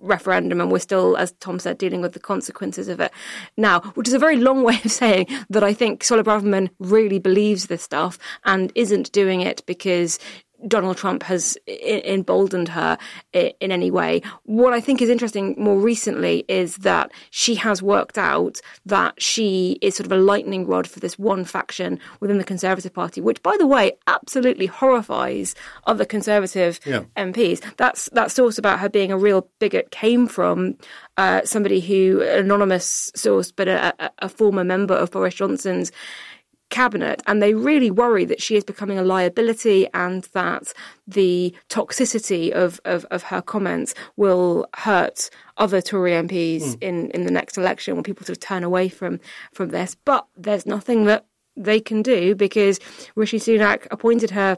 referendum 0.00 0.60
and 0.60 0.70
we're 0.70 0.78
still, 0.78 1.16
as 1.16 1.32
Tom 1.40 1.58
said, 1.58 1.78
dealing 1.78 2.02
with 2.02 2.12
the 2.12 2.20
consequences 2.20 2.88
of 2.88 3.00
it 3.00 3.12
now, 3.56 3.80
which 3.94 4.08
is 4.08 4.14
a 4.14 4.18
very 4.18 4.36
long 4.36 4.62
way 4.64 4.78
of 4.84 4.90
saying 4.90 5.26
that 5.50 5.64
I 5.64 5.72
think 5.72 6.02
Suella 6.02 6.22
Braverman 6.22 6.70
really 6.78 7.18
believes 7.18 7.66
this 7.66 7.82
stuff 7.82 8.18
and 8.44 8.72
isn't 8.74 9.12
doing 9.12 9.40
it 9.40 9.62
because 9.66 10.18
Donald 10.66 10.96
Trump 10.96 11.22
has 11.24 11.56
emboldened 11.66 12.68
her 12.68 12.98
in 13.32 13.72
any 13.72 13.90
way. 13.90 14.22
What 14.44 14.72
I 14.72 14.80
think 14.80 15.02
is 15.02 15.08
interesting 15.08 15.54
more 15.58 15.78
recently 15.78 16.44
is 16.48 16.76
that 16.78 17.12
she 17.30 17.54
has 17.56 17.82
worked 17.82 18.18
out 18.18 18.60
that 18.86 19.20
she 19.20 19.78
is 19.82 19.96
sort 19.96 20.06
of 20.06 20.12
a 20.12 20.16
lightning 20.16 20.66
rod 20.66 20.86
for 20.86 21.00
this 21.00 21.18
one 21.18 21.44
faction 21.44 21.98
within 22.20 22.38
the 22.38 22.44
Conservative 22.44 22.92
Party, 22.92 23.20
which, 23.20 23.42
by 23.42 23.56
the 23.58 23.66
way, 23.66 23.92
absolutely 24.06 24.66
horrifies 24.66 25.54
other 25.86 26.04
Conservative 26.04 26.80
yeah. 26.84 27.04
MPs. 27.16 27.62
That's 27.76 28.08
that 28.12 28.30
source 28.30 28.58
about 28.58 28.80
her 28.80 28.88
being 28.88 29.12
a 29.12 29.18
real 29.18 29.48
bigot 29.58 29.90
came 29.90 30.26
from 30.26 30.76
uh, 31.16 31.42
somebody 31.44 31.80
who, 31.80 32.22
anonymous 32.22 33.12
source, 33.14 33.52
but 33.52 33.68
a, 33.68 33.94
a, 33.98 34.10
a 34.20 34.28
former 34.28 34.64
member 34.64 34.94
of 34.94 35.10
Boris 35.10 35.34
Johnson's 35.34 35.92
cabinet, 36.72 37.22
and 37.28 37.40
they 37.40 37.54
really 37.54 37.90
worry 37.90 38.24
that 38.24 38.42
she 38.42 38.56
is 38.56 38.64
becoming 38.64 38.98
a 38.98 39.04
liability 39.04 39.86
and 39.94 40.24
that 40.32 40.72
the 41.06 41.54
toxicity 41.68 42.50
of, 42.50 42.80
of, 42.84 43.04
of 43.12 43.22
her 43.24 43.40
comments 43.40 43.94
will 44.16 44.66
hurt 44.74 45.30
other 45.58 45.80
Tory 45.80 46.12
MPs 46.12 46.62
mm. 46.62 46.82
in, 46.82 47.10
in 47.10 47.24
the 47.24 47.30
next 47.30 47.56
election 47.56 47.94
when 47.94 48.02
people 48.02 48.26
sort 48.26 48.38
of 48.38 48.40
turn 48.40 48.64
away 48.64 48.88
from, 48.88 49.20
from 49.52 49.68
this. 49.68 49.94
But 50.04 50.26
there's 50.36 50.66
nothing 50.66 51.04
that 51.04 51.26
they 51.56 51.78
can 51.78 52.02
do 52.02 52.34
because 52.34 52.80
Rishi 53.14 53.38
Sunak 53.38 53.86
appointed 53.90 54.30
her 54.30 54.56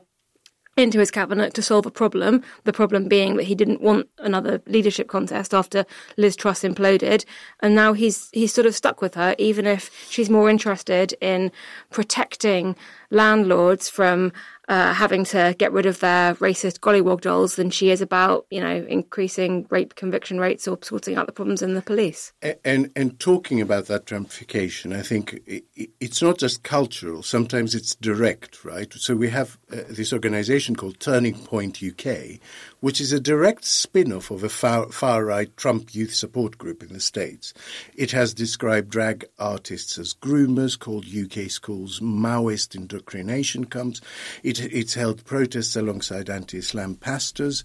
into 0.76 0.98
his 0.98 1.10
cabinet 1.10 1.54
to 1.54 1.62
solve 1.62 1.86
a 1.86 1.90
problem. 1.90 2.42
The 2.64 2.72
problem 2.72 3.08
being 3.08 3.36
that 3.36 3.44
he 3.44 3.54
didn't 3.54 3.80
want 3.80 4.08
another 4.18 4.60
leadership 4.66 5.08
contest 5.08 5.54
after 5.54 5.84
Liz 6.16 6.36
Truss 6.36 6.62
imploded, 6.62 7.24
and 7.60 7.74
now 7.74 7.92
he's 7.92 8.28
he's 8.32 8.52
sort 8.52 8.66
of 8.66 8.74
stuck 8.74 9.00
with 9.00 9.14
her, 9.14 9.34
even 9.38 9.66
if 9.66 9.90
she's 10.10 10.30
more 10.30 10.50
interested 10.50 11.14
in 11.20 11.52
protecting 11.90 12.76
landlords 13.10 13.88
from 13.88 14.32
uh, 14.68 14.92
having 14.92 15.24
to 15.24 15.54
get 15.58 15.72
rid 15.72 15.86
of 15.86 16.00
their 16.00 16.34
racist 16.36 16.80
gollywog 16.80 17.20
dolls 17.20 17.56
than 17.56 17.70
she 17.70 17.90
is 17.90 18.00
about, 18.00 18.46
you 18.50 18.60
know, 18.60 18.84
increasing 18.88 19.66
rape 19.70 19.94
conviction 19.94 20.38
rates 20.38 20.66
or 20.66 20.78
sorting 20.82 21.16
out 21.16 21.26
the 21.26 21.32
problems 21.32 21.62
in 21.62 21.74
the 21.74 21.82
police. 21.82 22.32
And 22.42 22.56
and, 22.64 22.92
and 22.96 23.18
talking 23.20 23.60
about 23.60 23.86
that 23.86 24.10
ramification, 24.10 24.92
I 24.92 25.02
think 25.02 25.40
it, 25.46 25.64
it's 26.00 26.20
not 26.20 26.38
just 26.38 26.62
cultural. 26.62 27.22
Sometimes 27.22 27.74
it's 27.74 27.94
direct, 27.94 28.64
right? 28.64 28.92
So 28.92 29.14
we 29.14 29.30
have 29.30 29.58
uh, 29.72 29.82
this 29.88 30.12
organisation 30.12 30.76
called 30.76 30.98
Turning 30.98 31.34
Point 31.34 31.82
UK, 31.82 32.40
which 32.84 33.00
is 33.00 33.14
a 33.14 33.18
direct 33.18 33.64
spin-off 33.64 34.30
of 34.30 34.44
a 34.44 34.48
far, 34.50 34.86
far-right 34.90 35.56
Trump 35.56 35.94
youth 35.94 36.14
support 36.14 36.58
group 36.58 36.82
in 36.82 36.92
the 36.92 37.00
States. 37.00 37.54
It 37.94 38.10
has 38.10 38.34
described 38.34 38.90
drag 38.90 39.24
artists 39.38 39.96
as 39.96 40.12
groomers, 40.12 40.78
called 40.78 41.06
UK 41.06 41.48
schools 41.50 42.00
Maoist 42.00 42.74
indoctrination 42.74 43.64
camps. 43.64 44.02
It, 44.42 44.60
it's 44.60 44.92
held 44.92 45.24
protests 45.24 45.76
alongside 45.76 46.28
anti-Islam 46.28 46.96
pastors. 46.96 47.64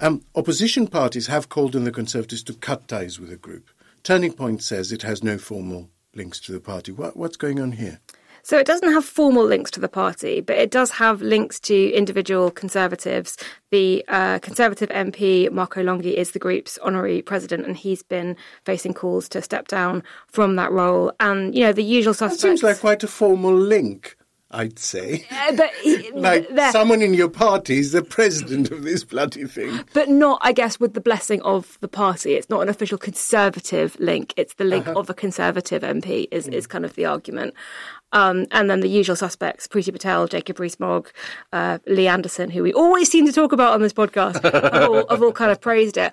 Um, 0.00 0.24
opposition 0.36 0.86
parties 0.86 1.26
have 1.26 1.48
called 1.48 1.74
on 1.74 1.82
the 1.82 1.90
Conservatives 1.90 2.44
to 2.44 2.54
cut 2.54 2.86
ties 2.86 3.18
with 3.18 3.30
the 3.30 3.36
group. 3.36 3.70
Turning 4.04 4.34
Point 4.34 4.62
says 4.62 4.92
it 4.92 5.02
has 5.02 5.24
no 5.24 5.36
formal 5.36 5.90
links 6.14 6.38
to 6.42 6.52
the 6.52 6.60
party. 6.60 6.92
What, 6.92 7.16
what's 7.16 7.36
going 7.36 7.58
on 7.58 7.72
here? 7.72 7.98
So 8.42 8.58
it 8.58 8.66
doesn't 8.66 8.92
have 8.92 9.04
formal 9.04 9.44
links 9.44 9.70
to 9.72 9.80
the 9.80 9.88
party, 9.88 10.40
but 10.40 10.56
it 10.56 10.70
does 10.70 10.90
have 10.92 11.22
links 11.22 11.60
to 11.60 11.92
individual 11.92 12.50
Conservatives. 12.50 13.36
The 13.70 14.04
uh, 14.08 14.38
Conservative 14.40 14.88
MP, 14.88 15.50
Marco 15.50 15.82
Longhi, 15.82 16.14
is 16.14 16.32
the 16.32 16.38
group's 16.38 16.78
honorary 16.78 17.22
president, 17.22 17.66
and 17.66 17.76
he's 17.76 18.02
been 18.02 18.36
facing 18.64 18.94
calls 18.94 19.28
to 19.30 19.42
step 19.42 19.68
down 19.68 20.02
from 20.26 20.56
that 20.56 20.72
role. 20.72 21.12
And, 21.20 21.54
you 21.54 21.64
know, 21.64 21.72
the 21.72 21.84
usual 21.84 22.14
suspects. 22.14 22.42
That 22.42 22.48
seems 22.48 22.62
like 22.62 22.80
quite 22.80 23.02
a 23.02 23.08
formal 23.08 23.54
link. 23.54 24.16
I'd 24.52 24.78
say. 24.78 25.26
Uh, 25.30 25.52
but 25.52 25.70
he, 25.82 26.10
like 26.14 26.48
someone 26.72 27.02
in 27.02 27.14
your 27.14 27.28
party 27.28 27.78
is 27.78 27.92
the 27.92 28.02
president 28.02 28.70
of 28.70 28.82
this 28.82 29.04
bloody 29.04 29.44
thing. 29.44 29.84
But 29.92 30.08
not, 30.08 30.40
I 30.42 30.52
guess, 30.52 30.80
with 30.80 30.94
the 30.94 31.00
blessing 31.00 31.40
of 31.42 31.78
the 31.80 31.88
party. 31.88 32.34
It's 32.34 32.50
not 32.50 32.60
an 32.60 32.68
official 32.68 32.98
conservative 32.98 33.96
link. 34.00 34.34
It's 34.36 34.54
the 34.54 34.64
link 34.64 34.88
uh-huh. 34.88 34.98
of 34.98 35.08
a 35.08 35.14
conservative 35.14 35.82
MP. 35.82 36.26
Is 36.32 36.48
mm. 36.48 36.52
is 36.52 36.66
kind 36.66 36.84
of 36.84 36.94
the 36.94 37.06
argument. 37.06 37.54
Um, 38.12 38.46
and 38.50 38.68
then 38.68 38.80
the 38.80 38.88
usual 38.88 39.16
suspects, 39.16 39.68
Priti 39.68 39.92
Patel, 39.92 40.26
Jacob 40.26 40.58
Rees-Mogg, 40.58 41.10
uh, 41.52 41.78
Lee 41.86 42.08
Anderson, 42.08 42.50
who 42.50 42.62
we 42.62 42.72
always 42.72 43.10
seem 43.10 43.26
to 43.26 43.32
talk 43.32 43.52
about 43.52 43.72
on 43.72 43.82
this 43.82 43.92
podcast, 43.92 44.42
have, 44.42 44.90
all, 44.90 45.06
have 45.08 45.22
all 45.22 45.32
kind 45.32 45.50
of 45.50 45.60
praised 45.60 45.96
it. 45.96 46.12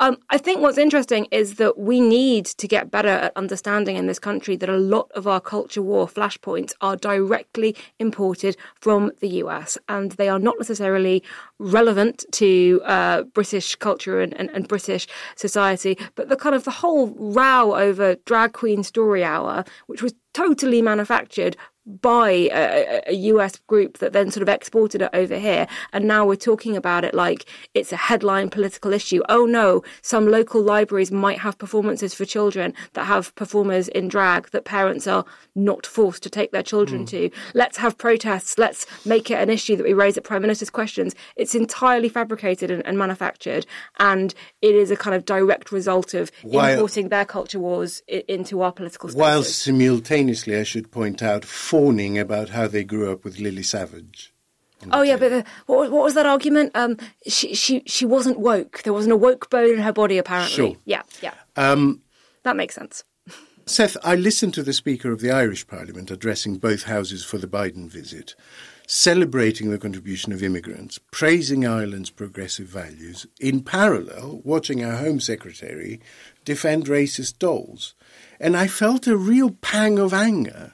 Um, 0.00 0.16
I 0.30 0.38
think 0.38 0.60
what's 0.60 0.78
interesting 0.78 1.26
is 1.32 1.56
that 1.56 1.76
we 1.76 2.00
need 2.00 2.46
to 2.46 2.68
get 2.68 2.90
better 2.90 3.08
at 3.08 3.36
understanding 3.36 3.96
in 3.96 4.06
this 4.06 4.20
country 4.20 4.54
that 4.54 4.68
a 4.68 4.76
lot 4.76 5.10
of 5.12 5.26
our 5.26 5.40
culture 5.40 5.82
war 5.82 6.06
flashpoints 6.06 6.72
are 6.80 6.94
directly 6.94 7.74
imported 7.98 8.56
from 8.76 9.10
the 9.18 9.28
US 9.42 9.76
and 9.88 10.12
they 10.12 10.28
are 10.28 10.38
not 10.38 10.54
necessarily 10.56 11.24
relevant 11.58 12.24
to 12.32 12.80
uh, 12.84 13.22
British 13.24 13.74
culture 13.74 14.20
and, 14.20 14.34
and, 14.34 14.50
and, 14.50 14.68
British 14.68 15.08
society. 15.34 15.98
But 16.14 16.28
the 16.28 16.36
kind 16.36 16.54
of 16.54 16.62
the 16.62 16.70
whole 16.70 17.08
row 17.08 17.74
over 17.74 18.14
drag 18.24 18.52
queen 18.52 18.84
story 18.84 19.24
hour, 19.24 19.64
which 19.88 20.02
was 20.02 20.14
totally 20.38 20.80
manufactured 20.82 21.56
by 21.88 22.30
a, 22.30 23.02
a, 23.06 23.14
US 23.28 23.56
group 23.66 23.98
that 23.98 24.12
then 24.12 24.30
sort 24.30 24.42
of 24.42 24.48
exported 24.48 25.00
it 25.02 25.10
over 25.14 25.38
here. 25.38 25.66
And 25.92 26.06
now 26.06 26.26
we're 26.26 26.36
talking 26.36 26.76
about 26.76 27.04
it 27.04 27.14
like 27.14 27.46
it's 27.74 27.92
a 27.92 27.96
headline 27.96 28.50
political 28.50 28.92
issue. 28.92 29.22
Oh 29.28 29.46
no, 29.46 29.82
some 30.02 30.28
local 30.28 30.62
libraries 30.62 31.10
might 31.10 31.38
have 31.38 31.56
performances 31.56 32.12
for 32.12 32.24
children 32.24 32.74
that 32.92 33.04
have 33.04 33.34
performers 33.36 33.88
in 33.88 34.08
drag 34.08 34.50
that 34.50 34.64
parents 34.64 35.06
are 35.06 35.24
not 35.54 35.86
forced 35.86 36.22
to 36.24 36.30
take 36.30 36.52
their 36.52 36.62
children 36.62 37.04
mm. 37.04 37.08
to. 37.08 37.30
Let's 37.54 37.78
have 37.78 37.96
protests. 37.96 38.58
Let's 38.58 38.86
make 39.06 39.30
it 39.30 39.38
an 39.40 39.48
issue 39.50 39.76
that 39.76 39.84
we 39.84 39.94
raise 39.94 40.18
at 40.18 40.24
Prime 40.24 40.42
Minister's 40.42 40.70
questions. 40.70 41.14
It's 41.36 41.54
entirely 41.54 42.08
fabricated 42.08 42.70
and, 42.70 42.86
and 42.86 42.98
manufactured. 42.98 43.66
And 43.98 44.34
it 44.60 44.74
is 44.74 44.90
a 44.90 44.96
kind 44.96 45.16
of 45.16 45.24
direct 45.24 45.72
result 45.72 46.12
of 46.12 46.30
while, 46.42 46.72
importing 46.72 47.08
their 47.08 47.24
culture 47.24 47.58
wars 47.58 48.02
into 48.06 48.60
our 48.60 48.72
political 48.72 49.08
spaces. 49.08 49.20
While 49.20 49.42
simultaneously, 49.42 50.56
I 50.56 50.64
should 50.64 50.90
point 50.90 51.22
out, 51.22 51.44
fawning 51.78 52.18
about 52.18 52.48
how 52.48 52.66
they 52.66 52.82
grew 52.82 53.12
up 53.12 53.22
with 53.22 53.38
Lily 53.38 53.62
Savage. 53.62 54.34
Oh 54.90 55.02
yeah, 55.02 55.16
but 55.16 55.28
the, 55.28 55.44
what, 55.66 55.92
what 55.92 56.02
was 56.02 56.14
that 56.14 56.26
argument? 56.26 56.72
Um, 56.74 56.96
she 57.26 57.54
she 57.54 57.82
she 57.86 58.04
wasn't 58.04 58.40
woke. 58.40 58.82
There 58.82 58.92
wasn't 58.92 59.12
a 59.12 59.16
woke 59.16 59.48
bone 59.48 59.74
in 59.74 59.78
her 59.78 59.92
body, 59.92 60.18
apparently. 60.18 60.54
Sure. 60.54 60.76
Yeah, 60.86 61.02
yeah. 61.22 61.34
Um, 61.56 62.02
that 62.42 62.56
makes 62.56 62.74
sense. 62.74 63.04
Seth, 63.64 63.96
I 64.02 64.16
listened 64.16 64.54
to 64.54 64.64
the 64.64 64.72
Speaker 64.72 65.12
of 65.12 65.20
the 65.20 65.30
Irish 65.30 65.68
Parliament 65.68 66.10
addressing 66.10 66.56
both 66.56 66.84
houses 66.84 67.24
for 67.24 67.38
the 67.38 67.46
Biden 67.46 67.88
visit, 67.88 68.34
celebrating 68.88 69.70
the 69.70 69.78
contribution 69.78 70.32
of 70.32 70.42
immigrants, 70.42 70.98
praising 71.12 71.64
Ireland's 71.64 72.10
progressive 72.10 72.66
values, 72.66 73.26
in 73.38 73.62
parallel, 73.62 74.40
watching 74.42 74.84
our 74.84 74.96
Home 74.96 75.20
Secretary 75.20 76.00
defend 76.44 76.86
racist 76.86 77.38
dolls. 77.38 77.94
And 78.40 78.56
I 78.56 78.66
felt 78.66 79.06
a 79.06 79.16
real 79.16 79.50
pang 79.50 79.98
of 79.98 80.12
anger 80.12 80.72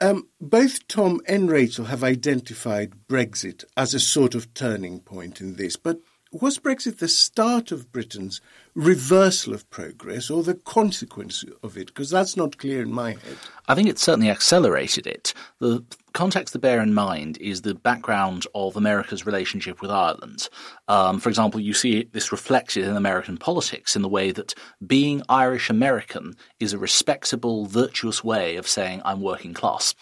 um, 0.00 0.28
both 0.40 0.86
Tom 0.86 1.20
and 1.26 1.50
Rachel 1.50 1.86
have 1.86 2.04
identified 2.04 3.06
Brexit 3.08 3.64
as 3.76 3.94
a 3.94 4.00
sort 4.00 4.34
of 4.34 4.54
turning 4.54 5.00
point 5.00 5.40
in 5.40 5.56
this, 5.56 5.76
but 5.76 6.00
was 6.30 6.58
Brexit 6.58 6.98
the 6.98 7.08
start 7.08 7.72
of 7.72 7.90
Britain's 7.90 8.40
reversal 8.78 9.52
of 9.54 9.68
progress 9.70 10.30
or 10.30 10.44
the 10.44 10.54
consequence 10.54 11.44
of 11.64 11.76
it? 11.76 11.88
Because 11.88 12.10
that's 12.10 12.36
not 12.36 12.58
clear 12.58 12.80
in 12.80 12.92
my 12.92 13.10
head. 13.10 13.36
I 13.66 13.74
think 13.74 13.88
it 13.88 13.98
certainly 13.98 14.30
accelerated 14.30 15.06
it. 15.06 15.34
The 15.58 15.84
context 16.12 16.52
to 16.52 16.58
bear 16.58 16.80
in 16.80 16.94
mind 16.94 17.38
is 17.38 17.62
the 17.62 17.74
background 17.74 18.46
of 18.54 18.76
America's 18.76 19.26
relationship 19.26 19.82
with 19.82 19.90
Ireland. 19.90 20.48
Um, 20.86 21.18
for 21.18 21.28
example, 21.28 21.60
you 21.60 21.74
see 21.74 22.08
this 22.12 22.32
reflected 22.32 22.84
in 22.84 22.96
American 22.96 23.36
politics 23.36 23.96
in 23.96 24.02
the 24.02 24.08
way 24.08 24.30
that 24.30 24.54
being 24.86 25.22
Irish 25.28 25.70
American 25.70 26.36
is 26.60 26.72
a 26.72 26.78
respectable, 26.78 27.66
virtuous 27.66 28.22
way 28.22 28.56
of 28.56 28.68
saying 28.68 29.02
I'm 29.04 29.20
working 29.20 29.54
class. 29.54 29.94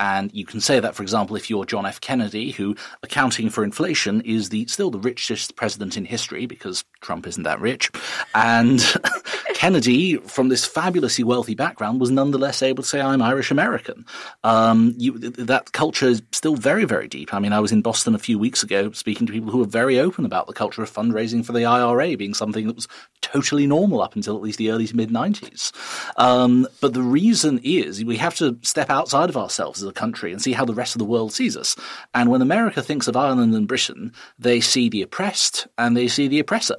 And 0.00 0.32
you 0.32 0.46
can 0.46 0.60
say 0.60 0.80
that, 0.80 0.94
for 0.94 1.02
example, 1.02 1.36
if 1.36 1.50
you're 1.50 1.66
John 1.66 1.84
F. 1.84 2.00
Kennedy, 2.00 2.52
who, 2.52 2.74
accounting 3.02 3.50
for 3.50 3.62
inflation, 3.62 4.22
is 4.22 4.48
the 4.48 4.66
still 4.66 4.90
the 4.90 4.98
richest 4.98 5.56
president 5.56 5.98
in 5.98 6.06
history 6.06 6.46
because 6.46 6.84
Trump 7.02 7.26
isn't 7.26 7.42
that 7.42 7.60
rich. 7.60 7.90
And 8.34 8.82
Kennedy, 9.54 10.16
from 10.16 10.48
this 10.48 10.64
fabulously 10.64 11.22
wealthy 11.22 11.54
background, 11.54 12.00
was 12.00 12.10
nonetheless 12.10 12.62
able 12.62 12.82
to 12.82 12.88
say, 12.88 12.98
I'm 12.98 13.20
Irish 13.20 13.50
American. 13.50 14.06
Um, 14.42 14.94
that 15.36 15.72
culture 15.72 16.06
is 16.06 16.22
still 16.32 16.56
very, 16.56 16.86
very 16.86 17.06
deep. 17.06 17.34
I 17.34 17.38
mean, 17.38 17.52
I 17.52 17.60
was 17.60 17.70
in 17.70 17.82
Boston 17.82 18.14
a 18.14 18.18
few 18.18 18.38
weeks 18.38 18.62
ago 18.62 18.90
speaking 18.92 19.26
to 19.26 19.34
people 19.34 19.50
who 19.50 19.58
were 19.58 19.66
very 19.66 20.00
open 20.00 20.24
about 20.24 20.46
the 20.46 20.54
culture 20.54 20.82
of 20.82 20.90
fundraising 20.90 21.44
for 21.44 21.52
the 21.52 21.66
IRA 21.66 22.16
being 22.16 22.32
something 22.32 22.66
that 22.68 22.76
was 22.76 22.88
totally 23.20 23.66
normal 23.66 24.00
up 24.00 24.16
until 24.16 24.34
at 24.34 24.42
least 24.42 24.56
the 24.56 24.70
early 24.70 24.86
to 24.86 24.96
mid 24.96 25.10
90s. 25.10 25.72
Um, 26.16 26.66
but 26.80 26.94
the 26.94 27.02
reason 27.02 27.60
is 27.62 28.02
we 28.02 28.16
have 28.16 28.36
to 28.36 28.58
step 28.62 28.88
outside 28.88 29.28
of 29.28 29.36
ourselves 29.36 29.82
a 29.90 29.92
country 29.92 30.32
and 30.32 30.40
see 30.40 30.52
how 30.52 30.64
the 30.64 30.74
rest 30.74 30.94
of 30.94 30.98
the 30.98 31.04
world 31.04 31.32
sees 31.32 31.56
us. 31.56 31.76
And 32.14 32.30
when 32.30 32.42
America 32.42 32.82
thinks 32.82 33.08
of 33.08 33.16
Ireland 33.16 33.54
and 33.54 33.68
Britain, 33.68 34.12
they 34.38 34.60
see 34.60 34.88
the 34.88 35.02
oppressed 35.02 35.66
and 35.76 35.96
they 35.96 36.08
see 36.08 36.28
the 36.28 36.38
oppressor. 36.38 36.76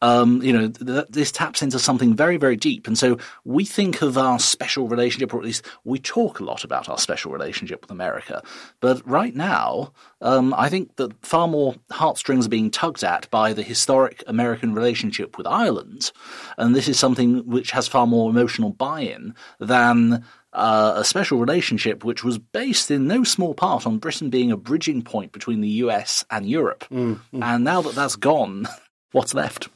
Um, 0.00 0.42
you 0.42 0.52
know, 0.52 0.68
th- 0.68 1.06
this 1.10 1.32
taps 1.32 1.62
into 1.62 1.78
something 1.78 2.14
very, 2.14 2.36
very 2.36 2.56
deep. 2.56 2.86
And 2.86 2.96
so 2.96 3.18
we 3.44 3.64
think 3.64 4.02
of 4.02 4.16
our 4.16 4.38
special 4.38 4.88
relationship, 4.88 5.34
or 5.34 5.38
at 5.38 5.44
least 5.44 5.66
we 5.84 5.98
talk 5.98 6.40
a 6.40 6.44
lot 6.44 6.64
about 6.64 6.88
our 6.88 6.98
special 6.98 7.32
relationship 7.32 7.82
with 7.82 7.90
America. 7.90 8.42
But 8.80 9.06
right 9.08 9.34
now, 9.34 9.92
um, 10.20 10.54
I 10.56 10.68
think 10.68 10.96
that 10.96 11.12
far 11.24 11.48
more 11.48 11.74
heartstrings 11.90 12.46
are 12.46 12.50
being 12.50 12.70
tugged 12.70 13.02
at 13.02 13.28
by 13.30 13.52
the 13.52 13.62
historic 13.62 14.22
American 14.26 14.74
relationship 14.74 15.38
with 15.38 15.46
Ireland. 15.46 16.12
And 16.58 16.74
this 16.74 16.88
is 16.88 16.98
something 16.98 17.46
which 17.46 17.70
has 17.72 17.88
far 17.88 18.06
more 18.06 18.30
emotional 18.30 18.70
buy 18.70 19.00
in 19.00 19.34
than 19.58 20.24
uh, 20.52 20.94
a 20.96 21.04
special 21.04 21.38
relationship 21.38 22.04
which 22.04 22.22
was 22.22 22.38
based 22.38 22.90
in 22.90 23.06
no 23.06 23.24
small 23.24 23.54
part 23.54 23.86
on 23.86 23.98
Britain 23.98 24.30
being 24.30 24.50
a 24.50 24.56
bridging 24.56 25.02
point 25.02 25.32
between 25.32 25.60
the 25.60 25.68
US 25.68 26.24
and 26.30 26.48
Europe. 26.48 26.84
Mm, 26.90 27.20
mm. 27.32 27.42
And 27.42 27.64
now 27.64 27.82
that 27.82 27.94
that's 27.94 28.16
gone, 28.16 28.66
what's 29.12 29.34
left? 29.34 29.68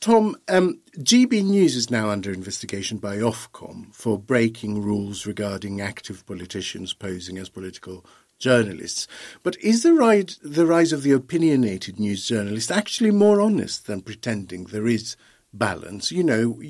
Tom, 0.00 0.36
um, 0.48 0.80
GB 0.98 1.44
News 1.44 1.76
is 1.76 1.88
now 1.88 2.10
under 2.10 2.32
investigation 2.32 2.98
by 2.98 3.18
Ofcom 3.18 3.94
for 3.94 4.18
breaking 4.18 4.82
rules 4.82 5.26
regarding 5.26 5.80
active 5.80 6.26
politicians 6.26 6.92
posing 6.92 7.38
as 7.38 7.48
political 7.48 8.04
journalists. 8.40 9.06
But 9.44 9.56
is 9.60 9.84
the 9.84 9.94
rise, 9.94 10.40
the 10.42 10.66
rise 10.66 10.92
of 10.92 11.04
the 11.04 11.12
opinionated 11.12 12.00
news 12.00 12.26
journalist 12.26 12.72
actually 12.72 13.12
more 13.12 13.40
honest 13.40 13.86
than 13.86 14.00
pretending 14.00 14.64
there 14.64 14.88
is 14.88 15.16
balance? 15.54 16.10
You 16.10 16.24
know, 16.24 16.60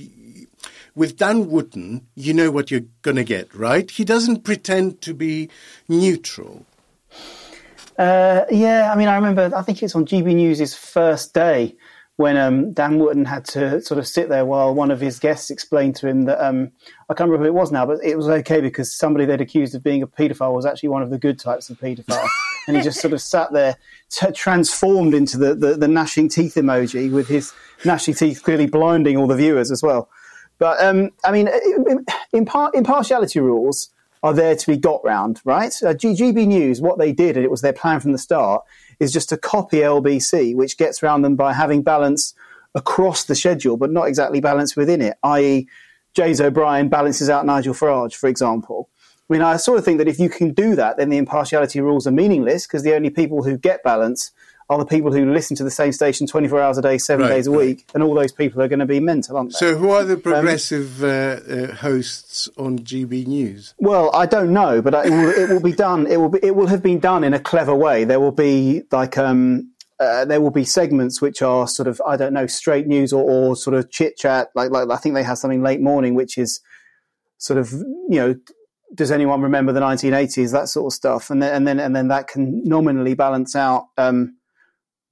with 0.95 1.17
Dan 1.17 1.49
Wootton, 1.49 2.07
you 2.15 2.35
know 2.35 2.51
what 2.51 2.71
you're 2.71 2.85
going 3.03 3.17
to 3.17 3.25
get, 3.25 3.55
right? 3.55 3.91
He 3.91 4.05
doesn't 4.05 4.45
pretend 4.45 5.01
to 5.03 5.15
be 5.15 5.49
neutral. 5.89 6.67
Uh, 7.99 8.45
yeah, 8.51 8.91
I 8.93 8.97
mean, 8.97 9.09
I 9.09 9.17
remember, 9.17 9.51
I 9.55 9.63
think 9.63 9.83
it's 9.83 9.95
on 9.95 10.07
GB 10.07 10.35
News' 10.35 10.75
first 10.75 11.35
day 11.35 11.77
when 12.17 12.37
um, 12.37 12.73
Dan 12.73 12.99
Wootton 12.99 13.25
had 13.25 13.45
to 13.47 13.81
sort 13.81 13.99
of 13.99 14.07
sit 14.07 14.29
there 14.29 14.45
while 14.45 14.75
one 14.75 14.91
of 14.91 15.01
his 15.01 15.19
guests 15.19 15.51
explained 15.51 15.97
to 15.97 16.09
him 16.09 16.25
that 16.27 16.45
um, 16.45 16.71
I 17.09 17.15
can't 17.15 17.29
remember 17.31 17.51
who 17.51 17.57
it 17.57 17.59
was 17.59 17.73
now, 17.73 17.87
but 17.87 17.99
it 18.05 18.17
was 18.17 18.29
okay 18.29 18.61
because 18.61 18.95
somebody 18.95 19.25
they'd 19.25 19.41
accused 19.41 19.75
of 19.75 19.83
being 19.83 20.03
a 20.03 20.07
paedophile 20.07 20.55
was 20.55 20.67
actually 20.67 20.91
one 20.91 21.03
of 21.03 21.11
the 21.11 21.19
good 21.19 21.39
types 21.39 21.71
of 21.71 21.79
paedophile, 21.79 22.29
and 22.69 22.77
he 22.77 22.83
just 22.83 23.01
sort 23.01 23.15
of 23.15 23.21
sat 23.21 23.53
there, 23.53 23.77
t- 24.11 24.31
transformed 24.33 25.15
into 25.15 25.39
the, 25.39 25.55
the, 25.55 25.75
the 25.75 25.89
gnashing 25.89 26.29
teeth 26.29 26.55
emoji 26.55 27.11
with 27.11 27.29
his 27.29 27.53
gnashing 27.85 28.15
teeth 28.15 28.43
clearly 28.43 28.67
blinding 28.67 29.17
all 29.17 29.27
the 29.27 29.37
viewers 29.37 29.71
as 29.71 29.83
well. 29.83 30.09
But 30.63 30.81
um, 30.81 31.11
I 31.25 31.33
mean, 31.33 31.49
impar- 32.33 32.73
impartiality 32.73 33.41
rules 33.41 33.91
are 34.23 34.33
there 34.33 34.55
to 34.55 34.67
be 34.69 34.77
got 34.77 35.05
round, 35.05 35.41
right? 35.45 35.75
Uh, 35.83 35.93
GB 35.93 36.47
News, 36.47 36.81
what 36.81 37.01
they 37.01 37.11
did, 37.11 37.37
and 37.37 37.45
it 37.45 37.51
was 37.51 37.63
their 37.63 37.73
plan 37.73 37.99
from 37.99 38.13
the 38.13 38.19
start, 38.19 38.63
is 39.01 39.13
just 39.13 39.29
to 39.31 39.37
copy 39.37 39.79
LBC, 39.79 40.55
which 40.55 40.79
gets 40.79 41.03
around 41.03 41.23
them 41.23 41.35
by 41.35 41.53
having 41.53 41.83
balance 41.83 42.33
across 42.77 43.25
the 43.25 43.35
schedule, 43.35 43.77
but 43.77 43.91
not 43.91 44.05
exactly 44.05 44.41
balance 44.41 44.77
within 44.77 45.03
it, 45.03 45.17
i.e., 45.25 45.67
James 46.15 46.41
O'Brien 46.41 46.89
balances 46.89 47.29
out 47.29 47.45
Nigel 47.45 47.75
Farage, 47.75 48.15
for 48.15 48.29
example. 48.29 48.89
I 49.29 49.33
mean, 49.33 49.43
I 49.43 49.57
sort 49.57 49.81
of 49.81 49.85
think 49.85 49.99
that 49.99 50.07
if 50.07 50.21
you 50.21 50.31
can 50.31 50.55
do 50.55 50.77
that, 50.77 50.97
then 50.97 51.09
the 51.09 51.17
impartiality 51.17 51.81
rules 51.81 52.07
are 52.07 52.13
meaningless 52.13 52.69
because 52.69 52.85
the 52.85 52.95
only 52.95 53.11
people 53.11 53.43
who 53.43 53.59
get 53.59 53.83
balance 53.83 54.31
are 54.73 54.79
the 54.79 54.87
people 54.87 55.13
who 55.13 55.33
listen 55.33 55.57
to 55.57 55.65
the 55.65 55.71
same 55.71 55.93
station 55.93 56.27
24 56.27 56.61
hours 56.61 56.79
a 56.79 56.83
day, 56.83 56.99
seven 56.99 57.27
right, 57.27 57.35
days 57.35 57.47
a 57.47 57.51
right. 57.51 57.59
week, 57.59 57.87
and 57.95 58.03
all 58.03 58.15
those 58.15 58.33
people 58.33 58.61
are 58.63 58.69
going 58.69 58.81
to 58.81 58.87
be 58.87 59.01
mental, 59.01 59.37
aren't 59.37 59.53
they? 59.53 59.59
So, 59.59 59.77
who 59.77 59.91
are 59.91 60.05
the 60.05 60.15
um, 60.15 60.21
progressive 60.21 61.03
um, 61.03 61.09
uh, 61.09 61.13
uh, 61.13 61.75
hosts 61.77 62.49
on 62.57 62.79
GB 62.81 63.27
News? 63.27 63.75
Well, 63.79 64.11
I 64.15 64.27
don't 64.27 64.53
know, 64.53 64.83
but 64.83 64.95
it 65.07 65.11
will, 65.11 65.31
it 65.31 65.49
will 65.51 65.63
be 65.63 65.73
done. 65.73 66.07
It 66.07 66.17
will 66.17 66.31
be, 66.31 66.41
it 66.43 66.57
will 66.57 66.67
have 66.67 66.83
been 66.83 66.99
done 66.99 67.25
in 67.25 67.35
a 67.35 67.41
clever 67.41 67.75
way. 67.75 68.05
There 68.05 68.21
will 68.21 68.33
be 68.33 68.83
like 68.91 69.17
um, 69.19 69.73
uh, 70.01 70.25
there 70.25 70.41
will 70.41 70.51
be 70.51 70.65
segments 70.65 71.21
which 71.21 71.43
are 71.43 71.69
sort 71.69 71.87
of 71.87 72.01
I 72.07 72.17
don't 72.17 72.33
know 72.33 72.47
straight 72.47 72.87
news 72.87 73.13
or, 73.13 73.23
or 73.23 73.57
sort 73.57 73.75
of 73.75 73.91
chit 73.91 74.17
chat. 74.17 74.49
Like 74.55 74.71
like 74.71 74.91
I 74.91 74.97
think 74.97 75.15
they 75.15 75.23
have 75.23 75.39
something 75.39 75.63
late 75.63 75.81
morning, 75.81 76.15
which 76.15 76.39
is 76.39 76.61
sort 77.39 77.59
of 77.59 77.73
you 77.73 78.19
know 78.19 78.35
does 78.95 79.11
anyone 79.11 79.41
remember 79.41 79.73
the 79.73 79.81
1980s 79.81 80.53
that 80.53 80.69
sort 80.69 80.93
of 80.93 80.95
stuff 80.95 81.31
and 81.31 81.43
then 81.43 81.55
and 81.55 81.67
then 81.67 81.81
and 81.81 81.97
then 81.97 82.09
that 82.09 82.29
can 82.29 82.63
nominally 82.65 83.15
balance 83.15 83.57
out 83.57 83.87
um, 83.97 84.37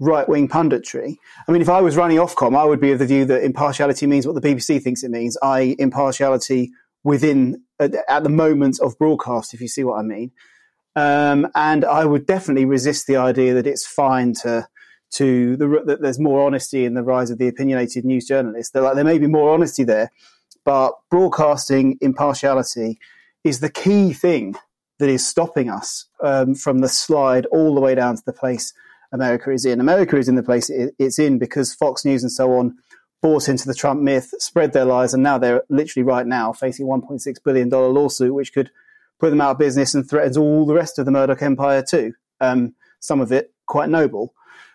right 0.00 0.28
wing 0.28 0.48
punditry. 0.48 1.16
I 1.46 1.52
mean, 1.52 1.62
if 1.62 1.68
I 1.68 1.80
was 1.80 1.96
running 1.96 2.16
Ofcom, 2.16 2.56
I 2.56 2.64
would 2.64 2.80
be 2.80 2.90
of 2.90 2.98
the 2.98 3.06
view 3.06 3.24
that 3.26 3.44
impartiality 3.44 4.06
means 4.06 4.26
what 4.26 4.40
the 4.40 4.40
BBC 4.40 4.82
thinks 4.82 5.04
it 5.04 5.10
means, 5.10 5.36
i.e., 5.42 5.76
impartiality 5.78 6.72
within 7.04 7.62
at, 7.78 8.22
the 8.22 8.28
moment 8.28 8.80
of 8.80 8.98
broadcast, 8.98 9.54
if 9.54 9.60
you 9.60 9.68
see 9.68 9.84
what 9.84 9.98
I 9.98 10.02
mean. 10.02 10.32
Um, 10.96 11.48
and 11.54 11.84
I 11.84 12.04
would 12.04 12.26
definitely 12.26 12.64
resist 12.64 13.06
the 13.06 13.16
idea 13.16 13.54
that 13.54 13.66
it's 13.66 13.86
fine 13.86 14.34
to 14.42 14.66
to 15.12 15.56
the, 15.56 15.82
that 15.86 16.00
there's 16.00 16.20
more 16.20 16.46
honesty 16.46 16.84
in 16.84 16.94
the 16.94 17.02
rise 17.02 17.30
of 17.30 17.38
the 17.38 17.48
opinionated 17.48 18.04
news 18.04 18.26
journalist. 18.26 18.74
Like, 18.76 18.94
there 18.94 19.04
may 19.04 19.18
be 19.18 19.26
more 19.26 19.52
honesty 19.52 19.82
there, 19.82 20.12
but 20.64 20.92
broadcasting 21.10 21.98
impartiality 22.00 22.98
is 23.42 23.58
the 23.58 23.70
key 23.70 24.12
thing 24.12 24.54
that 25.00 25.08
is 25.08 25.26
stopping 25.26 25.68
us 25.68 26.06
um, 26.22 26.54
from 26.54 26.78
the 26.78 26.88
slide 26.88 27.46
all 27.46 27.74
the 27.74 27.80
way 27.80 27.96
down 27.96 28.14
to 28.16 28.22
the 28.24 28.32
place 28.32 28.72
America 29.12 29.50
is 29.50 29.64
in. 29.64 29.80
America 29.80 30.16
is 30.16 30.28
in 30.28 30.36
the 30.36 30.42
place 30.42 30.70
it's 30.70 31.18
in 31.18 31.38
because 31.38 31.74
Fox 31.74 32.04
News 32.04 32.22
and 32.22 32.32
so 32.32 32.52
on 32.54 32.76
bought 33.22 33.48
into 33.48 33.66
the 33.66 33.74
Trump 33.74 34.00
myth, 34.00 34.32
spread 34.38 34.72
their 34.72 34.84
lies, 34.84 35.12
and 35.12 35.22
now 35.22 35.38
they're 35.38 35.62
literally 35.68 36.04
right 36.04 36.26
now 36.26 36.52
facing 36.52 36.86
a 36.86 36.88
$1.6 36.88 37.36
billion 37.44 37.68
lawsuit, 37.68 38.32
which 38.32 38.52
could 38.52 38.70
put 39.18 39.30
them 39.30 39.40
out 39.40 39.52
of 39.52 39.58
business 39.58 39.94
and 39.94 40.08
threatens 40.08 40.36
all 40.36 40.64
the 40.64 40.74
rest 40.74 40.98
of 40.98 41.04
the 41.04 41.10
Murdoch 41.10 41.42
empire 41.42 41.82
too. 41.82 42.14
Um, 42.40 42.74
some 43.00 43.20
of 43.20 43.30
it 43.30 43.52
quite 43.66 43.90
noble. 43.90 44.34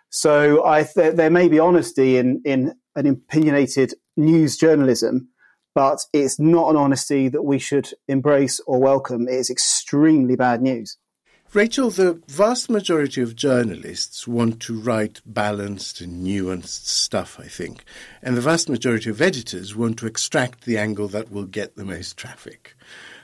So 0.10 0.66
I 0.66 0.84
th- 0.84 1.16
there 1.16 1.32
may 1.32 1.48
be 1.48 1.60
honesty 1.60 2.18
in, 2.18 2.42
in 2.46 2.76
an 2.96 3.08
opinionated 3.08 3.96
news 4.16 4.58
journalism, 4.58 5.30
but 5.74 6.00
it's 6.14 6.40
not 6.40 6.70
an 6.70 6.78
honesty 6.78 7.28
that 7.30 7.42
we 7.42 7.60
should 7.60 7.90
embrace 8.08 8.62
or 8.68 8.80
welcome. 8.80 9.28
It's 9.28 9.50
extremely 9.50 10.36
bad 10.36 10.62
news. 10.62 10.98
Rachel, 11.56 11.90
the 11.90 12.22
vast 12.28 12.70
majority 12.70 13.22
of 13.22 13.34
journalists 13.34 14.28
want 14.28 14.60
to 14.64 14.78
write 14.78 15.22
balanced 15.26 16.02
and 16.02 16.22
nuanced 16.22 16.86
stuff, 16.86 17.40
I 17.40 17.48
think. 17.48 17.86
And 18.22 18.36
the 18.36 18.42
vast 18.42 18.68
majority 18.68 19.10
of 19.10 19.22
editors 19.22 19.74
want 19.74 19.98
to 20.00 20.06
extract 20.06 20.66
the 20.66 20.78
angle 20.78 21.08
that 21.08 21.32
will 21.32 21.46
get 21.46 21.78
the 21.78 21.86
most 21.86 22.18
traffic. 22.18 22.76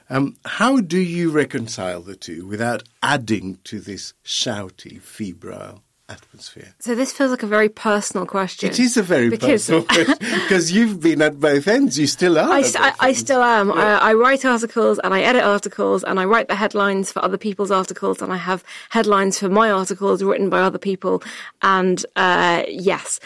Um, 0.09 0.37
how 0.45 0.79
do 0.79 0.97
you 0.97 1.29
reconcile 1.29 2.01
the 2.01 2.15
two 2.15 2.45
without 2.45 2.83
adding 3.03 3.59
to 3.65 3.81
this 3.81 4.13
shouty, 4.23 5.01
febrile 5.01 5.83
atmosphere. 6.11 6.73
So 6.79 6.95
this 6.95 7.11
feels 7.11 7.31
like 7.31 7.43
a 7.43 7.47
very 7.47 7.69
personal 7.69 8.25
question. 8.25 8.69
It 8.69 8.79
is 8.79 8.97
a 8.97 9.03
very 9.03 9.29
because, 9.29 9.67
personal 9.69 9.83
question 9.89 10.17
because 10.19 10.71
you've 10.71 10.99
been 10.99 11.21
at 11.21 11.39
both 11.39 11.67
ends. 11.67 11.97
You 11.97 12.07
still 12.07 12.37
are. 12.37 12.51
I, 12.51 12.63
I, 12.75 12.93
I 12.99 13.13
still 13.13 13.41
am. 13.41 13.69
Yeah. 13.69 13.75
I, 13.75 14.11
I, 14.11 14.13
write 14.13 14.45
articles 14.45 14.99
and 14.99 15.13
I 15.13 15.21
edit 15.21 15.43
articles 15.43 16.03
and 16.03 16.19
I 16.19 16.25
write 16.25 16.47
the 16.47 16.55
headlines 16.55 17.11
for 17.11 17.23
other 17.23 17.37
people's 17.37 17.71
articles 17.71 18.21
and 18.21 18.31
I 18.31 18.37
have 18.37 18.63
headlines 18.89 19.39
for 19.39 19.49
my 19.49 19.71
articles 19.71 20.21
written 20.23 20.49
by 20.49 20.61
other 20.61 20.79
people. 20.79 21.23
And 21.61 22.05
uh, 22.15 22.63
yes, 22.67 23.19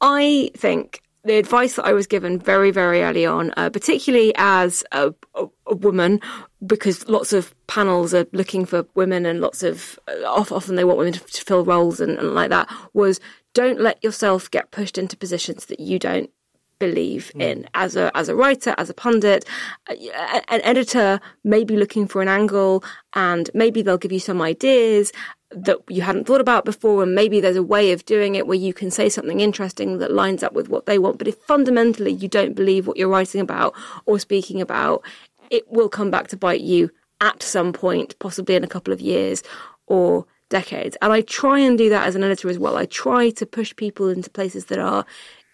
I 0.00 0.50
think 0.56 1.02
the 1.26 1.38
advice 1.38 1.74
that 1.74 1.84
I 1.84 1.92
was 1.92 2.06
given 2.06 2.38
very, 2.38 2.70
very 2.70 3.02
early 3.02 3.26
on, 3.26 3.52
uh, 3.56 3.70
particularly 3.70 4.32
as 4.36 4.84
a, 4.92 5.12
a, 5.34 5.46
a, 5.66 5.74
woman, 5.74 6.20
because 6.66 7.08
lots 7.08 7.32
of 7.32 7.54
panels 7.66 8.14
are 8.14 8.26
looking 8.32 8.64
for 8.64 8.86
women 8.94 9.26
and 9.26 9.40
lots 9.40 9.62
of 9.62 9.98
uh, 10.08 10.24
often 10.24 10.76
they 10.76 10.84
want 10.84 10.98
women 10.98 11.12
to, 11.12 11.20
to 11.20 11.42
fill 11.42 11.64
roles 11.64 12.00
and, 12.00 12.18
and, 12.18 12.34
like 12.34 12.50
that, 12.50 12.70
was 12.92 13.20
don't 13.54 13.80
let 13.80 14.02
yourself 14.04 14.50
get 14.50 14.70
pushed 14.70 14.98
into 14.98 15.16
positions 15.16 15.66
that 15.66 15.80
you 15.80 15.98
don't 15.98 16.30
believe 16.78 17.32
mm. 17.34 17.40
in 17.40 17.68
as 17.74 17.96
a 17.96 18.14
as 18.14 18.28
a 18.28 18.36
writer 18.36 18.74
as 18.76 18.90
a 18.90 18.94
pundit 18.94 19.46
uh, 19.88 20.40
an 20.48 20.60
editor 20.62 21.18
may 21.42 21.64
be 21.64 21.74
looking 21.74 22.06
for 22.06 22.20
an 22.20 22.28
angle 22.28 22.84
and 23.14 23.48
maybe 23.54 23.80
they'll 23.80 23.96
give 23.96 24.12
you 24.12 24.20
some 24.20 24.42
ideas 24.42 25.10
that 25.50 25.78
you 25.88 26.02
hadn't 26.02 26.26
thought 26.26 26.40
about 26.40 26.64
before, 26.64 27.02
and 27.02 27.14
maybe 27.14 27.40
there's 27.40 27.56
a 27.56 27.62
way 27.62 27.92
of 27.92 28.04
doing 28.04 28.34
it 28.34 28.46
where 28.46 28.56
you 28.56 28.74
can 28.74 28.90
say 28.90 29.08
something 29.08 29.40
interesting 29.40 29.98
that 29.98 30.12
lines 30.12 30.42
up 30.42 30.52
with 30.52 30.68
what 30.68 30.86
they 30.86 30.98
want. 30.98 31.18
But 31.18 31.28
if 31.28 31.36
fundamentally 31.36 32.12
you 32.12 32.28
don't 32.28 32.54
believe 32.54 32.86
what 32.86 32.96
you're 32.96 33.08
writing 33.08 33.40
about 33.40 33.74
or 34.06 34.18
speaking 34.18 34.60
about, 34.60 35.02
it 35.50 35.70
will 35.70 35.88
come 35.88 36.10
back 36.10 36.28
to 36.28 36.36
bite 36.36 36.60
you 36.60 36.90
at 37.20 37.42
some 37.42 37.72
point, 37.72 38.18
possibly 38.18 38.56
in 38.56 38.64
a 38.64 38.68
couple 38.68 38.92
of 38.92 39.00
years 39.00 39.42
or 39.86 40.26
decades. 40.48 40.96
And 41.00 41.12
I 41.12 41.20
try 41.22 41.58
and 41.60 41.78
do 41.78 41.88
that 41.90 42.06
as 42.06 42.14
an 42.14 42.24
editor 42.24 42.48
as 42.48 42.58
well. 42.58 42.76
I 42.76 42.86
try 42.86 43.30
to 43.30 43.46
push 43.46 43.74
people 43.76 44.08
into 44.08 44.30
places 44.30 44.66
that 44.66 44.78
are 44.78 45.06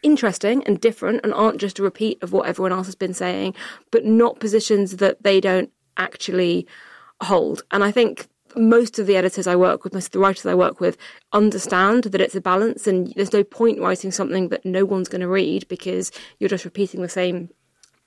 interesting 0.02 0.64
and 0.64 0.80
different 0.80 1.20
and 1.22 1.32
aren't 1.32 1.60
just 1.60 1.78
a 1.78 1.82
repeat 1.82 2.20
of 2.22 2.32
what 2.32 2.48
everyone 2.48 2.72
else 2.72 2.86
has 2.86 2.94
been 2.94 3.14
saying, 3.14 3.54
but 3.90 4.04
not 4.04 4.40
positions 4.40 4.96
that 4.96 5.22
they 5.22 5.40
don't 5.40 5.70
actually 5.96 6.66
hold. 7.20 7.62
And 7.70 7.84
I 7.84 7.92
think 7.92 8.26
most 8.56 8.98
of 8.98 9.06
the 9.06 9.16
editors 9.16 9.46
I 9.46 9.56
work 9.56 9.84
with, 9.84 9.94
most 9.94 10.06
of 10.06 10.12
the 10.12 10.18
writers 10.18 10.46
I 10.46 10.54
work 10.54 10.80
with, 10.80 10.96
understand 11.32 12.04
that 12.04 12.20
it's 12.20 12.34
a 12.34 12.40
balance 12.40 12.86
and 12.86 13.12
there's 13.16 13.32
no 13.32 13.44
point 13.44 13.80
writing 13.80 14.10
something 14.10 14.48
that 14.48 14.64
no 14.64 14.84
one's 14.84 15.08
going 15.08 15.20
to 15.20 15.28
read 15.28 15.66
because 15.68 16.10
you're 16.38 16.48
just 16.48 16.64
repeating 16.64 17.02
the 17.02 17.08
same 17.08 17.50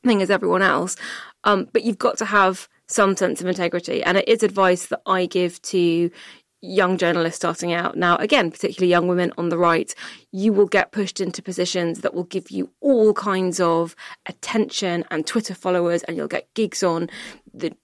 thing 0.03 0.21
as 0.21 0.29
everyone 0.29 0.61
else. 0.61 0.95
Um, 1.43 1.67
but 1.73 1.83
you've 1.83 1.97
got 1.97 2.17
to 2.19 2.25
have 2.25 2.67
some 2.87 3.15
sense 3.15 3.41
of 3.41 3.47
integrity. 3.47 4.03
And 4.03 4.17
it 4.17 4.27
is 4.27 4.43
advice 4.43 4.87
that 4.87 5.01
I 5.05 5.25
give 5.25 5.61
to 5.63 6.11
young 6.61 6.97
journalists 6.97 7.37
starting 7.37 7.73
out. 7.73 7.95
Now, 7.97 8.15
again, 8.17 8.51
particularly 8.51 8.89
young 8.89 9.07
women 9.07 9.31
on 9.37 9.49
the 9.49 9.57
right, 9.57 9.93
you 10.31 10.51
will 10.53 10.65
get 10.65 10.91
pushed 10.91 11.21
into 11.21 11.41
positions 11.41 12.01
that 12.01 12.13
will 12.13 12.23
give 12.23 12.49
you 12.49 12.71
all 12.81 13.13
kinds 13.13 13.59
of 13.59 13.95
attention 14.25 15.05
and 15.11 15.25
Twitter 15.25 15.53
followers, 15.53 16.03
and 16.03 16.17
you'll 16.17 16.27
get 16.27 16.53
gigs 16.53 16.83
on 16.83 17.09
the 17.53 17.75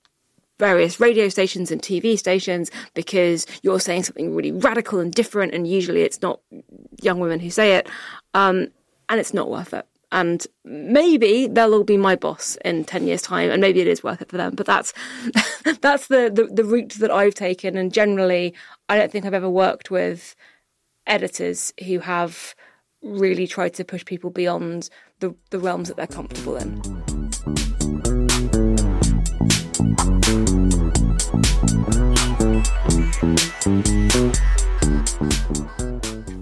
various 0.62 0.99
radio 0.99 1.28
stations 1.28 1.72
and 1.72 1.82
TV 1.82 2.18
stations 2.18 2.70
because 2.93 3.47
you're 3.64 3.80
saying 3.80 4.03
something 4.03 4.36
really 4.36 4.51
radical 4.51 4.99
and 4.99 5.12
different, 5.12 5.55
and 5.55 5.68
usually 5.68 6.03
it's 6.03 6.22
not 6.22 6.39
young 7.01 7.20
women 7.20 7.39
who 7.39 7.49
say 7.49 7.76
it, 7.78 7.89
um, 8.36 8.68
and 9.09 9.20
it's 9.20 9.34
not 9.34 9.49
worth 9.49 9.74
it. 9.74 9.88
And 10.12 10.45
maybe 10.64 11.47
they'll 11.47 11.74
all 11.74 11.84
be 11.84 11.97
my 11.97 12.16
boss 12.16 12.57
in 12.64 12.86
ten 12.86 13.07
years' 13.07 13.24
time, 13.24 13.49
and 13.49 13.59
maybe 13.59 13.82
it 13.82 13.88
is 13.88 14.03
worth 14.03 14.22
it 14.22 14.30
for 14.30 14.38
them. 14.38 14.53
But 14.53 14.68
that's 14.68 14.93
that's 15.82 16.07
the, 16.07 16.30
the 16.34 16.43
the 16.45 16.64
route 16.64 16.95
that 16.99 17.12
I've 17.12 17.34
taken, 17.34 17.76
and 17.76 17.91
generally, 17.91 18.53
I 18.88 18.97
don't 18.97 19.12
think 19.12 19.26
I've 19.26 19.34
ever 19.34 19.49
worked 19.49 19.89
with 19.89 20.36
editors 21.07 21.74
who 21.86 21.99
have 21.99 22.53
really 23.01 23.47
tried 23.47 23.74
to 23.74 23.84
push 23.84 24.05
people 24.05 24.30
beyond 24.30 24.89
the, 25.22 25.34
the 25.49 25.57
realms 25.57 25.88
that 25.88 25.97
they're 25.97 26.05
comfortable 26.05 26.55
in. 26.55 27.20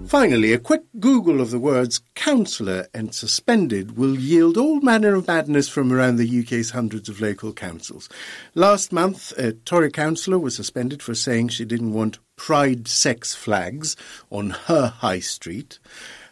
Finally, 0.06 0.52
a 0.52 0.58
quick 0.58 0.82
Google 0.98 1.40
of 1.40 1.50
the 1.50 1.58
words 1.58 2.02
councillor 2.14 2.86
and 2.92 3.14
suspended 3.14 3.96
will 3.96 4.18
yield 4.18 4.58
all 4.58 4.82
manner 4.82 5.14
of 5.14 5.26
madness 5.26 5.68
from 5.68 5.90
around 5.90 6.16
the 6.16 6.40
UK's 6.40 6.72
hundreds 6.72 7.08
of 7.08 7.22
local 7.22 7.54
councils. 7.54 8.08
Last 8.54 8.92
month, 8.92 9.32
a 9.38 9.52
Tory 9.52 9.90
councillor 9.90 10.38
was 10.38 10.54
suspended 10.54 11.02
for 11.02 11.14
saying 11.14 11.48
she 11.48 11.64
didn't 11.64 11.94
want 11.94 12.18
pride 12.36 12.88
sex 12.88 13.34
flags 13.34 13.96
on 14.30 14.50
her 14.50 14.88
high 14.88 15.20
street. 15.20 15.78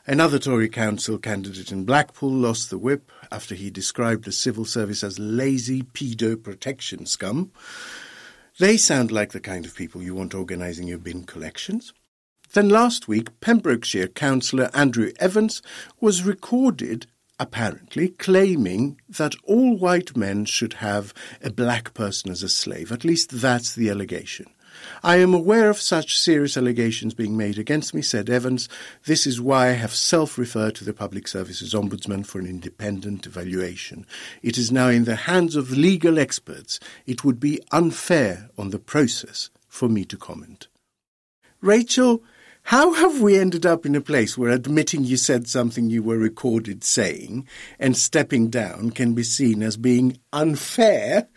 Another 0.07 0.39
Tory 0.39 0.69
council 0.69 1.17
candidate 1.17 1.73
in 1.73 1.85
Blackpool 1.85 2.33
lost 2.33 2.71
the 2.71 2.79
whip 2.79 3.11
after 3.31 3.55
he 3.55 3.71
described 3.71 4.25
the 4.25 4.33
civil 4.33 4.65
service 4.65 5.03
as 5.03 5.19
lazy 5.19 5.83
pedo 5.83 6.43
protection 6.43 7.07
scum. 7.07 7.53
They 8.59 8.77
sound 8.77 9.13
like 9.13 9.33
the 9.33 9.41
kind 9.41 9.65
of 9.65 9.75
people 9.75 10.03
you 10.03 10.15
want 10.15 10.35
organising 10.35 10.89
your 10.89 10.99
bin 10.99 11.25
collections. 11.25 11.93
Then 12.55 12.69
last 12.69 13.07
week, 13.07 13.41
Pembrokeshire 13.41 14.09
councillor 14.09 14.71
Andrew 14.73 15.13
Evans 15.21 15.63
was 16.01 16.23
recorded 16.23 17.07
apparently 17.39 18.09
claiming 18.09 19.01
that 19.09 19.35
all 19.45 19.77
white 19.77 20.17
men 20.17 20.45
should 20.45 20.75
have 20.75 21.15
a 21.43 21.51
black 21.51 21.95
person 21.95 22.31
as 22.31 22.43
a 22.43 22.49
slave. 22.49 22.91
At 22.91 23.05
least 23.05 23.31
that's 23.31 23.75
the 23.75 23.91
allegation. 23.91 24.47
I 25.03 25.17
am 25.17 25.35
aware 25.35 25.71
of 25.71 25.81
such 25.81 26.19
serious 26.19 26.57
allegations 26.57 27.15
being 27.15 27.37
made 27.37 27.59
against 27.59 27.95
me, 27.95 28.03
said 28.03 28.29
Evans. 28.29 28.69
This 29.05 29.27
is 29.27 29.41
why 29.41 29.69
I 29.69 29.73
have 29.73 29.95
self 29.95 30.39
referred 30.39 30.75
to 30.77 30.85
the 30.85 30.93
Public 30.93 31.29
Services 31.29 31.75
Ombudsman 31.75 32.27
for 32.27 32.39
an 32.39 32.47
independent 32.47 33.27
evaluation. 33.27 34.07
It 34.43 34.59
is 34.59 34.73
now 34.73 34.89
in 34.89 35.05
the 35.05 35.17
hands 35.17 35.57
of 35.57 35.71
legal 35.71 36.19
experts. 36.19 36.81
It 37.07 37.25
would 37.25 37.41
be 37.41 37.61
unfair 37.73 38.51
on 38.59 38.71
the 38.71 38.79
process 38.79 39.51
for 39.69 39.89
me 39.89 40.05
to 40.07 40.17
comment. 40.17 40.69
Rachel, 41.61 42.23
how 42.65 42.93
have 42.93 43.21
we 43.21 43.39
ended 43.39 43.65
up 43.65 43.87
in 43.87 43.95
a 43.95 44.01
place 44.01 44.37
where 44.37 44.51
admitting 44.51 45.03
you 45.03 45.17
said 45.17 45.49
something 45.49 45.89
you 45.89 46.03
were 46.03 46.19
recorded 46.19 46.85
saying 46.85 47.49
and 47.79 47.97
stepping 47.97 48.51
down 48.51 48.91
can 48.91 49.15
be 49.15 49.23
seen 49.23 49.63
as 49.63 49.77
being 49.77 50.19
unfair 50.35 51.29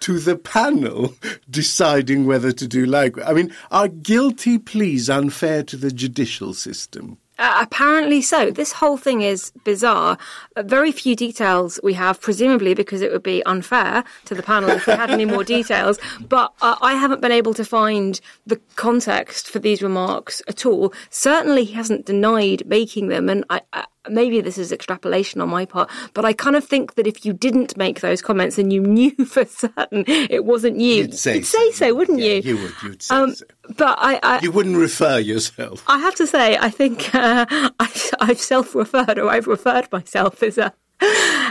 to 0.00 0.18
the 0.18 0.36
panel 0.36 1.14
deciding 1.50 2.26
whether 2.26 2.52
to 2.52 2.66
do 2.66 2.86
like. 2.86 3.16
I 3.26 3.32
mean, 3.32 3.52
are 3.70 3.88
guilty 3.88 4.58
pleas 4.58 5.10
unfair 5.10 5.62
to 5.64 5.76
the 5.76 5.90
judicial 5.90 6.54
system? 6.54 7.18
Uh, 7.38 7.58
apparently 7.60 8.20
so. 8.20 8.50
This 8.50 8.72
whole 8.72 8.96
thing 8.96 9.22
is 9.22 9.52
bizarre. 9.62 10.18
Uh, 10.56 10.64
very 10.64 10.90
few 10.90 11.14
details 11.14 11.78
we 11.84 11.94
have, 11.94 12.20
presumably 12.20 12.74
because 12.74 13.00
it 13.00 13.12
would 13.12 13.22
be 13.22 13.44
unfair 13.46 14.02
to 14.24 14.34
the 14.34 14.42
panel 14.42 14.70
if 14.70 14.88
we 14.88 14.94
had 14.94 15.10
any 15.10 15.24
more 15.24 15.44
details. 15.44 16.00
But 16.28 16.52
uh, 16.60 16.76
I 16.82 16.94
haven't 16.94 17.20
been 17.20 17.30
able 17.30 17.54
to 17.54 17.64
find 17.64 18.20
the 18.44 18.60
context 18.74 19.48
for 19.48 19.60
these 19.60 19.82
remarks 19.82 20.42
at 20.48 20.66
all. 20.66 20.92
Certainly, 21.10 21.66
he 21.66 21.74
hasn't 21.74 22.06
denied 22.06 22.66
making 22.66 23.06
them, 23.06 23.28
and 23.28 23.44
I, 23.50 23.60
I 23.72 23.84
maybe 24.08 24.40
this 24.40 24.58
is 24.58 24.72
extrapolation 24.72 25.40
on 25.40 25.48
my 25.48 25.64
part, 25.64 25.90
but 26.14 26.24
I 26.24 26.32
kind 26.32 26.56
of 26.56 26.64
think 26.64 26.94
that 26.94 27.06
if 27.06 27.24
you 27.24 27.32
didn't 27.32 27.76
make 27.76 28.00
those 28.00 28.22
comments 28.22 28.58
and 28.58 28.72
you 28.72 28.80
knew 28.80 29.10
for 29.26 29.44
certain 29.44 30.04
it 30.06 30.44
wasn't 30.44 30.80
you, 30.80 30.94
you'd 30.94 31.14
say, 31.14 31.36
you'd 31.36 31.46
say 31.46 31.70
so, 31.72 31.94
wouldn't 31.94 32.20
yeah, 32.20 32.34
you? 32.34 32.42
You 32.42 32.56
would. 32.62 32.74
You'd 32.82 33.02
say 33.02 33.14
um, 33.14 33.34
so. 33.34 33.44
But 33.76 33.98
I, 34.00 34.20
I, 34.22 34.40
you 34.40 34.52
wouldn't 34.52 34.76
refer 34.76 35.18
yourself. 35.18 35.84
I 35.86 35.98
have 35.98 36.14
to 36.16 36.26
say, 36.26 36.56
I 36.56 36.70
think 36.70 37.14
uh, 37.14 37.70
I've, 37.78 38.10
I've 38.20 38.40
self-referred 38.40 39.18
or 39.18 39.28
I've 39.28 39.46
referred 39.46 39.90
myself 39.92 40.42
as 40.42 40.58
a 40.58 40.72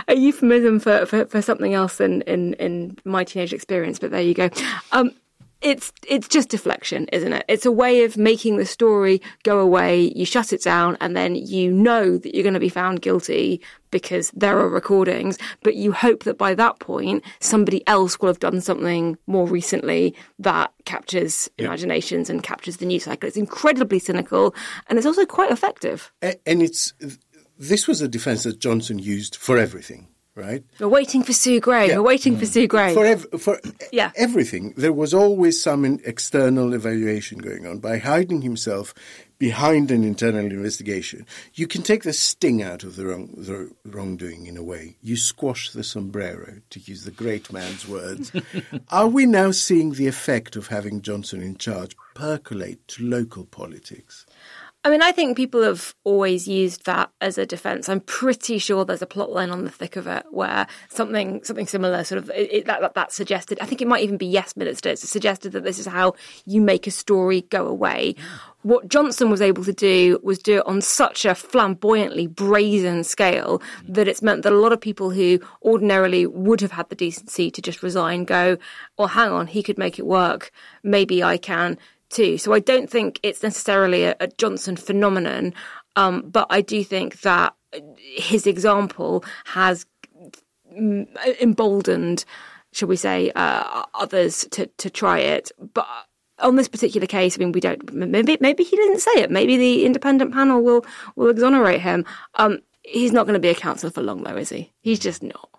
a 0.08 0.16
euphemism 0.16 0.80
for, 0.80 1.06
for, 1.06 1.26
for 1.26 1.42
something 1.42 1.74
else 1.74 2.02
in, 2.02 2.22
in, 2.24 2.54
in 2.56 2.98
my 3.06 3.24
teenage 3.24 3.54
experience. 3.54 4.00
But 4.00 4.12
there 4.12 4.22
you 4.22 4.34
go. 4.34 4.50
Um, 4.92 5.12
it's 5.62 5.92
it's 6.08 6.28
just 6.28 6.50
deflection, 6.50 7.08
isn't 7.12 7.34
it? 7.34 7.46
It's 7.48 7.66
a 7.66 7.72
way 7.72 8.04
of 8.04 8.18
making 8.18 8.58
the 8.58 8.66
story 8.66 9.22
go 9.44 9.60
away. 9.60 10.12
You 10.16 10.26
shut 10.26 10.54
it 10.54 10.62
down, 10.64 10.98
and 11.02 11.16
then 11.16 11.36
you 11.36 11.72
know 11.72 12.18
that 12.18 12.34
you're 12.36 12.44
going 12.44 12.54
to 12.54 12.60
be 12.60 12.70
found 12.70 13.02
guilty 13.02 13.62
because 13.92 14.32
there 14.36 14.58
are 14.60 14.70
recordings. 14.70 15.38
But 15.64 15.76
you 15.76 15.92
hope 15.92 16.24
that 16.26 16.38
by 16.38 16.54
that 16.56 16.80
point, 16.80 17.24
somebody 17.40 17.86
else 17.88 18.20
will 18.20 18.28
have 18.28 18.40
done 18.40 18.62
something 18.62 19.18
more 19.28 19.48
recently 19.48 20.14
that 20.40 20.72
captures 20.86 21.50
Yeah. 21.58 21.66
imaginations 21.68 22.30
and 22.30 22.44
captures 22.44 22.78
the 22.78 22.86
news 22.86 23.04
cycle. 23.06 23.28
It's 23.28 23.38
incredibly 23.38 24.00
cynical, 24.00 24.54
and 24.88 24.98
it's 25.00 25.08
also 25.08 25.26
quite 25.26 25.52
effective. 25.52 26.12
And 26.22 26.62
it's 26.62 26.94
this 27.60 27.88
was 27.88 28.02
a 28.02 28.08
defence 28.08 28.44
that 28.44 28.60
Johnson 28.60 29.00
used 29.00 29.36
for 29.36 29.58
everything, 29.58 30.08
right? 30.38 30.64
We're 30.80 30.88
waiting 30.88 31.24
for 31.24 31.34
Sue 31.34 31.60
Gray. 31.60 31.88
Yeah. 31.90 31.98
We're 31.98 32.04
waiting 32.04 32.38
for 32.38 32.46
mm. 32.46 32.54
Sue 32.54 32.68
Gray. 32.68 32.94
For 32.94 33.06
ev- 33.06 33.28
for 33.40 33.60
Yeah. 33.92 34.12
everything, 34.16 34.74
there 34.78 34.94
was 34.94 35.14
always 35.14 35.62
some 35.62 35.84
external 36.06 36.74
evaluation 36.74 37.40
going 37.40 37.66
on. 37.66 37.80
By 37.80 37.98
hiding 37.98 38.44
himself 38.44 38.94
behind 39.40 39.92
an 39.92 40.04
internal 40.04 40.46
investigation, 40.46 41.26
you 41.54 41.68
can 41.68 41.82
take 41.82 42.04
the 42.04 42.14
sting 42.14 42.62
out 42.64 42.84
of 42.84 42.96
the, 42.96 43.06
wrong, 43.06 43.30
the 43.38 43.72
wrongdoing 43.86 44.46
in 44.48 44.58
a 44.58 44.64
way. 44.64 44.96
You 45.02 45.16
squash 45.18 45.72
the 45.72 45.84
sombrero, 45.84 46.62
to 46.70 46.80
use 46.80 47.04
the 47.04 47.12
great 47.12 47.52
man's 47.52 47.88
words. 47.88 48.32
Are 48.90 49.08
we 49.08 49.26
now 49.26 49.52
seeing 49.52 49.94
the 49.94 50.08
effect 50.08 50.56
of 50.56 50.68
having 50.68 51.02
Johnson 51.02 51.42
in 51.42 51.58
charge 51.58 51.96
percolate 52.16 52.88
to 52.90 53.04
local 53.04 53.46
politics? 53.46 54.26
I 54.88 54.90
mean, 54.90 55.02
I 55.02 55.12
think 55.12 55.36
people 55.36 55.64
have 55.64 55.94
always 56.06 56.48
used 56.48 56.86
that 56.86 57.12
as 57.20 57.38
a 57.38 57.46
defence. 57.46 57.90
I'm 57.90 58.00
pretty 58.00 58.58
sure 58.58 58.86
there's 58.86 59.02
a 59.02 59.06
plot 59.06 59.30
line 59.34 59.50
on 59.50 59.66
the 59.66 59.70
thick 59.70 59.98
of 59.98 60.08
it 60.08 60.26
where 60.32 60.66
something 60.88 61.44
something 61.44 61.68
similar, 61.68 62.06
sort 62.06 62.24
of 62.24 62.32
it, 62.34 62.68
that, 62.68 62.80
that 62.80 62.94
that 62.94 63.12
suggested. 63.12 63.60
I 63.60 63.66
think 63.66 63.82
it 63.82 63.88
might 63.90 64.04
even 64.04 64.16
be 64.16 64.26
Yes 64.26 64.56
Minister. 64.56 64.88
It's 64.88 65.02
suggested 65.10 65.52
that 65.52 65.66
this 65.66 65.78
is 65.78 65.88
how 65.88 66.14
you 66.46 66.62
make 66.62 66.88
a 66.88 66.92
story 66.92 67.42
go 67.42 67.68
away. 67.68 68.16
What 68.62 68.88
Johnson 68.88 69.30
was 69.30 69.42
able 69.42 69.66
to 69.66 69.74
do 69.74 70.22
was 70.24 70.40
do 70.40 70.60
it 70.60 70.66
on 70.66 70.80
such 70.80 71.26
a 71.26 71.36
flamboyantly 71.36 72.28
brazen 72.28 73.04
scale 73.04 73.62
that 73.90 74.08
it's 74.08 74.22
meant 74.22 74.44
that 74.44 74.54
a 74.54 74.58
lot 74.58 74.72
of 74.72 74.80
people 74.80 75.10
who 75.10 75.42
ordinarily 75.64 76.26
would 76.26 76.62
have 76.62 76.72
had 76.72 76.88
the 76.88 76.96
decency 76.96 77.52
to 77.52 77.62
just 77.62 77.84
resign 77.84 78.24
go, 78.24 78.58
well, 78.98 79.10
hang 79.10 79.32
on, 79.32 79.48
he 79.48 79.64
could 79.64 79.78
make 79.78 80.00
it 80.00 80.06
work. 80.06 80.52
Maybe 80.82 81.22
I 81.22 81.36
can 81.36 81.78
too. 82.10 82.38
So 82.38 82.54
I 82.54 82.60
don't 82.60 82.90
think 82.90 83.20
it's 83.24 83.44
necessarily 83.44 84.04
a, 84.04 84.16
a 84.20 84.28
Johnson 84.28 84.76
phenomenon, 84.76 85.54
um, 85.96 86.30
but 86.30 86.48
I 86.50 86.62
do 86.62 86.84
think 86.84 87.22
that 87.22 87.54
his 87.98 88.48
example 88.48 89.24
has 89.46 89.86
mm, 90.74 91.08
emboldened, 91.42 92.26
shall 92.72 92.88
we 92.88 92.96
say, 92.96 93.32
uh, 93.36 93.84
others 93.94 94.46
to 94.52 94.68
to 94.68 94.90
try 94.90 95.20
it. 95.20 95.52
But 95.74 95.88
on 96.40 96.56
this 96.56 96.68
particular 96.68 97.08
case, 97.08 97.38
I 97.38 97.40
mean, 97.40 97.52
we 97.52 97.60
don't. 97.60 97.94
Maybe 97.94 98.38
maybe 98.40 98.64
he 98.64 98.76
didn't 98.76 99.00
say 99.00 99.22
it. 99.22 99.32
Maybe 99.32 99.58
the 99.58 99.86
independent 99.86 100.34
panel 100.34 100.62
will 100.62 100.86
will 101.16 101.30
exonerate 101.30 101.82
him. 101.82 102.06
Um, 102.36 102.60
he's 102.84 103.12
not 103.12 103.26
going 103.26 103.34
to 103.34 103.40
be 103.40 103.50
a 103.50 103.56
councillor 103.56 103.92
for 103.92 104.02
long, 104.02 104.24
though, 104.24 104.38
is 104.38 104.50
he? 104.50 104.72
He's 104.82 105.00
just 105.00 105.24
not. 105.24 105.50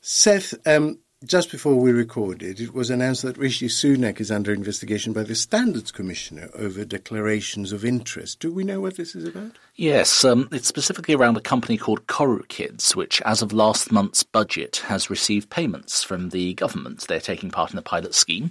Seth, 0.00 0.54
um, 0.66 0.98
just 1.24 1.50
before 1.50 1.76
we 1.76 1.92
recorded, 1.92 2.60
it 2.60 2.74
was 2.74 2.90
announced 2.90 3.22
that 3.22 3.38
Rishi 3.38 3.68
Sunak 3.68 4.20
is 4.20 4.30
under 4.30 4.52
investigation 4.52 5.12
by 5.12 5.22
the 5.22 5.34
Standards 5.34 5.92
Commissioner 5.92 6.50
over 6.54 6.84
declarations 6.84 7.72
of 7.72 7.84
interest. 7.84 8.40
Do 8.40 8.52
we 8.52 8.64
know 8.64 8.80
what 8.80 8.96
this 8.96 9.14
is 9.14 9.24
about? 9.24 9.52
Yes, 9.74 10.22
um, 10.22 10.50
it's 10.52 10.68
specifically 10.68 11.14
around 11.14 11.38
a 11.38 11.40
company 11.40 11.78
called 11.78 12.06
Koru 12.06 12.46
Kids, 12.48 12.94
which, 12.94 13.22
as 13.22 13.40
of 13.40 13.54
last 13.54 13.90
month's 13.90 14.22
budget, 14.22 14.76
has 14.86 15.08
received 15.08 15.48
payments 15.48 16.04
from 16.04 16.28
the 16.28 16.52
government. 16.54 17.06
They're 17.08 17.20
taking 17.20 17.50
part 17.50 17.70
in 17.70 17.76
the 17.76 17.82
pilot 17.82 18.14
scheme. 18.14 18.50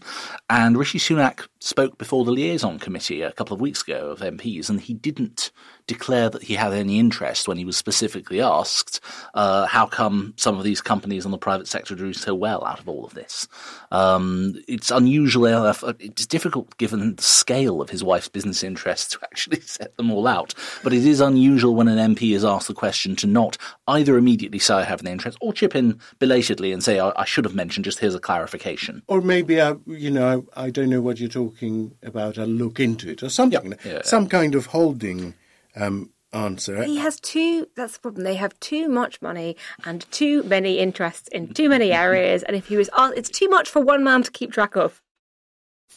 And 0.49 0.77
Rishi 0.79 0.97
Sunak 0.97 1.47
spoke 1.59 1.99
before 1.99 2.25
the 2.25 2.31
liaison 2.31 2.79
committee 2.79 3.21
a 3.21 3.31
couple 3.33 3.53
of 3.53 3.61
weeks 3.61 3.83
ago 3.83 4.09
of 4.09 4.21
MPs, 4.21 4.67
and 4.67 4.81
he 4.81 4.95
didn't 4.95 5.51
declare 5.85 6.29
that 6.29 6.43
he 6.43 6.55
had 6.55 6.73
any 6.73 6.97
interest 6.97 7.47
when 7.47 7.57
he 7.57 7.65
was 7.65 7.75
specifically 7.77 8.41
asked 8.41 8.99
uh, 9.33 9.65
how 9.67 9.85
come 9.85 10.33
some 10.37 10.57
of 10.57 10.63
these 10.63 10.81
companies 10.81 11.25
in 11.25 11.31
the 11.31 11.37
private 11.37 11.67
sector 11.67 11.93
do 11.95 12.13
so 12.13 12.33
well 12.33 12.63
out 12.65 12.79
of 12.79 12.87
all 12.89 13.03
of 13.05 13.13
this. 13.13 13.47
Um, 13.91 14.55
it's 14.67 14.89
unusual. 14.89 15.45
enough- 15.45 15.83
It's 15.99 16.25
difficult 16.25 16.77
given 16.77 17.15
the 17.15 17.21
scale 17.21 17.79
of 17.81 17.89
his 17.91 18.03
wife's 18.03 18.29
business 18.29 18.63
interests 18.63 19.11
to 19.11 19.19
actually 19.23 19.59
set 19.65 19.95
them 19.97 20.09
all 20.11 20.25
out. 20.27 20.53
But 20.83 20.93
it 20.93 21.05
is 21.05 21.10
unusual 21.19 21.75
when 21.75 21.87
an 21.87 22.15
MP 22.15 22.33
is 22.33 22.45
asked 22.45 22.67
the 22.67 22.73
question 22.73 23.15
to 23.17 23.27
not 23.27 23.57
either 23.87 24.17
immediately 24.17 24.59
say 24.59 24.75
I 24.75 24.83
have 24.83 25.01
an 25.01 25.07
interest 25.07 25.37
or 25.41 25.51
chip 25.51 25.75
in 25.75 25.99
belatedly 26.19 26.71
and 26.71 26.83
say 26.83 26.99
I, 26.99 27.11
I 27.15 27.25
should 27.25 27.45
have 27.45 27.55
mentioned. 27.55 27.85
Just 27.85 27.99
here's 27.99 28.15
a 28.15 28.19
clarification. 28.19 29.01
Or 29.07 29.21
maybe, 29.21 29.59
I, 29.59 29.75
you 29.85 30.11
know, 30.11 30.45
I, 30.55 30.65
I 30.65 30.69
don't 30.69 30.89
know 30.89 31.01
what 31.01 31.19
you're 31.19 31.29
talking 31.29 31.95
about. 32.03 32.37
I'll 32.37 32.45
look 32.45 32.79
into 32.79 33.09
it 33.11 33.23
or 33.23 33.29
something. 33.29 33.73
Yeah, 33.83 33.91
yeah. 33.93 34.01
Some 34.03 34.27
kind 34.27 34.55
of 34.55 34.67
holding 34.67 35.33
um, 35.75 36.11
answer. 36.33 36.83
He 36.83 36.97
has 36.97 37.19
too. 37.19 37.67
That's 37.75 37.93
the 37.93 37.99
problem. 37.99 38.23
They 38.23 38.35
have 38.35 38.59
too 38.59 38.87
much 38.87 39.21
money 39.21 39.57
and 39.85 40.09
too 40.11 40.43
many 40.43 40.79
interests 40.79 41.27
in 41.29 41.53
too 41.53 41.69
many 41.69 41.91
areas. 41.91 42.43
And 42.43 42.55
if 42.55 42.67
he 42.67 42.77
was, 42.77 42.89
asked, 42.97 43.17
it's 43.17 43.29
too 43.29 43.49
much 43.49 43.69
for 43.69 43.81
one 43.81 44.03
man 44.03 44.23
to 44.23 44.31
keep 44.31 44.51
track 44.51 44.75
of. 44.75 45.01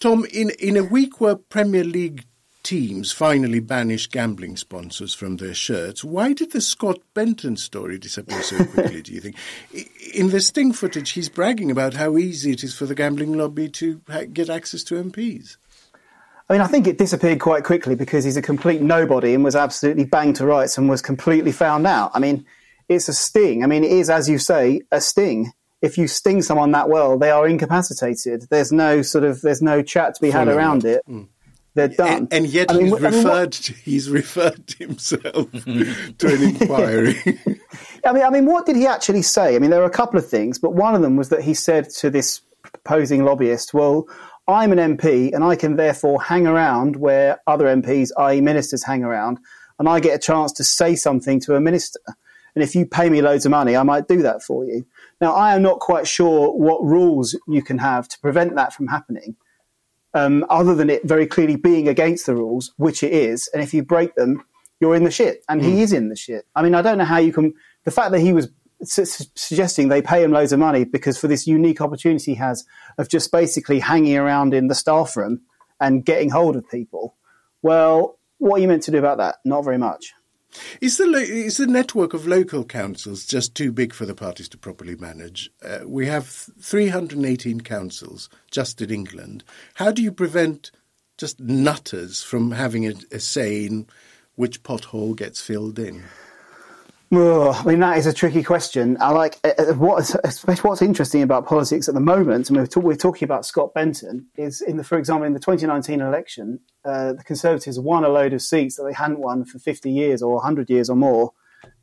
Tom, 0.01 0.27
in, 0.33 0.51
in 0.59 0.77
a 0.77 0.85
week 0.85 1.21
where 1.21 1.37
Premier 1.37 1.85
League 1.85 2.27
teams 2.65 3.12
finally 3.12 3.61
banished 3.61 4.11
gambling 4.11 4.57
sponsors 4.57 5.15
from 5.15 5.37
their 5.37 5.55
shirts, 5.55 6.03
why 6.03 6.33
did 6.33 6.51
the 6.51 6.61
Scott 6.61 6.99
Benton 7.15 7.57
story 7.57 7.99
disappear 7.99 8.43
so 8.43 8.65
quickly, 8.65 9.03
do 9.03 9.12
you 9.12 9.21
think? 9.21 9.37
In 10.12 10.31
the 10.31 10.41
Sting 10.41 10.73
footage, 10.73 11.11
he's 11.11 11.29
bragging 11.29 11.71
about 11.71 11.95
how 11.95 12.17
easy 12.17 12.51
it 12.51 12.65
is 12.65 12.77
for 12.77 12.87
the 12.87 12.95
gambling 12.95 13.39
lobby 13.39 13.69
to 13.69 14.01
get 14.33 14.51
access 14.51 14.83
to 14.85 14.95
MPs. 14.97 15.59
I 16.49 16.53
mean, 16.53 16.62
I 16.62 16.67
think 16.67 16.87
it 16.87 16.99
disappeared 16.99 17.41
quite 17.41 17.65
quickly 17.65 17.95
because 17.95 18.25
he's 18.25 18.37
a 18.37 18.43
complete 18.43 18.83
nobody 18.83 19.35
and 19.35 19.45
was 19.45 19.57
absolutely 19.57 20.05
banged 20.05 20.37
to 20.37 20.47
rights 20.47 20.77
and 20.77 20.89
was 20.89 21.01
completely 21.01 21.53
found 21.53 21.87
out. 21.87 22.11
I 22.15 22.19
mean, 22.19 22.45
it's 22.89 23.09
a 23.09 23.15
sting. 23.15 23.62
I 23.62 23.67
mean, 23.67 23.85
it 23.85 23.93
is, 23.93 24.11
as 24.11 24.29
you 24.29 24.39
say, 24.39 24.83
a 24.91 25.01
sting. 25.01 25.53
If 25.81 25.97
you 25.97 26.07
sting 26.07 26.43
someone 26.43 26.73
that 26.73 26.89
well, 26.89 27.19
they 27.19 27.31
are 27.31 27.47
incapacitated. 27.47 28.47
There's 28.51 28.73
no 28.73 29.03
sort 29.03 29.25
of, 29.25 29.41
there's 29.43 29.62
no 29.62 29.83
chat 29.83 30.15
to 30.15 30.21
be 30.21 30.31
had 30.31 30.47
Follow 30.47 30.57
around 30.57 30.85
up. 30.85 30.91
it. 30.91 31.03
Mm. 31.09 31.29
They're 31.75 31.89
done. 31.89 32.09
And, 32.09 32.33
and 32.33 32.47
yet 32.47 32.70
I 32.70 32.75
mean, 32.75 32.87
he's 32.87 32.95
I 32.95 33.11
mean, 33.11 33.18
referred 33.25 33.55
what- 33.55 33.66
he's 33.85 34.11
referred 34.11 34.75
himself 34.79 35.51
to 35.53 36.27
an 36.27 36.43
inquiry. 36.43 37.16
I 38.07 38.12
mean, 38.12 38.22
I 38.22 38.31
mean, 38.31 38.47
what 38.47 38.66
did 38.66 38.77
he 38.77 38.87
actually 38.87 39.22
say? 39.22 39.57
I 39.57 39.59
mean, 39.59 39.70
there 39.70 39.83
are 39.83 39.87
a 39.87 39.91
couple 39.91 40.18
of 40.18 40.29
things, 40.29 40.59
but 40.59 40.75
one 40.75 40.95
of 40.95 41.03
them 41.03 41.16
was 41.16 41.31
that 41.31 41.43
he 41.43 41.55
said 41.55 41.91
to 41.99 42.11
this 42.11 42.41
proposing 42.62 43.25
lobbyist, 43.25 43.75
"Well, 43.75 44.07
I'm 44.47 44.72
an 44.72 44.97
MP, 44.97 45.33
and 45.33 45.43
I 45.43 45.57
can 45.57 45.77
therefore 45.77 46.22
hang 46.22 46.47
around 46.47 46.97
where 46.97 47.41
other 47.47 47.64
MPs, 47.66 48.11
i.e., 48.18 48.41
ministers, 48.41 48.85
hang 48.85 49.03
around, 49.03 49.39
and 49.79 49.89
I 49.89 50.01
get 50.01 50.14
a 50.14 50.18
chance 50.18 50.53
to 50.53 50.64
say 50.64 50.95
something 50.97 51.41
to 51.41 51.57
a 51.57 51.61
minister. 51.61 52.01
And 52.55 52.62
if 52.62 52.77
you 52.77 52.87
pay 52.87 53.11
me 53.11 53.20
loads 53.20 53.47
of 53.47 53.51
money, 53.51 53.77
I 53.77 53.83
might 53.83 54.07
do 54.07 54.22
that 54.22 54.43
for 54.43 54.64
you." 54.64 54.87
Now, 55.20 55.33
I 55.35 55.55
am 55.55 55.62
not 55.62 55.81
quite 55.81 56.07
sure 56.07 56.53
what 56.53 56.85
rules 56.85 57.37
you 57.49 57.62
can 57.62 57.79
have 57.79 58.07
to 58.09 58.18
prevent 58.20 58.55
that 58.57 58.72
from 58.75 58.89
happening. 58.89 59.37
Um, 60.15 60.47
other 60.49 60.77
than 60.77 60.91
it 60.91 61.03
very 61.05 61.27
clearly 61.27 61.57
being 61.57 61.89
against 61.89 62.27
the 62.27 62.37
rules, 62.37 62.73
which 62.77 63.03
it 63.03 63.12
is, 63.12 63.49
and 63.53 63.61
if 63.61 63.75
you 63.75 63.83
break 63.83 64.15
them, 64.15 64.45
you're 64.79 64.95
in 64.95 65.03
the 65.03 65.11
shit, 65.11 65.45
and 65.49 65.61
he 65.61 65.83
is 65.83 65.93
in 65.93 66.09
the 66.09 66.15
shit. 66.15 66.47
I 66.55 66.62
mean, 66.62 66.75
I 66.75 66.83
don't 66.83 66.99
know 66.99 67.05
how 67.05 67.19
you 67.19 67.33
can. 67.33 67.53
The 67.85 67.91
fact 67.91 68.12
that 68.12 68.21
he 68.21 68.33
was 68.33 68.49
su- 68.83 69.05
su- 69.05 69.25
suggesting 69.35 69.89
they 69.89 70.03
pay 70.03 70.23
him 70.23 70.33
loads 70.33 70.53
of 70.53 70.59
money 70.59 70.85
because 70.85 71.19
for 71.19 71.27
this 71.27 71.47
unique 71.47 71.81
opportunity 71.81 72.33
he 72.33 72.37
has 72.37 72.65
of 72.99 73.09
just 73.09 73.33
basically 73.33 73.81
hanging 73.81 74.17
around 74.17 74.55
in 74.55 74.69
the 74.69 74.75
staff 74.75 75.17
room 75.17 75.41
and 75.81 76.05
getting 76.05 76.31
hold 76.31 76.57
of 76.57 76.69
people. 76.69 77.17
Well, 77.62 78.19
what 78.39 78.59
are 78.59 78.62
you 78.62 78.69
meant 78.69 78.83
to 78.85 78.91
do 78.91 78.99
about 78.99 79.19
that? 79.19 79.37
Not 79.45 79.65
very 79.65 79.79
much. 79.79 80.12
Is 80.80 80.96
the 80.98 81.05
is 81.05 81.57
the 81.57 81.66
network 81.66 82.14
of 82.14 82.26
local 82.26 82.64
councils 82.64 83.26
just 83.26 83.55
too 83.55 83.72
big 83.72 83.92
for 83.92 84.07
the 84.07 84.14
parties 84.14 84.48
to 84.50 84.59
properly 84.59 84.96
manage? 84.96 85.50
Uh, 85.64 85.80
we 85.86 86.07
have 86.07 86.26
318 86.26 87.61
councils 87.62 88.28
just 88.50 88.80
in 88.80 88.90
England. 88.90 89.44
How 89.74 89.90
do 89.90 90.02
you 90.02 90.12
prevent 90.12 90.70
just 91.18 91.40
nutters 91.40 92.22
from 92.22 92.52
having 92.52 92.86
a, 92.86 92.94
a 93.12 93.20
say 93.20 93.66
in 93.66 93.86
which 94.36 94.62
pothole 94.62 95.16
gets 95.16 95.40
filled 95.40 95.78
in? 95.78 96.05
Oh, 97.12 97.52
I 97.52 97.64
mean, 97.64 97.80
that 97.80 97.98
is 97.98 98.07
a 98.07 98.12
tricky 98.12 98.42
question. 98.42 98.96
I 99.00 99.11
like 99.11 99.38
uh, 99.44 99.52
uh, 99.59 99.74
what, 99.74 100.09
what's 100.62 100.82
interesting 100.82 101.22
about 101.22 101.46
politics 101.46 101.88
at 101.88 101.94
the 101.94 102.00
moment. 102.00 102.48
And 102.48 102.59
we're, 102.59 102.66
talk, 102.66 102.82
we're 102.82 102.96
talking 102.96 103.26
about 103.26 103.46
Scott 103.46 103.74
Benton. 103.74 104.26
Is 104.36 104.61
in 104.61 104.78
the, 104.78 104.84
for 104.84 104.98
example, 104.98 105.26
in 105.26 105.32
the 105.32 105.40
2019 105.40 106.00
election, 106.00 106.61
uh, 106.84 107.12
the 107.12 107.22
Conservatives 107.22 107.78
won 107.78 108.05
a 108.05 108.09
load 108.09 108.32
of 108.32 108.42
seats 108.42 108.76
that 108.76 108.84
they 108.84 108.92
hadn't 108.92 109.20
won 109.20 109.44
for 109.44 109.59
50 109.59 109.90
years 109.90 110.22
or 110.22 110.34
100 110.34 110.70
years 110.70 110.90
or 110.90 110.96
more, 110.96 111.32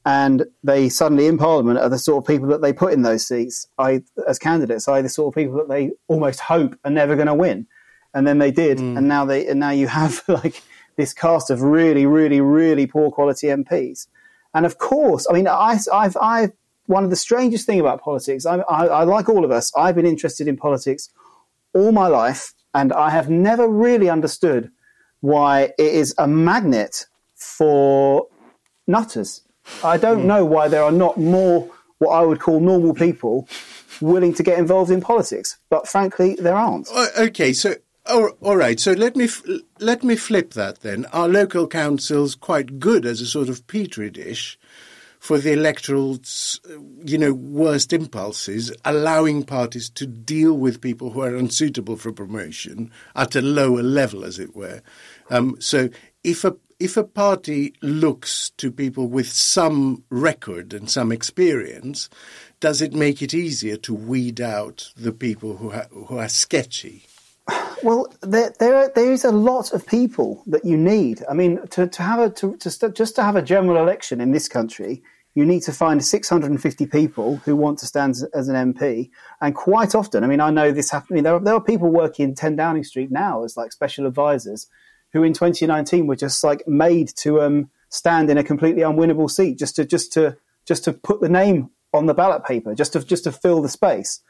and 0.06 0.46
they 0.64 0.90
suddenly 0.90 1.28
in 1.28 1.38
Parliament 1.38 1.80
are 1.80 1.90
the 1.90 2.00
sort 2.00 2.24
of 2.24 2.28
people 2.28 2.48
that 2.50 2.62
they 2.62 2.74
put 2.74 2.94
in 2.94 3.04
those 3.04 3.26
seats, 3.26 3.68
I, 3.78 4.02
as 4.28 4.40
candidates, 4.40 4.88
are 4.88 5.02
the 5.02 5.10
sort 5.10 5.34
of 5.34 5.36
people 5.36 5.58
that 5.58 5.70
they 5.70 5.92
almost 6.08 6.40
hope 6.40 6.78
are 6.84 6.92
never 6.92 7.16
going 7.16 7.28
to 7.28 7.36
win, 7.36 7.68
and 8.14 8.28
then 8.28 8.40
they 8.40 8.52
did, 8.52 8.80
and 8.80 9.08
now 9.08 9.26
they 9.26 9.48
and 9.48 9.60
now 9.60 9.70
you 9.70 9.88
have 9.88 10.24
like 10.28 10.62
this 10.98 11.14
cast 11.14 11.50
of 11.50 11.62
really, 11.62 12.06
really, 12.06 12.42
really 12.42 12.88
poor 12.88 13.12
quality 13.12 13.48
MPs. 13.48 14.08
And 14.54 14.66
of 14.66 14.78
course, 14.78 15.28
I 15.30 15.34
mean, 15.34 15.48
I, 15.48 15.78
I've, 15.94 16.18
I've, 16.18 16.52
one 16.88 17.04
of 17.04 17.10
the 17.10 17.16
strangest 17.16 17.66
thing 17.66 17.80
about 17.80 18.02
politics, 18.02 18.46
I, 18.46 18.58
I, 18.58 18.86
I, 18.88 19.04
like 19.04 19.30
all 19.30 19.46
of 19.46 19.52
us, 19.52 19.72
I've 19.78 19.96
been 19.96 20.06
interested 20.06 20.48
in 20.48 20.58
politics 20.58 21.10
all 21.74 21.92
my 21.92 22.08
life, 22.08 22.54
and 22.74 22.92
I 22.92 23.12
have 23.12 23.30
never 23.30 23.68
really 23.68 24.10
understood 24.10 24.72
why 25.22 25.74
it 25.78 25.94
is 25.94 26.14
a 26.18 26.28
magnet 26.28 27.06
for 27.36 28.28
nutters. 28.88 29.42
I 29.84 29.98
don't 29.98 30.26
know 30.26 30.44
why 30.44 30.68
there 30.68 30.84
are 30.84 30.92
not 30.92 31.18
more 31.18 31.70
what 32.00 32.10
I 32.10 32.22
would 32.24 32.40
call 32.40 32.60
normal 32.60 32.94
people 32.94 33.48
willing 34.02 34.34
to 34.34 34.44
get 34.44 34.58
involved 34.58 34.92
in 34.92 35.02
politics, 35.02 35.58
but 35.70 35.88
frankly, 35.88 36.36
there 36.36 36.56
aren't. 36.56 36.90
Uh, 36.92 37.08
okay, 37.20 37.54
so 37.54 37.76
all, 38.12 38.32
all 38.42 38.58
right. 38.58 38.80
So 38.80 38.92
let 38.92 39.16
me 39.16 39.28
let 39.80 40.04
me 40.04 40.16
flip 40.16 40.54
that 40.54 40.82
then. 40.82 41.06
Are 41.14 41.28
local 41.28 41.68
councils 41.68 42.36
quite 42.36 42.80
good 42.80 43.06
as 43.06 43.22
a 43.22 43.26
sort 43.26 43.50
of 43.50 43.66
petri 43.68 44.10
dish 44.10 44.60
for 45.20 45.38
the 45.38 45.54
electoral's, 45.54 46.60
uh, 46.68 46.80
you 47.06 47.16
know, 47.18 47.32
worst 47.32 47.94
impulses, 47.94 48.74
allowing 48.84 49.44
parties 49.44 49.88
to 49.92 50.08
deal 50.08 50.54
with 50.58 50.82
people 50.82 51.12
who 51.12 51.22
are 51.22 51.36
unsuitable 51.36 51.96
for 51.96 52.12
promotion 52.12 52.92
at 53.16 53.36
a 53.36 53.42
lower 53.42 53.84
level, 53.84 54.26
as 54.26 54.40
it 54.40 54.56
were? 54.56 54.82
Um, 55.30 55.58
so 55.60 55.90
if 56.24 56.44
a 56.44 56.56
if 56.80 56.98
a 56.98 57.04
party 57.04 57.76
looks 57.84 58.52
to 58.58 58.72
people 58.72 59.08
with 59.08 59.28
some 59.28 60.04
record 60.10 60.74
and 60.74 60.90
some 60.90 61.12
experience, 61.12 62.10
does 62.60 62.82
it 62.82 62.94
make 62.94 63.22
it 63.22 63.36
easier 63.36 63.78
to 63.78 63.94
weed 63.94 64.42
out 64.42 64.92
the 64.98 65.12
people 65.12 65.58
who 65.58 65.70
who 65.70 66.18
are 66.18 66.30
sketchy? 66.30 67.06
Well, 67.84 68.14
there, 68.22 68.54
there, 68.60 68.92
there 68.94 69.12
is 69.12 69.26
a 69.26 69.32
lot 69.32 69.74
of 69.74 69.88
people 69.88 70.44
that 70.48 70.64
you 70.64 70.78
need. 70.78 71.24
I 71.30 71.34
mean, 71.34 71.66
to, 71.70 71.88
to 71.88 72.04
have 72.04 72.20
a 72.20 72.30
to, 72.30 72.56
to 72.58 72.70
st- 72.70 72.96
just 72.96 73.16
to 73.16 73.24
have 73.24 73.36
a 73.36 73.42
general 73.42 73.82
election 73.82 74.22
in 74.22 74.32
this 74.32 74.48
country, 74.48 75.02
you 75.34 75.46
need 75.46 75.62
to 75.64 75.72
find 75.72 76.04
650 76.04 76.86
people 76.88 77.38
who 77.38 77.56
want 77.56 77.80
to 77.80 77.86
stand 77.86 78.16
as, 78.34 78.50
an 78.50 78.74
MP. 78.74 79.10
And 79.40 79.56
quite 79.56 79.96
often, 79.96 80.24
I 80.24 80.28
mean, 80.28 80.42
I 80.42 80.52
know 80.52 80.72
this 80.72 80.92
happening. 80.92 81.24
There 81.24 81.36
are, 81.36 81.40
there 81.40 81.54
are 81.54 81.64
people 81.64 81.90
working 81.90 82.30
in 82.30 82.36
10 82.36 82.56
Downing 82.56 82.84
Street 82.84 83.12
now 83.12 83.44
as 83.44 83.56
like 83.56 83.72
special 83.72 84.06
advisors, 84.06 84.68
who 85.14 85.24
in 85.24 85.34
2019 85.34 86.06
were 86.06 86.16
just 86.16 86.44
like 86.44 86.68
made 86.68 87.10
to 87.18 87.42
um, 87.42 87.70
stand 87.90 88.30
in 88.30 88.38
a 88.38 88.44
completely 88.44 88.82
unwinnable 88.82 89.30
seat 89.30 89.58
just 89.58 89.76
to 89.78 89.86
just 89.86 90.14
to 90.14 90.38
just 90.66 90.84
to 90.84 90.94
put 90.94 91.22
the 91.22 91.30
name 91.30 91.70
on 91.94 92.06
the 92.06 92.14
ballot 92.14 92.44
paper, 92.46 92.76
just 92.76 92.94
to 92.94 93.04
just 93.04 93.24
to 93.24 93.32
fill 93.32 93.62
the 93.62 93.70
space. 93.70 94.22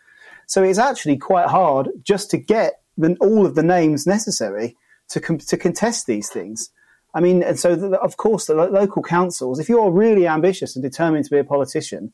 So 0.47 0.63
it's 0.63 0.79
actually 0.79 1.17
quite 1.17 1.47
hard 1.47 1.89
just 2.03 2.29
to 2.31 2.37
get 2.37 2.81
the, 2.97 3.15
all 3.19 3.45
of 3.45 3.55
the 3.55 3.63
names 3.63 4.05
necessary 4.05 4.75
to 5.09 5.19
com- 5.19 5.37
to 5.37 5.57
contest 5.57 6.07
these 6.07 6.29
things. 6.29 6.69
I 7.13 7.19
mean, 7.19 7.43
and 7.43 7.59
so 7.59 7.75
the, 7.75 7.99
of 7.99 8.17
course 8.17 8.45
the 8.45 8.55
lo- 8.55 8.69
local 8.69 9.03
councils, 9.03 9.59
if 9.59 9.67
you're 9.67 9.91
really 9.91 10.27
ambitious 10.27 10.75
and 10.75 10.83
determined 10.83 11.25
to 11.25 11.31
be 11.31 11.39
a 11.39 11.43
politician, 11.43 12.13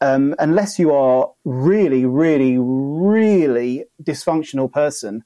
um, 0.00 0.34
unless 0.38 0.78
you 0.78 0.92
are 0.92 1.30
really, 1.44 2.04
really, 2.04 2.56
really 2.58 3.84
dysfunctional 4.02 4.70
person, 4.70 5.24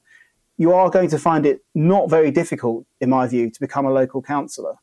you 0.57 0.73
are 0.73 0.89
going 0.89 1.09
to 1.09 1.17
find 1.17 1.45
it 1.45 1.61
not 1.73 2.09
very 2.09 2.31
difficult, 2.31 2.85
in 2.99 3.09
my 3.09 3.27
view, 3.27 3.49
to 3.49 3.59
become 3.59 3.85
a 3.85 3.91
local 3.91 4.21
councillor. 4.21 4.75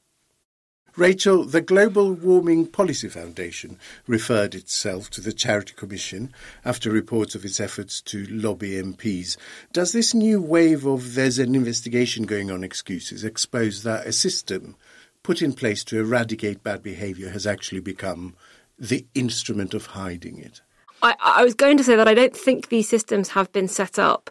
Rachel, 0.98 1.44
the 1.44 1.60
Global 1.60 2.12
Warming 2.12 2.66
Policy 2.66 3.08
Foundation 3.08 3.78
referred 4.08 4.56
itself 4.56 5.08
to 5.10 5.20
the 5.20 5.32
Charity 5.32 5.72
Commission 5.74 6.34
after 6.64 6.90
reports 6.90 7.36
of 7.36 7.44
its 7.44 7.60
efforts 7.60 8.00
to 8.00 8.26
lobby 8.26 8.72
MPs. 8.72 9.36
Does 9.72 9.92
this 9.92 10.12
new 10.12 10.42
wave 10.42 10.84
of 10.84 11.14
there's 11.14 11.38
an 11.38 11.54
investigation 11.54 12.26
going 12.26 12.50
on 12.50 12.64
excuses 12.64 13.22
expose 13.22 13.84
that 13.84 14.08
a 14.08 14.12
system 14.12 14.74
put 15.22 15.40
in 15.40 15.52
place 15.52 15.84
to 15.84 16.00
eradicate 16.00 16.64
bad 16.64 16.82
behaviour 16.82 17.30
has 17.30 17.46
actually 17.46 17.80
become 17.80 18.34
the 18.76 19.06
instrument 19.14 19.74
of 19.74 19.86
hiding 19.86 20.40
it? 20.40 20.62
I, 21.00 21.14
I 21.20 21.44
was 21.44 21.54
going 21.54 21.76
to 21.76 21.84
say 21.84 21.94
that 21.94 22.08
I 22.08 22.14
don't 22.14 22.36
think 22.36 22.70
these 22.70 22.88
systems 22.88 23.28
have 23.28 23.52
been 23.52 23.68
set 23.68 24.00
up 24.00 24.30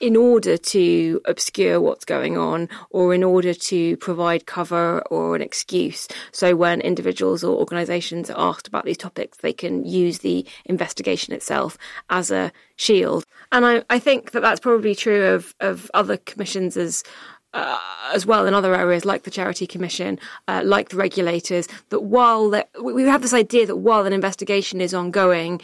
in 0.00 0.16
order 0.16 0.56
to 0.56 1.20
obscure 1.24 1.80
what's 1.80 2.04
going 2.04 2.36
on 2.36 2.68
or 2.90 3.14
in 3.14 3.24
order 3.24 3.54
to 3.54 3.96
provide 3.98 4.46
cover 4.46 5.00
or 5.10 5.34
an 5.34 5.42
excuse. 5.42 6.08
So 6.32 6.54
when 6.54 6.80
individuals 6.80 7.42
or 7.42 7.56
organisations 7.56 8.30
are 8.30 8.48
asked 8.50 8.68
about 8.68 8.84
these 8.84 8.98
topics, 8.98 9.38
they 9.38 9.52
can 9.52 9.84
use 9.84 10.18
the 10.18 10.46
investigation 10.64 11.34
itself 11.34 11.76
as 12.10 12.30
a 12.30 12.52
shield. 12.76 13.24
And 13.50 13.66
I, 13.66 13.84
I 13.90 13.98
think 13.98 14.32
that 14.32 14.40
that's 14.40 14.60
probably 14.60 14.94
true 14.94 15.24
of, 15.26 15.54
of 15.60 15.90
other 15.94 16.16
commissions 16.16 16.76
as 16.76 17.02
uh, 17.54 17.78
as 18.12 18.26
well 18.26 18.46
in 18.46 18.52
other 18.52 18.74
areas 18.74 19.04
like 19.04 19.22
the 19.22 19.30
Charity 19.30 19.66
Commission, 19.66 20.18
uh, 20.48 20.60
like 20.64 20.90
the 20.90 20.96
regulators, 20.96 21.66
that 21.88 22.02
while 22.02 22.62
we 22.82 23.02
have 23.04 23.22
this 23.22 23.32
idea 23.32 23.66
that 23.66 23.76
while 23.76 24.04
an 24.04 24.12
investigation 24.12 24.80
is 24.82 24.92
ongoing, 24.92 25.60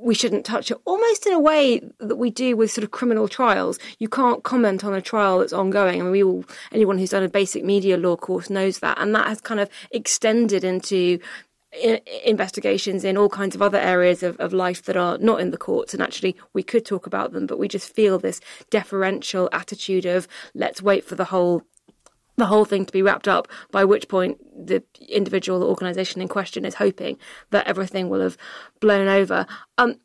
we 0.00 0.14
shouldn't 0.14 0.44
touch 0.44 0.70
it 0.70 0.78
almost 0.84 1.26
in 1.26 1.32
a 1.32 1.40
way 1.40 1.80
that 1.98 2.16
we 2.16 2.30
do 2.30 2.56
with 2.56 2.70
sort 2.70 2.84
of 2.84 2.90
criminal 2.90 3.28
trials. 3.28 3.78
You 3.98 4.08
can't 4.08 4.44
comment 4.44 4.84
on 4.84 4.94
a 4.94 5.02
trial 5.02 5.40
that's 5.40 5.52
ongoing. 5.52 6.00
I 6.00 6.04
mean, 6.04 6.12
we 6.12 6.22
all, 6.22 6.44
anyone 6.72 6.98
who's 6.98 7.10
done 7.10 7.22
a 7.22 7.28
basic 7.28 7.64
media 7.64 7.96
law 7.96 8.16
course 8.16 8.48
knows 8.48 8.78
that. 8.78 8.98
And 9.00 9.14
that 9.14 9.26
has 9.26 9.40
kind 9.40 9.60
of 9.60 9.68
extended 9.90 10.64
into 10.64 11.18
investigations 12.24 13.04
in 13.04 13.16
all 13.16 13.28
kinds 13.28 13.54
of 13.54 13.60
other 13.60 13.78
areas 13.78 14.22
of, 14.22 14.36
of 14.38 14.52
life 14.52 14.84
that 14.84 14.96
are 14.96 15.18
not 15.18 15.40
in 15.40 15.50
the 15.50 15.58
courts. 15.58 15.92
And 15.92 16.02
actually, 16.02 16.36
we 16.52 16.62
could 16.62 16.84
talk 16.84 17.06
about 17.06 17.32
them, 17.32 17.46
but 17.46 17.58
we 17.58 17.68
just 17.68 17.92
feel 17.92 18.18
this 18.18 18.40
deferential 18.70 19.48
attitude 19.52 20.06
of 20.06 20.26
let's 20.54 20.80
wait 20.80 21.04
for 21.04 21.14
the 21.14 21.26
whole 21.26 21.62
the 22.38 22.46
whole 22.46 22.64
thing 22.64 22.86
to 22.86 22.92
be 22.92 23.02
wrapped 23.02 23.28
up, 23.28 23.48
by 23.70 23.84
which 23.84 24.08
point 24.08 24.38
the 24.56 24.82
individual 25.08 25.62
organisation 25.62 26.22
in 26.22 26.28
question 26.28 26.64
is 26.64 26.74
hoping 26.74 27.18
that 27.50 27.66
everything 27.66 28.08
will 28.08 28.20
have 28.20 28.38
blown 28.80 29.08
over. 29.08 29.46
Um, 29.76 29.96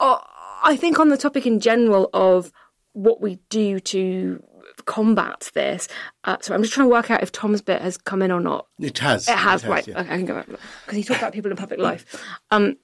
I 0.00 0.76
think 0.76 0.98
on 0.98 1.08
the 1.08 1.16
topic 1.16 1.46
in 1.46 1.60
general 1.60 2.10
of 2.12 2.52
what 2.92 3.20
we 3.20 3.38
do 3.48 3.78
to 3.80 4.42
combat 4.84 5.50
this. 5.54 5.88
Uh, 6.24 6.36
sorry, 6.40 6.56
I'm 6.56 6.62
just 6.62 6.74
trying 6.74 6.86
to 6.86 6.92
work 6.92 7.10
out 7.10 7.22
if 7.22 7.32
Tom's 7.32 7.62
bit 7.62 7.82
has 7.82 7.96
come 7.96 8.22
in 8.22 8.30
or 8.30 8.40
not. 8.40 8.66
It 8.78 8.98
has. 8.98 9.28
It 9.28 9.36
has, 9.36 9.64
it 9.64 9.68
right. 9.68 9.86
yeah. 9.86 10.00
Okay, 10.00 10.14
I 10.14 10.16
can 10.16 10.26
go 10.26 10.34
back 10.34 10.46
because 10.46 10.96
he 10.96 11.04
talked 11.04 11.20
about 11.20 11.32
people 11.32 11.50
in 11.50 11.56
public 11.56 11.80
life. 11.80 12.24
Um, 12.50 12.76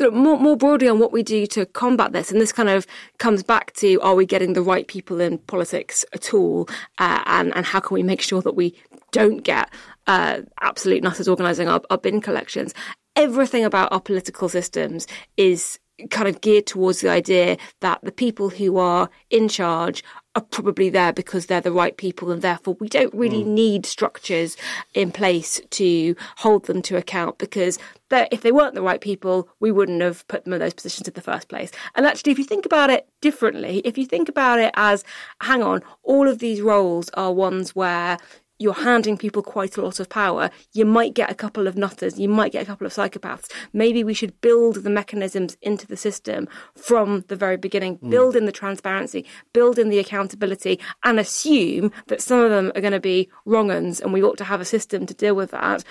sort 0.00 0.14
of 0.14 0.18
more, 0.18 0.38
more 0.38 0.56
broadly 0.56 0.88
on 0.88 0.98
what 0.98 1.12
we 1.12 1.22
do 1.22 1.46
to 1.46 1.66
combat 1.66 2.12
this, 2.12 2.32
and 2.32 2.40
this 2.40 2.52
kind 2.52 2.70
of 2.70 2.86
comes 3.18 3.42
back 3.42 3.74
to 3.74 4.00
are 4.00 4.14
we 4.14 4.24
getting 4.24 4.54
the 4.54 4.62
right 4.62 4.88
people 4.88 5.20
in 5.20 5.36
politics 5.36 6.06
at 6.14 6.32
all, 6.32 6.66
uh, 6.96 7.22
and 7.26 7.54
and 7.54 7.66
how 7.66 7.80
can 7.80 7.94
we 7.94 8.02
make 8.02 8.22
sure 8.22 8.40
that 8.40 8.56
we 8.56 8.74
don't 9.12 9.44
get 9.44 9.68
uh, 10.06 10.40
absolute 10.62 11.02
nutters 11.02 11.28
organising 11.28 11.68
our, 11.68 11.82
our 11.90 11.98
bin 11.98 12.22
collections. 12.22 12.72
Everything 13.14 13.62
about 13.62 13.92
our 13.92 14.00
political 14.00 14.48
systems 14.48 15.06
is 15.36 15.78
kind 16.08 16.28
of 16.28 16.40
geared 16.40 16.66
towards 16.66 17.02
the 17.02 17.10
idea 17.10 17.58
that 17.80 18.00
the 18.02 18.12
people 18.12 18.48
who 18.48 18.78
are 18.78 19.10
in 19.28 19.48
charge 19.48 20.02
are 20.40 20.46
probably 20.50 20.88
there 20.88 21.12
because 21.12 21.46
they're 21.46 21.60
the 21.60 21.70
right 21.72 21.96
people 21.96 22.30
and 22.30 22.42
therefore 22.42 22.76
we 22.80 22.88
don't 22.88 23.12
really 23.14 23.44
mm. 23.44 23.48
need 23.48 23.86
structures 23.86 24.56
in 24.94 25.12
place 25.12 25.60
to 25.70 26.16
hold 26.36 26.64
them 26.64 26.80
to 26.82 26.96
account 26.96 27.38
because 27.38 27.78
if 28.10 28.40
they 28.40 28.50
weren't 28.50 28.74
the 28.74 28.82
right 28.82 29.00
people 29.00 29.48
we 29.60 29.70
wouldn't 29.70 30.00
have 30.00 30.26
put 30.28 30.44
them 30.44 30.52
in 30.52 30.58
those 30.58 30.74
positions 30.74 31.06
in 31.06 31.14
the 31.14 31.20
first 31.20 31.48
place 31.48 31.70
and 31.94 32.06
actually 32.06 32.32
if 32.32 32.38
you 32.38 32.44
think 32.44 32.66
about 32.66 32.90
it 32.90 33.06
differently 33.20 33.78
if 33.84 33.98
you 33.98 34.06
think 34.06 34.28
about 34.28 34.58
it 34.58 34.72
as 34.74 35.04
hang 35.42 35.62
on 35.62 35.82
all 36.02 36.26
of 36.26 36.38
these 36.38 36.60
roles 36.60 37.10
are 37.10 37.32
ones 37.32 37.76
where 37.76 38.16
you're 38.60 38.74
handing 38.74 39.16
people 39.16 39.42
quite 39.42 39.76
a 39.76 39.82
lot 39.82 39.98
of 39.98 40.08
power, 40.08 40.50
you 40.72 40.84
might 40.84 41.14
get 41.14 41.30
a 41.30 41.34
couple 41.34 41.66
of 41.66 41.76
nutters, 41.76 42.20
you 42.20 42.28
might 42.28 42.52
get 42.52 42.62
a 42.62 42.66
couple 42.66 42.86
of 42.86 42.92
psychopaths. 42.92 43.50
Maybe 43.72 44.04
we 44.04 44.14
should 44.14 44.38
build 44.42 44.76
the 44.76 44.90
mechanisms 44.90 45.56
into 45.62 45.86
the 45.86 45.96
system 45.96 46.46
from 46.76 47.24
the 47.28 47.36
very 47.36 47.56
beginning, 47.56 47.96
mm. 47.98 48.10
build 48.10 48.36
in 48.36 48.44
the 48.44 48.52
transparency, 48.52 49.24
build 49.54 49.78
in 49.78 49.88
the 49.88 49.98
accountability, 49.98 50.78
and 51.02 51.18
assume 51.18 51.90
that 52.08 52.20
some 52.20 52.40
of 52.40 52.50
them 52.50 52.70
are 52.74 52.82
going 52.82 52.92
to 52.92 53.00
be 53.00 53.30
wrong 53.46 53.70
uns 53.70 53.98
and 53.98 54.12
we 54.12 54.22
ought 54.22 54.36
to 54.36 54.44
have 54.44 54.60
a 54.60 54.66
system 54.66 55.06
to 55.06 55.14
deal 55.14 55.34
with 55.34 55.52
that. 55.52 55.82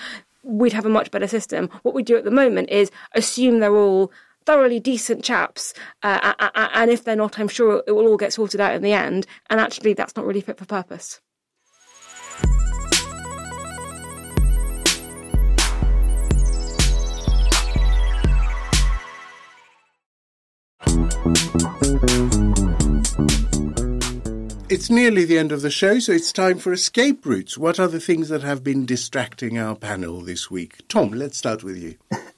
We'd 0.43 0.73
have 0.73 0.85
a 0.85 0.89
much 0.89 1.09
better 1.09 1.27
system. 1.27 1.69
What 1.81 1.95
we 1.95 2.03
do 2.03 2.17
at 2.17 2.23
the 2.23 2.31
moment 2.31 2.69
is 2.69 2.91
assume 3.15 3.59
they're 3.59 3.75
all 3.75 4.11
thoroughly 4.45 4.79
decent 4.79 5.23
chaps, 5.23 5.73
uh, 6.01 6.33
and 6.55 6.89
if 6.89 7.03
they're 7.03 7.15
not, 7.15 7.39
I'm 7.39 7.47
sure 7.47 7.83
it 7.85 7.91
will 7.91 8.07
all 8.07 8.17
get 8.17 8.33
sorted 8.33 8.61
out 8.61 8.73
in 8.73 8.81
the 8.81 8.93
end. 8.93 9.27
And 9.49 9.59
actually, 9.59 9.93
that's 9.93 10.15
not 10.15 10.25
really 10.25 10.41
fit 10.41 10.57
for 10.57 10.65
purpose. 10.65 11.19
It's 24.79 24.89
nearly 24.89 25.25
the 25.25 25.37
end 25.37 25.51
of 25.51 25.61
the 25.61 25.69
show, 25.69 25.99
so 25.99 26.13
it's 26.13 26.31
time 26.31 26.57
for 26.57 26.71
escape 26.71 27.25
routes. 27.25 27.57
What 27.57 27.81
are 27.81 27.89
the 27.89 27.99
things 27.99 28.29
that 28.29 28.43
have 28.43 28.63
been 28.63 28.85
distracting 28.85 29.57
our 29.57 29.75
panel 29.75 30.21
this 30.21 30.49
week? 30.49 30.87
Tom, 30.87 31.11
let's 31.11 31.37
start 31.37 31.65
with 31.65 31.75
you. 31.75 31.95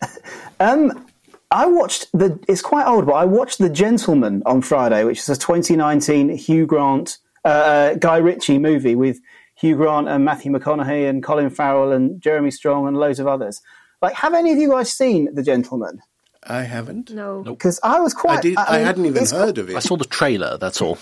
um, 0.59 1.05
I 1.51 1.67
watched 1.67 2.11
the. 2.13 2.39
It's 2.47 2.63
quite 2.63 2.87
old, 2.87 3.05
but 3.05 3.13
I 3.13 3.25
watched 3.25 3.59
The 3.59 3.69
Gentlemen 3.69 4.41
on 4.47 4.63
Friday, 4.63 5.03
which 5.03 5.19
is 5.19 5.29
a 5.29 5.35
2019 5.35 6.35
Hugh 6.35 6.65
Grant, 6.65 7.19
uh, 7.45 7.47
uh, 7.47 7.93
Guy 7.93 8.17
Ritchie 8.17 8.57
movie 8.57 8.95
with 8.95 9.19
Hugh 9.53 9.75
Grant 9.75 10.09
and 10.09 10.25
Matthew 10.25 10.51
McConaughey 10.51 11.07
and 11.07 11.21
Colin 11.21 11.51
Farrell 11.51 11.91
and 11.91 12.19
Jeremy 12.19 12.49
Strong 12.49 12.87
and 12.87 12.97
loads 12.97 13.19
of 13.19 13.27
others. 13.27 13.61
Like, 14.01 14.15
have 14.15 14.33
any 14.33 14.51
of 14.51 14.57
you 14.57 14.71
guys 14.71 14.91
seen 14.91 15.31
The 15.31 15.43
Gentlemen? 15.43 16.01
I 16.41 16.63
haven't. 16.63 17.11
No, 17.11 17.43
because 17.43 17.79
I 17.83 17.99
was 17.99 18.15
quite. 18.15 18.39
I, 18.39 18.41
did, 18.41 18.57
I, 18.57 18.65
I 18.67 18.79
hadn't 18.79 19.05
even 19.05 19.27
heard 19.27 19.59
of 19.59 19.69
it. 19.69 19.75
I 19.75 19.79
saw 19.79 19.95
the 19.95 20.05
trailer. 20.05 20.57
That's 20.57 20.81
all. 20.81 20.97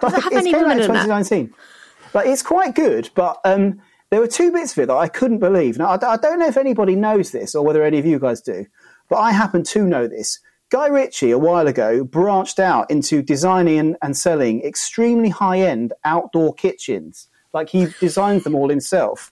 Does 0.00 0.14
it 0.14 0.22
have 0.22 0.32
any 0.32 0.52
women 0.52 0.78
in 0.78 0.86
2019. 0.86 1.46
That? 1.46 2.14
Like 2.14 2.26
it's 2.26 2.42
quite 2.42 2.74
good, 2.74 3.10
but 3.14 3.38
um, 3.44 3.80
there 4.10 4.20
were 4.20 4.28
two 4.28 4.52
bits 4.52 4.72
of 4.72 4.78
it 4.78 4.86
that 4.86 4.96
I 4.96 5.08
couldn't 5.08 5.38
believe. 5.38 5.78
Now 5.78 5.86
I, 5.86 5.94
I 5.94 6.16
don't 6.16 6.38
know 6.38 6.48
if 6.48 6.56
anybody 6.56 6.96
knows 6.96 7.30
this 7.30 7.54
or 7.54 7.64
whether 7.64 7.82
any 7.82 7.98
of 7.98 8.06
you 8.06 8.18
guys 8.18 8.40
do, 8.40 8.66
but 9.08 9.16
I 9.16 9.32
happen 9.32 9.62
to 9.64 9.84
know 9.84 10.06
this. 10.06 10.38
Guy 10.70 10.86
Ritchie, 10.86 11.30
a 11.30 11.38
while 11.38 11.66
ago, 11.66 12.02
branched 12.02 12.58
out 12.58 12.90
into 12.90 13.22
designing 13.22 13.78
and, 13.78 13.96
and 14.00 14.16
selling 14.16 14.62
extremely 14.62 15.28
high 15.28 15.60
end 15.60 15.92
outdoor 16.04 16.54
kitchens. 16.54 17.28
Like 17.52 17.68
he 17.68 17.88
designed 18.00 18.44
them 18.44 18.54
all 18.54 18.70
himself 18.70 19.30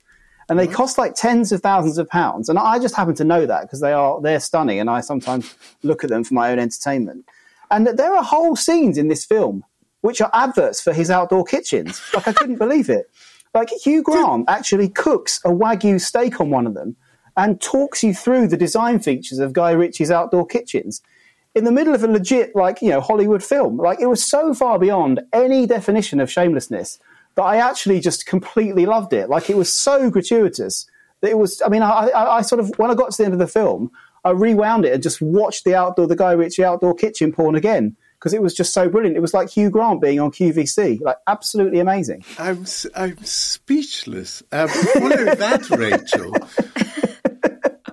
and 0.51 0.59
they 0.59 0.67
cost 0.67 0.99
like 0.99 1.15
tens 1.15 1.53
of 1.53 1.63
thousands 1.63 1.97
of 1.97 2.09
pounds. 2.09 2.49
And 2.49 2.59
I 2.59 2.81
just 2.81 2.97
happen 2.97 3.15
to 3.15 3.25
know 3.25 3.47
that 3.47 3.63
because 3.63 3.81
they 3.81 3.93
are 3.93 4.21
they're 4.21 4.41
stunning, 4.41 4.81
and 4.81 4.91
I 4.91 5.01
sometimes 5.01 5.55
look 5.85 6.03
at 6.03 6.11
them 6.11 6.25
for 6.25 6.35
my 6.35 6.51
own 6.51 6.59
entertainment. 6.59 7.25
And 7.71 7.87
there 7.87 8.15
are 8.15 8.25
whole 8.25 8.57
scenes 8.57 8.99
in 8.99 9.07
this 9.07 9.25
film 9.25 9.65
which 10.01 10.21
are 10.21 10.31
adverts 10.33 10.81
for 10.81 10.93
his 10.93 11.11
outdoor 11.11 11.45
kitchens. 11.45 12.01
Like 12.15 12.29
I 12.29 12.33
couldn't 12.33 12.59
believe 12.59 12.89
it. 12.89 13.11
Like 13.55 13.71
Hugh 13.71 14.03
Grant 14.03 14.49
actually 14.49 14.89
cooks 14.89 15.41
a 15.45 15.49
wagyu 15.51 16.01
steak 16.01 16.41
on 16.41 16.51
one 16.51 16.67
of 16.67 16.75
them 16.75 16.97
and 17.37 17.61
talks 17.61 18.03
you 18.03 18.15
through 18.15 18.49
the 18.49 18.57
design 18.57 19.01
features 19.01 19.39
of 19.39 19.53
Guy 19.53 19.73
Ritchie's 19.73 20.11
outdoor 20.11 20.47
kitchens 20.47 21.03
in 21.55 21.65
the 21.65 21.73
middle 21.73 21.95
of 21.95 22.05
a 22.05 22.07
legit 22.07 22.55
like 22.55 22.81
you 22.81 22.91
know 22.91 23.01
Hollywood 23.01 23.43
film. 23.43 23.77
Like 23.77 24.01
it 24.01 24.07
was 24.07 24.25
so 24.25 24.55
far 24.55 24.79
beyond 24.79 25.21
any 25.33 25.67
definition 25.67 26.21
of 26.21 26.31
shamelessness 26.31 26.99
that 27.35 27.43
I 27.43 27.57
actually 27.57 28.01
just 28.01 28.27
completely 28.27 28.87
loved 28.87 29.13
it. 29.13 29.29
Like 29.29 29.51
it 29.51 29.57
was 29.57 29.73
so 29.73 30.11
gratuitous 30.11 30.87
that 31.21 31.31
it 31.31 31.39
was. 31.39 31.61
I 31.63 31.69
mean, 31.69 31.83
I, 31.83 32.09
I, 32.09 32.37
I 32.39 32.43
sort 32.43 32.61
of 32.61 32.73
when 32.79 32.91
I 32.91 32.95
got 32.95 33.11
to 33.13 33.17
the 33.19 33.25
end 33.25 33.33
of 33.33 33.41
the 33.41 33.47
film, 33.47 33.91
I 34.25 34.31
rewound 34.31 34.85
it 34.85 34.93
and 34.93 35.03
just 35.03 35.21
watched 35.21 35.65
the 35.65 35.75
outdoor, 35.75 36.07
the 36.07 36.17
Guy 36.17 36.33
Ritchie 36.33 36.65
outdoor 36.65 36.95
kitchen 36.95 37.33
porn 37.33 37.55
again 37.55 37.97
because 38.21 38.35
it 38.35 38.43
was 38.43 38.55
just 38.55 38.75
so 38.75 38.89
brilliant. 38.89 39.17
It 39.17 39.21
was 39.21 39.33
like 39.33 39.49
Hugh 39.49 39.71
Grant 39.71 40.03
being 40.03 40.21
on 40.21 40.31
QVC, 40.31 41.01
like 41.01 41.17
absolutely 41.27 41.81
amazing. 41.81 42.23
I'm 42.39 42.67
I'm 42.95 43.17
speechless. 43.25 44.43
Um, 44.53 44.69
follow 44.69 45.35
that, 45.35 45.71
Rachel. 45.79 46.35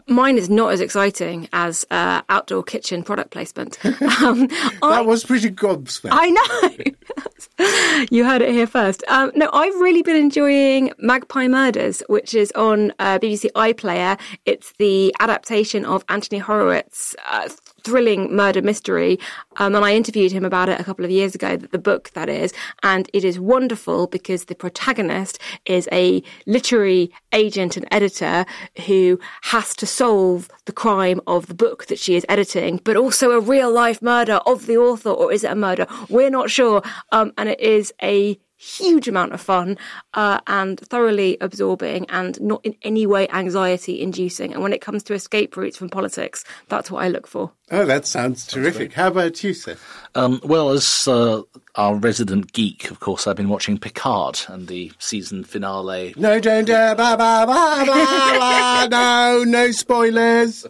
Mine 0.10 0.38
is 0.38 0.50
not 0.50 0.72
as 0.72 0.82
exciting 0.82 1.50
as 1.52 1.86
uh, 1.92 2.22
outdoor 2.30 2.64
kitchen 2.64 3.04
product 3.04 3.32
placement. 3.32 3.78
Um, 4.18 4.48
that 4.48 4.80
I, 4.82 5.02
was 5.02 5.24
pretty 5.24 5.52
gobsmacked. 5.52 6.10
I 6.12 6.30
know. 6.30 8.06
you 8.12 8.26
heard 8.26 8.42
it 8.42 8.50
here 8.50 8.66
first. 8.66 9.04
Um, 9.08 9.32
no, 9.36 9.50
I've 9.54 9.76
really 9.76 10.02
been 10.02 10.16
enjoying 10.16 10.92
Magpie 10.98 11.48
Murders, 11.48 12.02
which 12.08 12.34
is 12.34 12.52
on 12.54 12.94
uh, 13.00 13.20
BBC 13.20 13.52
iPlayer. 13.52 14.20
It's 14.46 14.74
the 14.80 15.14
adaptation 15.20 15.86
of 15.86 16.04
Anthony 16.10 16.40
Horowitz' 16.40 17.16
uh, 17.30 17.50
thrilling 17.88 18.36
murder 18.36 18.62
mystery. 18.62 19.18
Um, 19.58 19.74
and 19.76 19.86
I 19.86 19.96
interviewed 19.96 20.34
him 20.34 20.44
about 20.44 20.68
it 20.68 20.78
a 20.80 20.84
couple 20.84 21.06
of 21.06 21.12
years 21.12 21.34
ago, 21.34 21.56
that 21.56 21.72
the 21.72 21.80
book 21.80 22.12
that 22.16 22.28
is. 22.28 22.54
And 22.84 23.10
it 23.14 23.24
is 23.24 23.40
wonderful 23.40 24.08
because 24.08 24.46
the 24.46 24.56
protagonist 24.56 25.40
is 25.66 25.88
a 25.92 26.22
literary 26.46 27.12
agent 27.32 27.78
and 27.78 27.88
editor 27.90 28.46
who 28.86 29.18
has 29.44 29.74
to 29.76 29.86
solve 29.86 30.50
the 30.66 30.74
crime 30.74 31.22
of 31.28 31.48
the 31.48 31.54
book 31.54 31.88
that 31.88 31.98
she 31.98 32.16
is 32.16 32.26
editing, 32.28 32.82
but 32.84 32.98
also 32.98 33.32
a 33.32 33.40
real 33.40 33.72
life 33.72 34.02
murder 34.02 34.40
of 34.46 34.66
the 34.66 34.76
author, 34.76 35.12
or 35.12 35.32
is 35.32 35.46
it 35.46 35.52
a 35.52 35.56
murder? 35.56 35.88
We're 36.10 36.30
not 36.30 36.50
sure. 36.50 36.82
Um, 37.14 37.32
and 37.38 37.48
it 37.48 37.60
is 37.62 37.94
a 38.04 38.38
huge 38.58 39.08
amount 39.08 39.34
of 39.34 39.40
fun 39.40 39.78
uh, 40.16 40.40
and 40.48 40.80
thoroughly 40.80 41.38
absorbing 41.42 42.06
and 42.10 42.40
not 42.42 42.60
in 42.66 42.76
any 42.82 43.06
way 43.06 43.28
anxiety 43.30 44.02
inducing. 44.02 44.54
And 44.54 44.64
when 44.64 44.74
it 44.74 44.82
comes 44.82 45.04
to 45.04 45.14
escape 45.14 45.56
routes 45.56 45.78
from 45.78 45.90
politics, 45.90 46.44
that's 46.68 46.90
what 46.90 47.04
I 47.04 47.08
look 47.08 47.28
for. 47.28 47.52
Oh, 47.70 47.86
that 47.86 48.06
sounds 48.06 48.48
terrific. 48.48 48.94
How 48.94 49.08
about 49.08 49.44
you, 49.44 49.54
Seth? 49.54 49.84
Um, 50.16 50.40
well, 50.44 50.70
as 50.70 51.08
uh, 51.08 51.42
our 51.76 51.96
resident 51.96 52.54
geek, 52.54 52.90
of 52.90 53.00
course, 53.00 53.28
I've 53.28 53.36
been 53.36 53.50
watching 53.50 53.78
Picard 53.78 54.40
and 54.48 54.68
the 54.68 54.92
season 55.00 55.44
finale. 55.44 56.14
No, 56.18 56.40
don't, 56.40 56.70
uh, 56.70 56.96
bah, 56.96 57.18
bah, 57.18 57.46
bah, 57.46 57.86
bah, 57.86 58.88
no, 58.92 59.44
no 59.44 59.72
spoilers. 59.72 60.66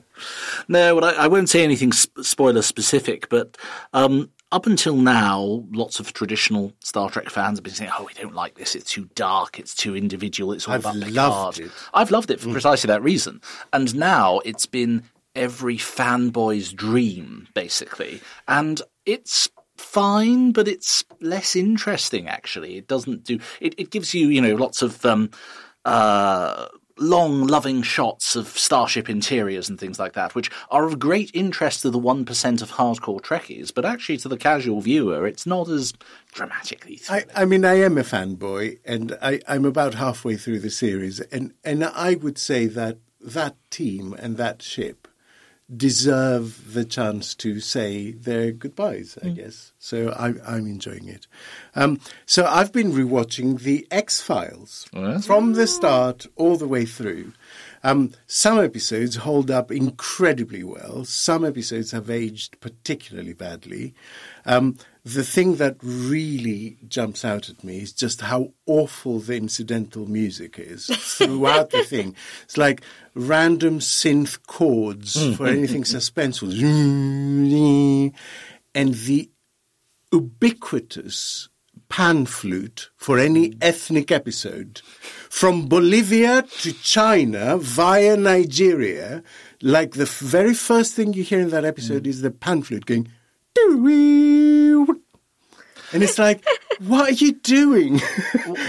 No, 0.67 0.95
well, 0.95 1.05
I, 1.05 1.25
I 1.25 1.27
won't 1.27 1.49
say 1.49 1.63
anything 1.63 1.93
sp- 1.93 2.19
spoiler 2.21 2.63
specific, 2.63 3.29
but 3.29 3.57
um, 3.93 4.29
up 4.51 4.65
until 4.65 4.95
now, 4.95 5.65
lots 5.71 5.99
of 5.99 6.13
traditional 6.13 6.73
Star 6.79 7.09
Trek 7.09 7.29
fans 7.29 7.57
have 7.57 7.63
been 7.63 7.73
saying, 7.73 7.91
"Oh, 7.97 8.05
we 8.05 8.13
don't 8.13 8.35
like 8.35 8.55
this. 8.55 8.75
It's 8.75 8.91
too 8.91 9.09
dark. 9.15 9.59
It's 9.59 9.75
too 9.75 9.95
individual. 9.95 10.53
It's 10.53 10.67
all 10.67 10.75
I've 10.75 10.85
about 10.85 11.01
Picard." 11.01 11.59
It. 11.59 11.71
I've 11.93 12.11
loved 12.11 12.31
it 12.31 12.39
for 12.39 12.49
mm. 12.49 12.53
precisely 12.53 12.87
that 12.87 13.03
reason. 13.03 13.41
And 13.73 13.93
now 13.95 14.39
it's 14.45 14.65
been 14.65 15.03
every 15.35 15.77
fanboy's 15.77 16.71
dream, 16.71 17.47
basically. 17.53 18.21
And 18.47 18.81
it's 19.05 19.49
fine, 19.75 20.51
but 20.51 20.67
it's 20.67 21.03
less 21.19 21.55
interesting. 21.55 22.27
Actually, 22.27 22.77
it 22.77 22.87
doesn't 22.87 23.25
do. 23.25 23.39
It, 23.59 23.75
it 23.77 23.91
gives 23.91 24.13
you, 24.13 24.27
you 24.29 24.41
know, 24.41 24.55
lots 24.55 24.81
of. 24.81 25.05
Um, 25.05 25.29
uh, 25.83 26.67
long, 26.99 27.45
loving 27.45 27.81
shots 27.81 28.35
of 28.35 28.47
starship 28.47 29.09
interiors 29.09 29.69
and 29.69 29.79
things 29.79 29.99
like 29.99 30.13
that, 30.13 30.35
which 30.35 30.49
are 30.69 30.85
of 30.85 30.99
great 30.99 31.31
interest 31.33 31.81
to 31.81 31.89
the 31.89 31.99
1% 31.99 32.61
of 32.61 32.71
hardcore 32.71 33.21
Trekkies, 33.21 33.73
but 33.73 33.85
actually 33.85 34.17
to 34.17 34.29
the 34.29 34.37
casual 34.37 34.81
viewer, 34.81 35.27
it's 35.27 35.45
not 35.45 35.69
as 35.69 35.93
dramatically 36.33 36.99
I, 37.09 37.25
I, 37.35 37.45
mean, 37.45 37.65
I 37.65 37.75
am 37.75 37.97
a 37.97 38.03
fanboy, 38.03 38.79
and 38.85 39.17
I, 39.21 39.39
I'm 39.47 39.65
about 39.65 39.95
halfway 39.95 40.35
through 40.35 40.59
the 40.59 40.69
series, 40.69 41.19
and, 41.19 41.53
and 41.63 41.83
I 41.83 42.15
would 42.15 42.37
say 42.37 42.67
that 42.67 42.97
that 43.19 43.55
team 43.69 44.13
and 44.13 44.37
that 44.37 44.61
ship 44.61 45.06
deserve 45.75 46.73
the 46.73 46.85
chance 46.85 47.35
to 47.35 47.59
say 47.59 48.11
their 48.11 48.51
goodbyes, 48.51 49.17
I 49.21 49.27
mm. 49.27 49.35
guess. 49.35 49.73
So 49.79 50.13
I'm, 50.17 50.39
I'm 50.47 50.65
enjoying 50.65 51.09
it. 51.09 51.27
Um, 51.75 51.99
so 52.25 52.45
I've 52.45 52.71
been 52.71 52.93
rewatching 52.93 53.59
The 53.59 53.85
X 53.91 54.21
Files 54.21 54.87
oh, 54.93 55.19
from 55.19 55.53
the 55.53 55.67
start 55.67 56.25
all 56.37 56.55
the 56.55 56.67
way 56.67 56.85
through. 56.85 57.33
Um, 57.83 58.13
some 58.27 58.59
episodes 58.59 59.17
hold 59.17 59.51
up 59.51 59.71
incredibly 59.71 60.63
well. 60.63 61.03
Some 61.05 61.43
episodes 61.43 61.91
have 61.91 62.09
aged 62.09 62.59
particularly 62.61 63.33
badly. 63.33 63.93
Um, 64.45 64.77
the 65.07 65.23
thing 65.23 65.55
that 65.55 65.77
really 65.81 66.77
jumps 66.85 67.23
out 67.23 67.47
at 67.47 67.63
me 67.63 67.77
is 67.81 67.93
just 67.93 68.19
how 68.19 68.51
awful 68.65 69.19
the 69.19 69.37
incidental 69.37 70.05
music 70.05 70.59
is 70.59 70.87
throughout 70.87 71.69
the 71.69 71.83
thing. 71.83 72.13
It's 72.43 72.57
like 72.57 72.81
random 73.13 73.79
synth 73.79 74.45
chords 74.47 75.15
mm. 75.15 75.37
for 75.37 75.47
anything 75.47 75.83
suspenseful. 75.95 76.51
And 78.75 78.93
the 78.93 79.31
ubiquitous 80.11 81.47
pan 81.87 82.25
flute 82.25 82.89
for 82.97 83.17
any 83.17 83.51
mm. 83.51 83.57
ethnic 83.61 84.11
episode 84.11 84.81
from 85.29 85.69
Bolivia 85.69 86.41
to 86.41 86.73
China 86.73 87.57
via 87.57 88.17
Nigeria. 88.17 89.23
Like 89.61 89.91
the 89.93 90.03
f- 90.03 90.19
very 90.19 90.53
first 90.53 90.95
thing 90.95 91.13
you 91.13 91.23
hear 91.23 91.39
in 91.39 91.49
that 91.51 91.63
episode 91.63 92.03
mm. 92.03 92.07
is 92.07 92.21
the 92.21 92.31
pan 92.31 92.61
flute 92.61 92.85
going. 92.85 93.07
And 95.93 96.03
it's 96.03 96.19
like, 96.19 96.43
what 96.85 97.09
are 97.09 97.13
you 97.13 97.31
doing? 97.31 97.99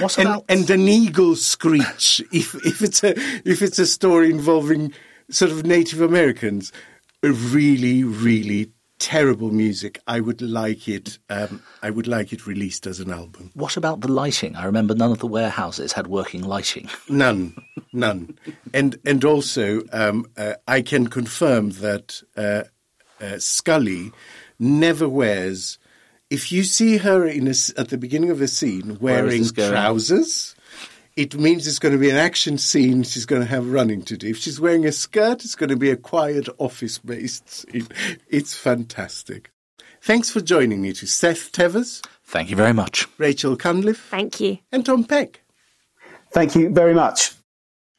What 0.01 0.17
and, 0.19 0.29
about- 0.29 0.45
and 0.49 0.71
an 0.71 0.87
eagle 0.89 1.35
screech 1.35 2.23
if 2.33 2.55
if 2.65 2.81
it's 2.81 3.03
a 3.03 3.15
if 3.45 3.61
it's 3.61 3.81
a 3.81 3.87
story 3.87 4.31
involving 4.31 4.93
sort 5.29 5.51
of 5.51 5.67
Native 5.67 6.01
Americans. 6.01 6.73
Really, 7.25 8.05
really 8.05 8.71
terrible 9.01 9.51
music. 9.51 10.01
I 10.07 10.21
would 10.21 10.41
like 10.41 10.87
it. 10.87 11.19
Um, 11.29 11.61
I 11.83 11.91
would 11.91 12.07
like 12.07 12.33
it 12.33 12.47
released 12.47 12.87
as 12.87 13.01
an 13.01 13.11
album. 13.11 13.51
What 13.55 13.77
about 13.77 14.01
the 14.01 14.13
lighting? 14.13 14.55
I 14.55 14.65
remember 14.65 14.95
none 14.95 15.11
of 15.11 15.19
the 15.19 15.27
warehouses 15.27 15.93
had 15.93 16.07
working 16.07 16.43
lighting. 16.45 16.89
None, 17.09 17.57
none, 17.93 18.39
and 18.73 18.97
and 19.05 19.25
also 19.25 19.83
um, 19.93 20.25
uh, 20.37 20.55
I 20.69 20.83
can 20.83 21.09
confirm 21.09 21.71
that 21.71 22.23
uh, 22.37 22.63
uh, 23.21 23.39
Scully 23.41 24.13
never 24.59 25.09
wears. 25.09 25.79
If 26.31 26.53
you 26.53 26.63
see 26.65 26.99
her 26.99 27.27
in 27.27 27.47
a 27.47 27.51
s 27.51 27.73
at 27.77 27.89
the 27.89 27.99
beginning 27.99 28.31
of 28.31 28.41
a 28.41 28.49
scene 28.49 28.99
wearing 29.01 29.45
trousers, 29.47 30.55
it 31.17 31.35
means 31.35 31.67
it's 31.67 31.79
going 31.79 31.95
to 31.95 31.99
be 31.99 32.11
an 32.11 32.17
action 32.17 32.59
scene. 32.59 33.03
She's 33.03 33.27
going 33.27 33.43
to 33.43 33.49
have 33.49 33.73
running 33.73 34.03
to 34.03 34.17
do. 34.17 34.29
If 34.29 34.37
she's 34.39 34.61
wearing 34.61 34.87
a 34.87 34.93
skirt, 34.93 35.45
it's 35.45 35.55
going 35.57 35.71
to 35.71 35.77
be 35.77 35.91
a 35.91 35.97
quiet 35.97 36.49
office-based 36.59 37.49
scene. 37.49 37.89
It's 38.29 38.55
fantastic. 38.55 39.51
Thanks 40.01 40.31
for 40.31 40.41
joining 40.41 40.81
me 40.81 40.93
to 40.93 41.07
Seth 41.07 41.51
Thévoz, 41.53 42.05
Thank 42.25 42.51
you 42.51 42.57
very 42.57 42.75
much. 42.75 43.09
Rachel 43.19 43.57
Cunliffe, 43.57 44.07
Thank 44.11 44.39
you. 44.39 44.59
and 44.71 44.85
Tom 44.85 45.05
Peck. 45.05 45.41
Thank 46.31 46.55
you 46.55 46.69
very 46.69 46.93
much. 46.95 47.33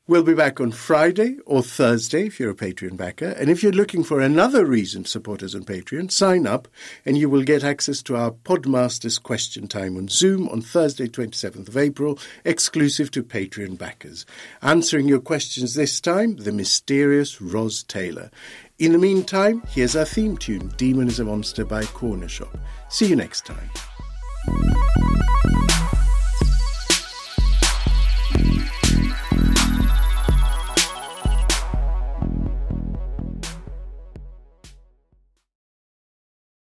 We'll 0.10 0.24
be 0.24 0.34
back 0.34 0.60
on 0.60 0.72
Friday 0.72 1.38
or 1.46 1.62
Thursday 1.62 2.26
if 2.26 2.40
you're 2.40 2.50
a 2.50 2.56
Patreon 2.56 2.98
backer. 2.98 3.28
And 3.28 3.48
if 3.48 3.62
you're 3.62 3.72
looking 3.72 4.04
for 4.04 4.20
another 4.20 4.66
reason 4.66 5.04
to 5.04 5.10
support 5.10 5.44
us 5.44 5.54
on 5.54 5.66
Patreon, 5.66 6.12
sign 6.12 6.48
up 6.48 6.68
and 7.06 7.16
you 7.16 7.30
will 7.30 7.44
get 7.44 7.64
access 7.64 8.02
to 8.02 8.16
our 8.16 8.32
Podmasters 8.32 9.22
question 9.22 9.68
time 9.68 9.98
on 9.98 10.08
Zoom 10.08 10.50
on 10.50 10.64
Thursday, 10.64 11.08
27th 11.08 11.68
of 11.68 11.78
April, 11.78 12.18
exclusive 12.44 13.12
to 13.12 13.22
Patreon 13.22 13.78
backers. 13.78 14.26
Answering 14.64 15.08
your 15.08 15.20
questions 15.20 15.76
this 15.76 16.02
time, 16.02 16.38
the 16.38 16.52
mysterious 16.52 17.40
Roz 17.40 17.84
Taylor. 17.84 18.32
In 18.80 18.94
the 18.94 18.98
meantime, 18.98 19.62
here's 19.70 19.96
our 19.96 20.06
theme 20.06 20.38
tune, 20.38 20.74
Demon 20.76 21.08
is 21.08 21.20
a 21.20 21.24
Monster 21.24 21.66
by 21.66 21.86
Corner 21.86 22.28
Shop. 22.28 22.58
See 22.90 23.06
you 23.06 23.16
next 23.16 23.46
time. 23.46 23.70